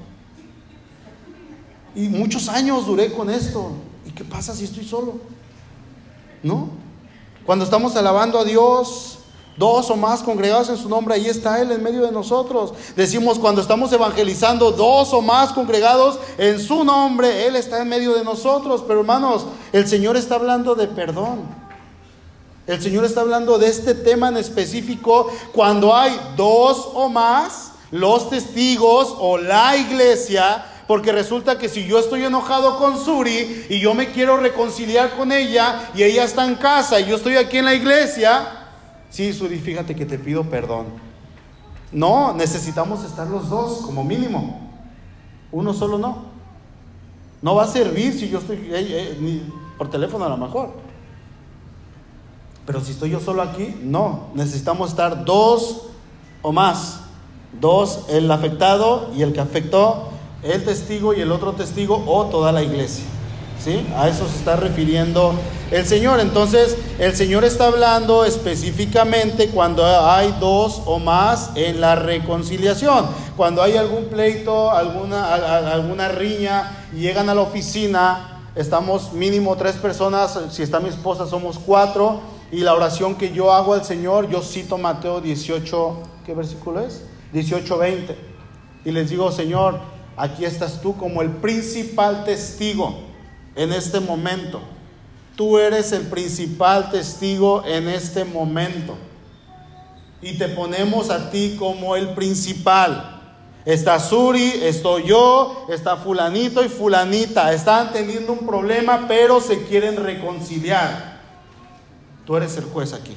Y 1.94 2.09
muchos 2.09 2.48
años 2.48 2.86
duré 2.86 3.12
con 3.12 3.28
esto. 3.28 3.72
¿Y 4.07 4.11
qué 4.12 4.24
pasa 4.24 4.55
si 4.55 4.64
estoy 4.64 4.84
solo? 4.84 5.20
¿No? 6.42 6.70
Cuando 7.44 7.66
estamos 7.66 7.94
alabando 7.94 8.38
a 8.38 8.44
Dios, 8.44 9.18
dos 9.59 9.90
o 9.90 9.96
más 9.96 10.22
congregados 10.22 10.70
en 10.70 10.78
su 10.78 10.88
nombre, 10.88 11.14
ahí 11.14 11.26
está 11.26 11.61
Él 11.61 11.72
en 11.72 11.82
medio 11.82 12.07
de 12.07 12.11
nosotros. 12.11 12.72
Decimos, 12.96 13.38
cuando 13.38 13.61
estamos 13.61 13.92
evangelizando, 13.92 14.72
dos 14.72 15.12
o 15.12 15.20
más 15.20 15.53
congregados 15.53 16.18
en 16.38 16.59
su 16.59 16.84
nombre, 16.84 17.46
Él 17.46 17.57
está 17.57 17.82
en 17.82 17.88
medio 17.90 18.14
de 18.14 18.24
nosotros. 18.24 18.82
Pero 18.88 19.00
hermanos, 19.00 19.44
el 19.74 19.86
Señor 19.86 20.16
está 20.16 20.36
hablando 20.36 20.74
de 20.74 20.86
perdón. 20.86 21.61
El 22.66 22.80
Señor 22.80 23.04
está 23.04 23.22
hablando 23.22 23.58
de 23.58 23.68
este 23.68 23.94
tema 23.94 24.28
en 24.28 24.36
específico 24.36 25.28
cuando 25.52 25.94
hay 25.94 26.16
dos 26.36 26.90
o 26.94 27.08
más, 27.08 27.72
los 27.90 28.30
testigos 28.30 29.14
o 29.18 29.36
la 29.36 29.76
iglesia, 29.76 30.64
porque 30.86 31.10
resulta 31.10 31.58
que 31.58 31.68
si 31.68 31.86
yo 31.86 31.98
estoy 31.98 32.24
enojado 32.24 32.78
con 32.78 33.02
Suri 33.02 33.66
y 33.68 33.80
yo 33.80 33.94
me 33.94 34.12
quiero 34.12 34.36
reconciliar 34.36 35.16
con 35.16 35.32
ella 35.32 35.90
y 35.94 36.04
ella 36.04 36.24
está 36.24 36.46
en 36.46 36.54
casa 36.54 37.00
y 37.00 37.06
yo 37.06 37.16
estoy 37.16 37.36
aquí 37.36 37.58
en 37.58 37.64
la 37.64 37.74
iglesia, 37.74 38.68
sí, 39.10 39.32
Suri, 39.32 39.58
fíjate 39.58 39.96
que 39.96 40.06
te 40.06 40.18
pido 40.18 40.44
perdón. 40.44 40.86
No, 41.90 42.32
necesitamos 42.32 43.04
estar 43.04 43.26
los 43.26 43.50
dos 43.50 43.78
como 43.84 44.04
mínimo. 44.04 44.70
Uno 45.50 45.74
solo 45.74 45.98
no. 45.98 46.24
No 47.42 47.56
va 47.56 47.64
a 47.64 47.68
servir 47.68 48.12
si 48.12 48.28
yo 48.28 48.38
estoy 48.38 48.56
eh, 48.70 49.18
eh, 49.20 49.42
por 49.76 49.90
teléfono 49.90 50.24
a 50.24 50.28
lo 50.28 50.36
mejor. 50.36 50.91
Pero 52.66 52.80
si 52.80 52.92
estoy 52.92 53.10
yo 53.10 53.20
solo 53.20 53.42
aquí, 53.42 53.76
no. 53.82 54.28
Necesitamos 54.34 54.90
estar 54.90 55.24
dos 55.24 55.82
o 56.42 56.52
más. 56.52 57.00
Dos, 57.60 58.06
el 58.08 58.30
afectado 58.30 59.10
y 59.14 59.22
el 59.22 59.32
que 59.32 59.40
afectó, 59.40 60.08
el 60.42 60.64
testigo 60.64 61.12
y 61.12 61.20
el 61.20 61.32
otro 61.32 61.52
testigo 61.52 62.02
o 62.06 62.26
toda 62.26 62.52
la 62.52 62.62
iglesia. 62.62 63.04
¿Sí? 63.62 63.86
A 63.96 64.08
eso 64.08 64.26
se 64.26 64.36
está 64.36 64.56
refiriendo 64.56 65.34
el 65.70 65.86
Señor. 65.86 66.20
Entonces, 66.20 66.76
el 66.98 67.14
Señor 67.14 67.44
está 67.44 67.66
hablando 67.66 68.24
específicamente 68.24 69.48
cuando 69.48 69.84
hay 69.84 70.34
dos 70.40 70.82
o 70.84 70.98
más 70.98 71.50
en 71.54 71.80
la 71.80 71.94
reconciliación. 71.94 73.06
Cuando 73.36 73.62
hay 73.62 73.76
algún 73.76 74.06
pleito, 74.06 74.70
alguna, 74.70 75.34
alguna 75.34 76.08
riña, 76.08 76.86
y 76.92 77.00
llegan 77.00 77.28
a 77.28 77.34
la 77.34 77.42
oficina, 77.42 78.42
estamos 78.54 79.12
mínimo 79.12 79.56
tres 79.56 79.76
personas, 79.76 80.38
si 80.50 80.62
está 80.62 80.80
mi 80.80 80.88
esposa 80.88 81.26
somos 81.26 81.58
cuatro, 81.58 82.20
y 82.53 82.59
la 82.59 82.74
oración 82.74 83.14
que 83.14 83.32
yo 83.32 83.50
hago 83.50 83.72
al 83.72 83.82
Señor, 83.82 84.28
yo 84.28 84.42
cito 84.42 84.76
Mateo 84.76 85.22
18, 85.22 86.03
¿qué 86.26 86.34
versículo 86.34 86.80
es? 86.80 87.03
18, 87.32 87.78
20. 87.78 88.16
Y 88.84 88.90
les 88.90 89.09
digo, 89.09 89.32
Señor, 89.32 89.80
aquí 90.18 90.44
estás 90.44 90.82
tú 90.82 90.94
como 90.98 91.22
el 91.22 91.30
principal 91.30 92.24
testigo 92.24 92.94
en 93.57 93.72
este 93.72 94.00
momento. 94.00 94.61
Tú 95.34 95.59
eres 95.59 95.92
el 95.92 96.03
principal 96.03 96.90
testigo 96.90 97.64
en 97.64 97.88
este 97.88 98.22
momento. 98.26 98.96
Y 100.20 100.36
te 100.36 100.48
ponemos 100.48 101.09
a 101.09 101.30
ti 101.30 101.57
como 101.59 101.96
el 101.96 102.11
principal. 102.11 103.22
Está 103.64 103.98
Suri, 103.98 104.61
estoy 104.62 105.05
yo, 105.05 105.66
está 105.70 105.96
fulanito 105.96 106.62
y 106.62 106.68
fulanita. 106.68 107.50
Están 107.55 107.94
teniendo 107.94 108.34
un 108.34 108.46
problema, 108.46 109.07
pero 109.09 109.40
se 109.40 109.62
quieren 109.62 109.96
reconciliar. 109.96 111.11
Tú 112.27 112.37
eres 112.37 112.57
el 112.57 112.64
juez 112.64 112.93
aquí. 112.93 113.14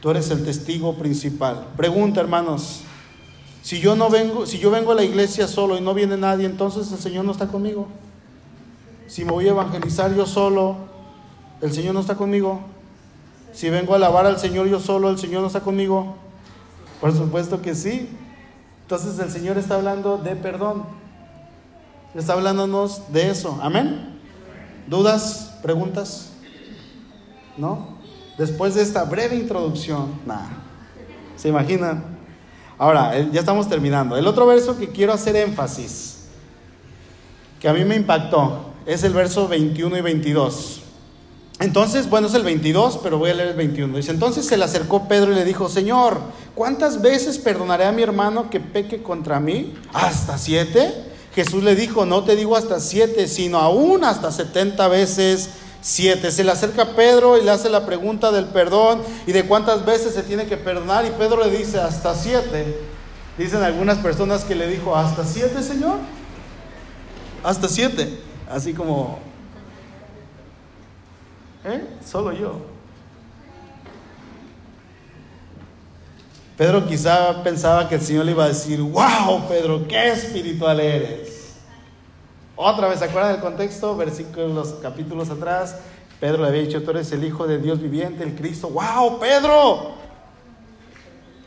Tú 0.00 0.10
eres 0.10 0.30
el 0.30 0.44
testigo 0.44 0.94
principal. 0.96 1.68
Pregunta, 1.76 2.20
hermanos, 2.20 2.80
si 3.62 3.80
yo 3.80 3.94
no 3.94 4.10
vengo, 4.10 4.46
si 4.46 4.58
yo 4.58 4.70
vengo 4.70 4.92
a 4.92 4.94
la 4.96 5.04
iglesia 5.04 5.46
solo 5.46 5.78
y 5.78 5.80
no 5.80 5.94
viene 5.94 6.16
nadie, 6.16 6.46
entonces 6.46 6.90
el 6.90 6.98
Señor 6.98 7.24
no 7.24 7.32
está 7.32 7.46
conmigo. 7.46 7.86
Si 9.06 9.24
me 9.24 9.30
voy 9.30 9.46
a 9.46 9.50
evangelizar 9.50 10.14
yo 10.14 10.26
solo, 10.26 10.76
el 11.60 11.72
Señor 11.72 11.94
no 11.94 12.00
está 12.00 12.16
conmigo. 12.16 12.60
Si 13.52 13.70
vengo 13.70 13.92
a 13.92 13.96
alabar 13.96 14.26
al 14.26 14.38
Señor 14.38 14.66
yo 14.66 14.80
solo, 14.80 15.10
el 15.10 15.18
Señor 15.18 15.42
no 15.42 15.46
está 15.46 15.60
conmigo. 15.60 16.16
Por 17.00 17.12
supuesto 17.14 17.62
que 17.62 17.74
sí. 17.74 18.08
Entonces 18.82 19.18
el 19.18 19.30
Señor 19.30 19.58
está 19.58 19.76
hablando 19.76 20.18
de 20.18 20.34
perdón. 20.34 20.84
Está 22.14 22.32
hablándonos 22.32 23.12
de 23.12 23.30
eso. 23.30 23.58
Amén. 23.62 24.18
¿Dudas? 24.88 25.58
¿Preguntas? 25.62 26.32
¿No? 27.56 28.01
Después 28.38 28.74
de 28.74 28.82
esta 28.82 29.04
breve 29.04 29.36
introducción, 29.36 30.20
nada. 30.26 30.48
¿Se 31.36 31.48
imaginan? 31.48 32.04
Ahora, 32.78 33.18
ya 33.30 33.40
estamos 33.40 33.68
terminando. 33.68 34.16
El 34.16 34.26
otro 34.26 34.46
verso 34.46 34.78
que 34.78 34.88
quiero 34.88 35.12
hacer 35.12 35.36
énfasis, 35.36 36.24
que 37.60 37.68
a 37.68 37.72
mí 37.72 37.84
me 37.84 37.96
impactó, 37.96 38.72
es 38.86 39.04
el 39.04 39.12
verso 39.12 39.46
21 39.48 39.98
y 39.98 40.00
22. 40.00 40.82
Entonces, 41.60 42.10
bueno, 42.10 42.26
es 42.26 42.34
el 42.34 42.42
22, 42.42 42.98
pero 43.02 43.18
voy 43.18 43.30
a 43.30 43.34
leer 43.34 43.50
el 43.50 43.56
21. 43.56 43.96
Dice, 43.96 44.10
entonces 44.10 44.46
se 44.46 44.56
le 44.56 44.64
acercó 44.64 45.06
Pedro 45.06 45.30
y 45.30 45.36
le 45.36 45.44
dijo, 45.44 45.68
Señor, 45.68 46.18
¿cuántas 46.54 47.00
veces 47.00 47.38
perdonaré 47.38 47.84
a 47.84 47.92
mi 47.92 48.02
hermano 48.02 48.50
que 48.50 48.58
peque 48.58 49.02
contra 49.02 49.38
mí? 49.38 49.74
¿Hasta 49.92 50.38
siete? 50.38 50.92
Jesús 51.34 51.62
le 51.62 51.76
dijo, 51.76 52.04
no 52.04 52.24
te 52.24 52.34
digo 52.34 52.56
hasta 52.56 52.80
siete, 52.80 53.28
sino 53.28 53.58
aún 53.58 54.04
hasta 54.04 54.32
setenta 54.32 54.88
veces 54.88 55.50
7. 55.82 56.30
Se 56.30 56.44
le 56.44 56.52
acerca 56.52 56.94
Pedro 56.94 57.36
y 57.36 57.42
le 57.42 57.50
hace 57.50 57.68
la 57.68 57.84
pregunta 57.84 58.30
del 58.32 58.46
perdón 58.46 59.02
y 59.26 59.32
de 59.32 59.44
cuántas 59.44 59.84
veces 59.84 60.14
se 60.14 60.22
tiene 60.22 60.46
que 60.46 60.56
perdonar 60.56 61.04
y 61.04 61.10
Pedro 61.10 61.44
le 61.44 61.50
dice 61.50 61.78
hasta 61.80 62.14
7. 62.14 62.78
Dicen 63.36 63.62
algunas 63.62 63.98
personas 63.98 64.44
que 64.44 64.54
le 64.54 64.68
dijo, 64.68 64.96
¿hasta 64.96 65.24
7, 65.24 65.62
Señor? 65.62 65.98
Hasta 67.42 67.68
7. 67.68 68.18
Así 68.48 68.72
como, 68.72 69.18
¿eh? 71.64 71.84
Solo 72.04 72.32
yo. 72.32 72.72
Pedro 76.56 76.86
quizá 76.86 77.42
pensaba 77.42 77.88
que 77.88 77.96
el 77.96 78.02
Señor 78.02 78.26
le 78.26 78.32
iba 78.32 78.44
a 78.44 78.48
decir, 78.48 78.80
wow, 78.80 79.48
Pedro, 79.48 79.88
qué 79.88 80.12
espiritual 80.12 80.78
eres. 80.78 81.31
Otra 82.64 82.86
vez, 82.86 83.00
¿se 83.00 83.06
acuerdan 83.06 83.32
del 83.32 83.40
contexto? 83.40 83.96
Versículos, 83.96 84.76
capítulos 84.80 85.30
atrás. 85.30 85.78
Pedro 86.20 86.42
le 86.42 86.48
había 86.48 86.62
dicho, 86.62 86.80
tú 86.84 86.92
eres 86.92 87.10
el 87.10 87.24
Hijo 87.24 87.48
de 87.48 87.58
Dios 87.58 87.80
viviente, 87.80 88.22
el 88.22 88.36
Cristo. 88.36 88.68
¡Wow, 88.68 89.18
Pedro! 89.18 89.90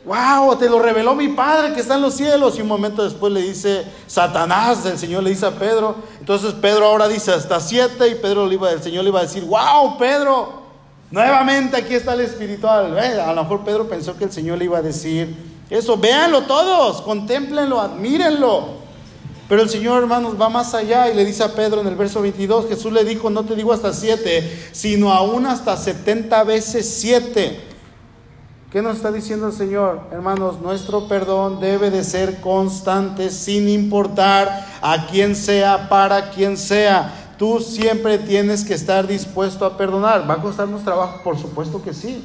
¡Wow! 0.04 0.56
Te 0.58 0.68
lo 0.68 0.78
reveló 0.78 1.14
mi 1.14 1.28
Padre 1.28 1.72
que 1.72 1.80
está 1.80 1.94
en 1.94 2.02
los 2.02 2.12
cielos. 2.12 2.58
Y 2.58 2.60
un 2.60 2.68
momento 2.68 3.02
después 3.02 3.32
le 3.32 3.40
dice, 3.40 3.86
Satanás, 4.06 4.84
el 4.84 4.98
Señor 4.98 5.22
le 5.22 5.30
dice 5.30 5.46
a 5.46 5.52
Pedro. 5.52 5.96
Entonces 6.20 6.52
Pedro 6.52 6.84
ahora 6.84 7.08
dice 7.08 7.32
hasta 7.32 7.60
siete 7.60 8.08
y 8.08 8.16
Pedro 8.16 8.46
le 8.46 8.52
iba, 8.52 8.70
el 8.70 8.82
Señor 8.82 9.02
le 9.02 9.08
iba 9.08 9.20
a 9.20 9.22
decir, 9.22 9.42
¡Wow, 9.44 9.96
Pedro! 9.96 10.66
Nuevamente 11.10 11.78
aquí 11.78 11.94
está 11.94 12.12
el 12.12 12.20
espiritual. 12.20 12.98
A 12.98 13.32
lo 13.32 13.42
mejor 13.42 13.64
Pedro 13.64 13.88
pensó 13.88 14.18
que 14.18 14.24
el 14.24 14.32
Señor 14.32 14.58
le 14.58 14.66
iba 14.66 14.76
a 14.76 14.82
decir 14.82 15.34
eso. 15.70 15.96
Véanlo 15.96 16.42
todos, 16.42 17.00
contémplenlo, 17.00 17.80
admírenlo. 17.80 18.85
Pero 19.48 19.62
el 19.62 19.70
Señor, 19.70 20.02
hermanos, 20.02 20.40
va 20.40 20.48
más 20.48 20.74
allá 20.74 21.08
y 21.08 21.14
le 21.14 21.24
dice 21.24 21.44
a 21.44 21.54
Pedro 21.54 21.80
en 21.80 21.86
el 21.86 21.94
verso 21.94 22.20
22, 22.20 22.68
Jesús 22.68 22.92
le 22.92 23.04
dijo, 23.04 23.30
no 23.30 23.44
te 23.44 23.54
digo 23.54 23.72
hasta 23.72 23.92
siete, 23.92 24.68
sino 24.72 25.12
aún 25.12 25.46
hasta 25.46 25.76
setenta 25.76 26.42
veces 26.42 26.88
siete. 26.88 27.60
¿Qué 28.72 28.82
nos 28.82 28.96
está 28.96 29.12
diciendo 29.12 29.46
el 29.46 29.52
Señor? 29.52 30.00
Hermanos, 30.10 30.60
nuestro 30.60 31.06
perdón 31.06 31.60
debe 31.60 31.90
de 31.90 32.02
ser 32.02 32.40
constante 32.40 33.30
sin 33.30 33.68
importar 33.68 34.66
a 34.82 35.06
quién 35.06 35.36
sea, 35.36 35.88
para 35.88 36.30
quién 36.30 36.56
sea. 36.56 37.34
Tú 37.38 37.60
siempre 37.60 38.18
tienes 38.18 38.64
que 38.64 38.74
estar 38.74 39.06
dispuesto 39.06 39.64
a 39.64 39.76
perdonar. 39.76 40.28
¿Va 40.28 40.34
a 40.34 40.42
costarnos 40.42 40.82
trabajo? 40.82 41.20
Por 41.22 41.38
supuesto 41.38 41.80
que 41.80 41.94
sí. 41.94 42.22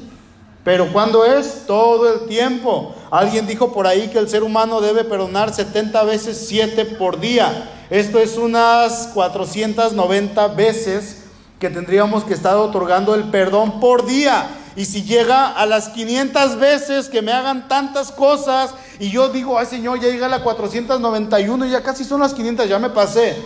Pero 0.64 0.92
¿cuándo 0.92 1.24
es? 1.24 1.64
Todo 1.66 2.12
el 2.12 2.28
tiempo. 2.28 2.94
Alguien 3.10 3.46
dijo 3.46 3.72
por 3.72 3.86
ahí 3.86 4.08
que 4.08 4.18
el 4.18 4.28
ser 4.28 4.42
humano 4.42 4.80
debe 4.80 5.04
perdonar 5.04 5.52
70 5.52 6.04
veces 6.04 6.44
7 6.48 6.84
por 6.84 7.18
día. 7.18 7.70
Esto 7.90 8.18
es 8.20 8.36
unas 8.36 9.08
490 9.08 10.48
veces 10.48 11.24
que 11.58 11.68
tendríamos 11.68 12.24
que 12.24 12.34
estar 12.34 12.56
otorgando 12.56 13.14
el 13.14 13.24
perdón 13.24 13.80
por 13.80 14.06
día. 14.06 14.46
Y 14.76 14.84
si 14.84 15.02
llega 15.02 15.50
a 15.50 15.66
las 15.66 15.88
500 15.90 16.58
veces 16.58 17.08
que 17.08 17.22
me 17.22 17.32
hagan 17.32 17.68
tantas 17.68 18.10
cosas 18.10 18.72
y 18.98 19.10
yo 19.10 19.28
digo, 19.28 19.58
ay 19.58 19.66
Señor, 19.66 20.00
ya 20.00 20.08
llega 20.08 20.26
a 20.26 20.30
la 20.30 20.42
491 20.42 21.66
y 21.66 21.70
ya 21.70 21.82
casi 21.82 22.04
son 22.04 22.20
las 22.20 22.34
500, 22.34 22.68
ya 22.68 22.78
me 22.78 22.90
pasé. 22.90 23.36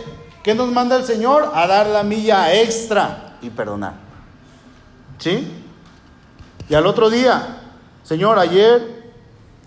¿Qué 0.43 0.55
nos 0.55 0.71
manda 0.71 0.95
el 0.95 1.03
Señor? 1.03 1.51
A 1.53 1.67
dar 1.67 1.87
la 1.87 2.03
milla 2.03 2.53
extra 2.53 3.37
y 3.41 3.49
perdonar. 3.49 3.95
¿Sí? 5.17 5.56
Y 6.69 6.75
al 6.75 6.85
otro 6.85 7.09
día, 7.09 7.61
Señor, 8.03 8.39
ayer 8.39 8.97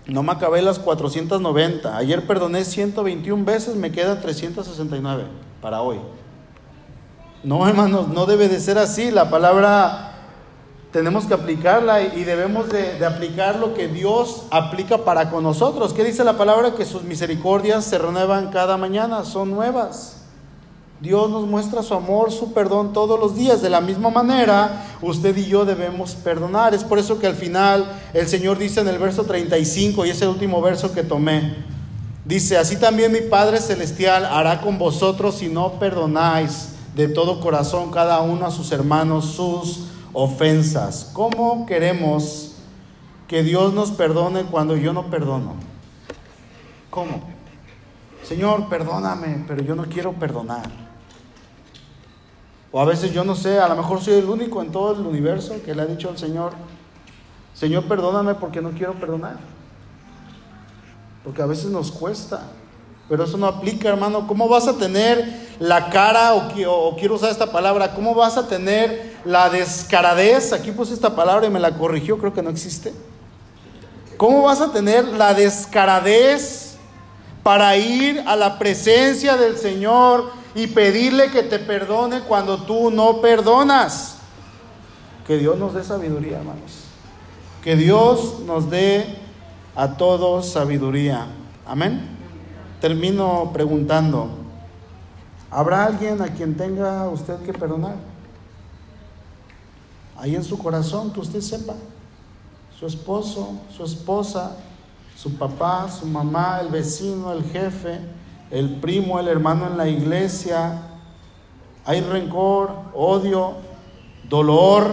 no 0.07 0.23
me 0.23 0.31
acabé 0.31 0.61
las 0.61 0.79
490, 0.79 1.95
ayer 1.95 2.27
perdoné 2.27 2.65
121 2.65 3.45
veces, 3.45 3.75
me 3.75 3.91
quedan 3.91 4.21
369 4.21 5.23
para 5.61 5.81
hoy. 5.81 5.99
No, 7.43 7.67
hermanos, 7.67 8.07
no 8.07 8.25
debe 8.25 8.47
de 8.47 8.59
ser 8.59 8.77
así. 8.77 9.09
La 9.09 9.31
palabra 9.31 10.13
tenemos 10.91 11.25
que 11.25 11.33
aplicarla 11.33 12.03
y 12.03 12.23
debemos 12.23 12.69
de, 12.69 12.99
de, 12.99 13.05
aplicar 13.05 13.57
lo 13.57 13.73
que 13.73 13.87
Dios 13.87 14.45
aplica 14.51 14.99
para 14.99 15.31
con 15.31 15.43
nosotros. 15.43 15.93
¿Qué 15.93 16.03
dice 16.03 16.23
la 16.23 16.37
palabra? 16.37 16.75
Que 16.75 16.85
sus 16.85 17.03
misericordias 17.03 17.85
se 17.85 17.97
renuevan 17.97 18.51
cada 18.51 18.77
mañana, 18.77 19.23
son 19.23 19.49
nuevas. 19.49 20.20
Dios 21.01 21.31
nos 21.31 21.47
muestra 21.47 21.81
su 21.81 21.95
amor, 21.95 22.31
su 22.31 22.53
perdón 22.53 22.93
todos 22.93 23.19
los 23.19 23.35
días. 23.35 23.63
De 23.63 23.71
la 23.71 23.81
misma 23.81 24.11
manera, 24.11 24.85
usted 25.01 25.35
y 25.35 25.47
yo 25.47 25.65
debemos 25.65 26.13
perdonar. 26.13 26.75
Es 26.75 26.83
por 26.83 26.99
eso 26.99 27.17
que 27.17 27.25
al 27.25 27.33
final 27.33 27.91
el 28.13 28.27
Señor 28.27 28.59
dice 28.59 28.81
en 28.81 28.87
el 28.87 28.99
verso 28.99 29.23
35, 29.23 30.05
y 30.05 30.11
es 30.11 30.21
el 30.21 30.27
último 30.27 30.61
verso 30.61 30.93
que 30.93 31.01
tomé, 31.01 31.55
dice, 32.23 32.55
así 32.55 32.77
también 32.77 33.11
mi 33.11 33.21
Padre 33.21 33.59
Celestial 33.59 34.25
hará 34.25 34.61
con 34.61 34.77
vosotros 34.77 35.35
si 35.35 35.49
no 35.49 35.79
perdonáis 35.79 36.75
de 36.95 37.07
todo 37.07 37.39
corazón 37.39 37.89
cada 37.89 38.21
uno 38.21 38.45
a 38.45 38.51
sus 38.51 38.71
hermanos 38.71 39.25
sus 39.25 39.87
ofensas. 40.13 41.09
¿Cómo 41.13 41.65
queremos 41.65 42.57
que 43.27 43.41
Dios 43.41 43.73
nos 43.73 43.89
perdone 43.89 44.43
cuando 44.43 44.77
yo 44.77 44.93
no 44.93 45.09
perdono? 45.09 45.55
¿Cómo? 46.91 47.23
Señor, 48.21 48.69
perdóname, 48.69 49.45
pero 49.47 49.63
yo 49.63 49.73
no 49.73 49.85
quiero 49.85 50.13
perdonar. 50.13 50.90
O 52.71 52.79
a 52.79 52.85
veces 52.85 53.11
yo 53.11 53.23
no 53.23 53.35
sé, 53.35 53.59
a 53.59 53.67
lo 53.67 53.75
mejor 53.75 54.01
soy 54.01 54.13
el 54.15 54.25
único 54.25 54.61
en 54.61 54.71
todo 54.71 54.93
el 54.93 55.05
universo 55.05 55.55
que 55.63 55.75
le 55.75 55.81
ha 55.81 55.85
dicho 55.85 56.09
al 56.09 56.17
Señor, 56.17 56.53
Señor, 57.53 57.83
perdóname 57.83 58.35
porque 58.35 58.61
no 58.61 58.71
quiero 58.71 58.93
perdonar. 58.93 59.37
Porque 61.23 61.41
a 61.41 61.45
veces 61.45 61.65
nos 61.65 61.91
cuesta. 61.91 62.43
Pero 63.09 63.25
eso 63.25 63.37
no 63.37 63.45
aplica, 63.45 63.89
hermano. 63.89 64.25
¿Cómo 64.25 64.47
vas 64.47 64.67
a 64.67 64.77
tener 64.77 65.49
la 65.59 65.89
cara, 65.89 66.33
o, 66.33 66.47
o, 66.69 66.95
quiero 66.95 67.15
usar 67.15 67.29
esta 67.29 67.51
palabra, 67.51 67.93
cómo 67.93 68.15
vas 68.15 68.37
a 68.37 68.47
tener 68.47 69.17
la 69.25 69.49
descaradez? 69.49 70.53
Aquí 70.53 70.71
puse 70.71 70.93
esta 70.93 71.13
palabra 71.13 71.45
y 71.45 71.49
me 71.49 71.59
la 71.59 71.77
corrigió, 71.77 72.17
creo 72.17 72.33
que 72.33 72.41
no 72.41 72.49
existe. 72.49 72.93
¿Cómo 74.15 74.43
vas 74.43 74.61
a 74.61 74.71
tener 74.71 75.05
la 75.05 75.33
descaradez 75.33 76.77
para 77.43 77.75
ir 77.75 78.23
a 78.25 78.35
la 78.35 78.57
presencia 78.57 79.35
del 79.35 79.57
Señor 79.57 80.31
y 80.53 80.67
pedirle 80.67 81.31
que 81.31 81.43
te 81.43 81.59
perdone 81.59 82.21
cuando 82.21 82.63
tú 82.63 82.91
no 82.91 83.21
perdonas. 83.21 84.17
Que 85.25 85.37
Dios 85.37 85.57
nos 85.57 85.73
dé 85.73 85.83
sabiduría, 85.83 86.39
hermanos. 86.39 86.85
Que 87.63 87.75
Dios 87.75 88.39
nos 88.45 88.69
dé 88.69 89.17
a 89.75 89.95
todos 89.95 90.49
sabiduría. 90.49 91.27
Amén. 91.65 92.17
Termino 92.81 93.51
preguntando, 93.53 94.29
¿habrá 95.49 95.85
alguien 95.85 96.21
a 96.21 96.27
quien 96.27 96.57
tenga 96.57 97.07
usted 97.07 97.37
que 97.43 97.53
perdonar? 97.53 97.95
Ahí 100.17 100.35
en 100.35 100.43
su 100.43 100.57
corazón, 100.57 101.13
que 101.13 101.19
usted 101.19 101.41
sepa. 101.41 101.75
Su 102.77 102.87
esposo, 102.87 103.59
su 103.75 103.85
esposa, 103.85 104.57
su 105.15 105.35
papá, 105.35 105.87
su 105.89 106.07
mamá, 106.07 106.59
el 106.61 106.69
vecino, 106.69 107.31
el 107.31 107.43
jefe, 107.43 107.99
el 108.51 108.69
primo, 108.81 109.19
el 109.19 109.27
hermano 109.27 109.67
en 109.67 109.77
la 109.77 109.87
iglesia, 109.87 110.81
hay 111.85 112.01
rencor, 112.01 112.71
odio, 112.93 113.55
dolor 114.29 114.91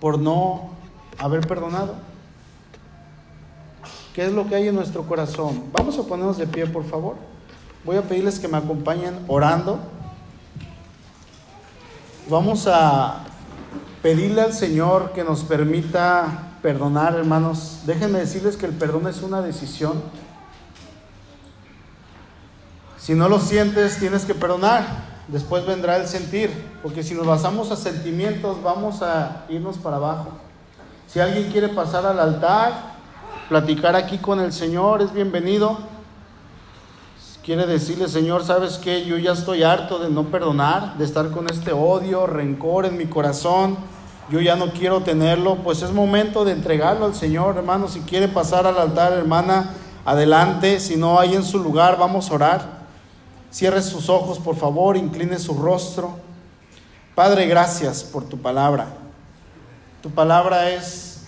por 0.00 0.18
no 0.18 0.70
haber 1.18 1.46
perdonado. 1.46 1.94
¿Qué 4.14 4.26
es 4.26 4.32
lo 4.32 4.48
que 4.48 4.56
hay 4.56 4.68
en 4.68 4.74
nuestro 4.74 5.04
corazón? 5.04 5.64
Vamos 5.72 5.96
a 5.98 6.02
ponernos 6.02 6.36
de 6.38 6.46
pie, 6.46 6.66
por 6.66 6.84
favor. 6.84 7.16
Voy 7.84 7.96
a 7.96 8.02
pedirles 8.02 8.40
que 8.40 8.48
me 8.48 8.56
acompañen 8.56 9.24
orando. 9.28 9.78
Vamos 12.28 12.66
a 12.66 13.24
pedirle 14.02 14.42
al 14.42 14.52
Señor 14.52 15.12
que 15.12 15.22
nos 15.22 15.44
permita 15.44 16.56
perdonar, 16.62 17.14
hermanos. 17.14 17.82
Déjenme 17.86 18.18
decirles 18.18 18.56
que 18.56 18.66
el 18.66 18.72
perdón 18.72 19.06
es 19.06 19.22
una 19.22 19.40
decisión. 19.40 20.02
Si 23.08 23.14
no 23.14 23.26
lo 23.26 23.40
sientes, 23.40 23.98
tienes 23.98 24.26
que 24.26 24.34
perdonar. 24.34 24.84
Después 25.28 25.64
vendrá 25.64 25.96
el 25.96 26.06
sentir, 26.06 26.50
porque 26.82 27.02
si 27.02 27.14
nos 27.14 27.26
basamos 27.26 27.70
a 27.70 27.76
sentimientos, 27.76 28.62
vamos 28.62 29.00
a 29.00 29.46
irnos 29.48 29.78
para 29.78 29.96
abajo. 29.96 30.32
Si 31.06 31.18
alguien 31.18 31.50
quiere 31.50 31.68
pasar 31.70 32.04
al 32.04 32.20
altar, 32.20 32.96
platicar 33.48 33.96
aquí 33.96 34.18
con 34.18 34.40
el 34.40 34.52
Señor, 34.52 35.00
es 35.00 35.10
bienvenido. 35.14 35.78
Quiere 37.42 37.64
decirle, 37.64 38.08
Señor, 38.08 38.44
¿sabes 38.44 38.76
qué? 38.76 39.06
Yo 39.06 39.16
ya 39.16 39.32
estoy 39.32 39.62
harto 39.62 39.98
de 39.98 40.10
no 40.10 40.24
perdonar, 40.24 40.98
de 40.98 41.06
estar 41.06 41.30
con 41.30 41.50
este 41.50 41.72
odio, 41.72 42.26
rencor 42.26 42.84
en 42.84 42.98
mi 42.98 43.06
corazón. 43.06 43.78
Yo 44.28 44.42
ya 44.42 44.54
no 44.54 44.70
quiero 44.72 45.00
tenerlo. 45.00 45.54
Pues 45.64 45.80
es 45.80 45.92
momento 45.92 46.44
de 46.44 46.52
entregarlo 46.52 47.06
al 47.06 47.14
Señor, 47.14 47.56
hermano. 47.56 47.88
Si 47.88 48.00
quiere 48.00 48.28
pasar 48.28 48.66
al 48.66 48.76
altar, 48.76 49.14
hermana, 49.14 49.70
adelante. 50.04 50.78
Si 50.78 50.98
no 50.98 51.18
hay 51.18 51.36
en 51.36 51.42
su 51.42 51.58
lugar, 51.58 51.96
vamos 51.98 52.30
a 52.30 52.34
orar. 52.34 52.77
Cierre 53.50 53.82
sus 53.82 54.08
ojos, 54.08 54.38
por 54.38 54.56
favor, 54.56 54.96
incline 54.96 55.38
su 55.38 55.54
rostro. 55.54 56.16
Padre, 57.14 57.46
gracias 57.46 58.04
por 58.04 58.24
tu 58.24 58.38
palabra. 58.38 58.86
Tu 60.02 60.10
palabra 60.10 60.70
es, 60.70 61.24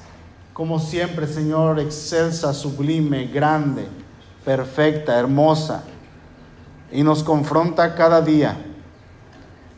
como 0.53 0.79
siempre, 0.79 1.27
Señor, 1.27 1.81
excelsa, 1.81 2.53
sublime, 2.53 3.27
grande, 3.27 3.89
perfecta, 4.45 5.19
hermosa, 5.19 5.83
y 6.93 7.03
nos 7.03 7.25
confronta 7.25 7.95
cada 7.95 8.21
día. 8.21 8.57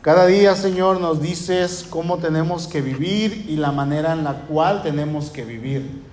Cada 0.01 0.25
día, 0.25 0.53
Señor, 0.55 0.99
nos 0.99 1.21
dices 1.21 1.85
cómo 1.89 2.17
tenemos 2.17 2.67
que 2.67 2.81
vivir 2.81 3.45
y 3.47 3.55
la 3.55 3.71
manera 3.71 4.11
en 4.11 4.25
la 4.25 4.41
cual 4.41 4.83
tenemos 4.83 5.29
que 5.29 5.45
vivir. 5.45 6.03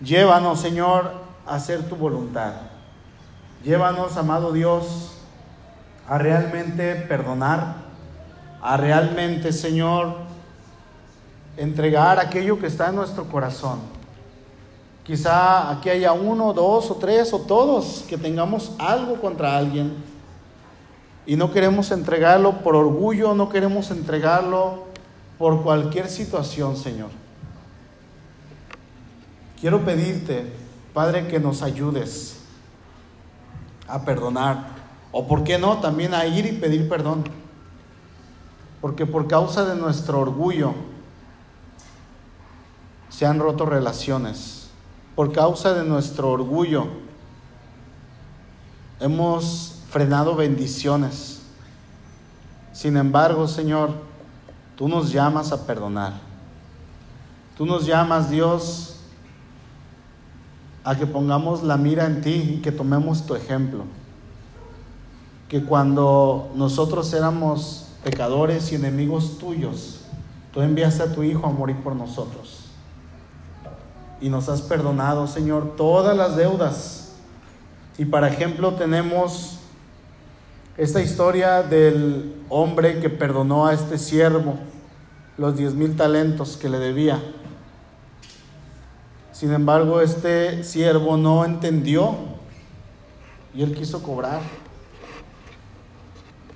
Llévanos, 0.00 0.60
Señor, 0.60 1.12
a 1.46 1.56
hacer 1.56 1.88
tu 1.88 1.94
voluntad. 1.94 2.54
Llévanos, 3.62 4.16
amado 4.16 4.50
Dios, 4.50 5.21
a 6.12 6.18
realmente 6.18 6.94
perdonar, 7.08 7.76
a 8.60 8.76
realmente, 8.76 9.50
Señor, 9.50 10.16
entregar 11.56 12.20
aquello 12.20 12.58
que 12.58 12.66
está 12.66 12.90
en 12.90 12.96
nuestro 12.96 13.24
corazón. 13.24 13.78
Quizá 15.04 15.70
aquí 15.70 15.88
haya 15.88 16.12
uno, 16.12 16.52
dos 16.52 16.90
o 16.90 16.96
tres 16.96 17.32
o 17.32 17.38
todos 17.38 18.04
que 18.06 18.18
tengamos 18.18 18.72
algo 18.78 19.22
contra 19.22 19.56
alguien 19.56 19.94
y 21.24 21.34
no 21.34 21.50
queremos 21.50 21.90
entregarlo 21.90 22.58
por 22.58 22.76
orgullo, 22.76 23.34
no 23.34 23.48
queremos 23.48 23.90
entregarlo 23.90 24.84
por 25.38 25.62
cualquier 25.62 26.10
situación, 26.10 26.76
Señor. 26.76 27.08
Quiero 29.58 29.82
pedirte, 29.82 30.44
Padre, 30.92 31.26
que 31.26 31.40
nos 31.40 31.62
ayudes 31.62 32.36
a 33.88 34.02
perdonar 34.02 34.81
o 35.12 35.26
por 35.26 35.44
qué 35.44 35.58
no, 35.58 35.78
también 35.78 36.14
a 36.14 36.26
ir 36.26 36.46
y 36.46 36.52
pedir 36.52 36.88
perdón. 36.88 37.24
Porque 38.80 39.06
por 39.06 39.28
causa 39.28 39.64
de 39.66 39.76
nuestro 39.76 40.18
orgullo 40.18 40.74
se 43.10 43.26
han 43.26 43.38
roto 43.38 43.66
relaciones. 43.66 44.70
Por 45.14 45.32
causa 45.32 45.74
de 45.74 45.84
nuestro 45.84 46.30
orgullo 46.30 46.86
hemos 48.98 49.82
frenado 49.90 50.34
bendiciones. 50.34 51.42
Sin 52.72 52.96
embargo, 52.96 53.46
Señor, 53.46 53.90
tú 54.76 54.88
nos 54.88 55.12
llamas 55.12 55.52
a 55.52 55.66
perdonar. 55.66 56.14
Tú 57.58 57.66
nos 57.66 57.84
llamas, 57.84 58.30
Dios, 58.30 58.96
a 60.82 60.96
que 60.96 61.06
pongamos 61.06 61.62
la 61.62 61.76
mira 61.76 62.06
en 62.06 62.22
ti 62.22 62.54
y 62.56 62.62
que 62.62 62.72
tomemos 62.72 63.26
tu 63.26 63.34
ejemplo 63.34 63.84
que 65.52 65.62
cuando 65.62 66.50
nosotros 66.56 67.12
éramos 67.12 67.86
pecadores 68.02 68.72
y 68.72 68.74
enemigos 68.74 69.38
tuyos, 69.38 70.02
Tú 70.52 70.60
enviaste 70.60 71.02
a 71.02 71.12
tu 71.12 71.22
Hijo 71.22 71.46
a 71.46 71.50
morir 71.50 71.76
por 71.76 71.96
nosotros. 71.96 72.66
Y 74.20 74.28
nos 74.28 74.48
has 74.48 74.60
perdonado, 74.62 75.26
Señor, 75.26 75.76
todas 75.76 76.16
las 76.16 76.36
deudas. 76.36 77.14
Y 77.98 78.04
para 78.04 78.28
ejemplo 78.28 78.74
tenemos 78.74 79.58
esta 80.76 81.00
historia 81.02 81.62
del 81.62 82.34
hombre 82.48 83.00
que 83.00 83.10
perdonó 83.10 83.66
a 83.66 83.74
este 83.74 83.98
siervo 83.98 84.56
los 85.38 85.56
diez 85.56 85.74
mil 85.74 85.96
talentos 85.96 86.56
que 86.56 86.68
le 86.68 86.78
debía. 86.78 87.20
Sin 89.32 89.52
embargo, 89.52 90.00
este 90.02 90.62
siervo 90.62 91.16
no 91.16 91.44
entendió 91.44 92.14
y 93.54 93.62
él 93.62 93.74
quiso 93.74 94.02
cobrar. 94.02 94.40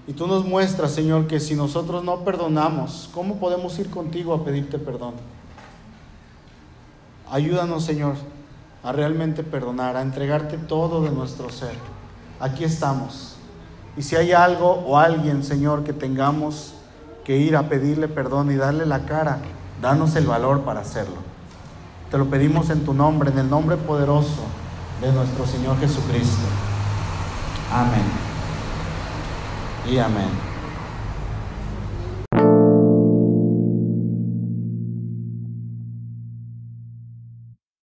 Y 0.06 0.12
tú 0.12 0.26
nos 0.26 0.44
muestras, 0.44 0.92
Señor, 0.92 1.26
que 1.26 1.40
si 1.40 1.54
nosotros 1.54 2.04
no 2.04 2.20
perdonamos, 2.20 3.10
¿cómo 3.12 3.36
podemos 3.36 3.78
ir 3.78 3.90
contigo 3.90 4.34
a 4.34 4.44
pedirte 4.44 4.78
perdón? 4.78 5.14
Ayúdanos, 7.30 7.84
Señor, 7.84 8.14
a 8.84 8.92
realmente 8.92 9.42
perdonar, 9.42 9.96
a 9.96 10.02
entregarte 10.02 10.58
todo 10.58 11.02
de 11.02 11.10
nuestro 11.10 11.50
ser. 11.50 11.74
Aquí 12.38 12.62
estamos. 12.62 13.36
Y 13.96 14.02
si 14.02 14.14
hay 14.14 14.32
algo 14.32 14.84
o 14.86 14.96
alguien, 14.96 15.42
Señor, 15.42 15.82
que 15.82 15.92
tengamos 15.92 16.74
que 17.24 17.38
ir 17.38 17.56
a 17.56 17.68
pedirle 17.68 18.06
perdón 18.06 18.52
y 18.52 18.54
darle 18.54 18.86
la 18.86 19.06
cara, 19.06 19.40
danos 19.82 20.14
el 20.14 20.26
valor 20.26 20.60
para 20.60 20.80
hacerlo. 20.80 21.16
Te 22.12 22.18
lo 22.18 22.26
pedimos 22.26 22.70
en 22.70 22.84
tu 22.84 22.94
nombre, 22.94 23.30
en 23.30 23.38
el 23.38 23.50
nombre 23.50 23.76
poderoso 23.76 24.42
de 25.00 25.12
nuestro 25.12 25.46
Señor 25.46 25.80
Jesucristo. 25.80 26.46
Amén. 27.72 28.25
Y 29.86 29.98
amén. 29.98 30.45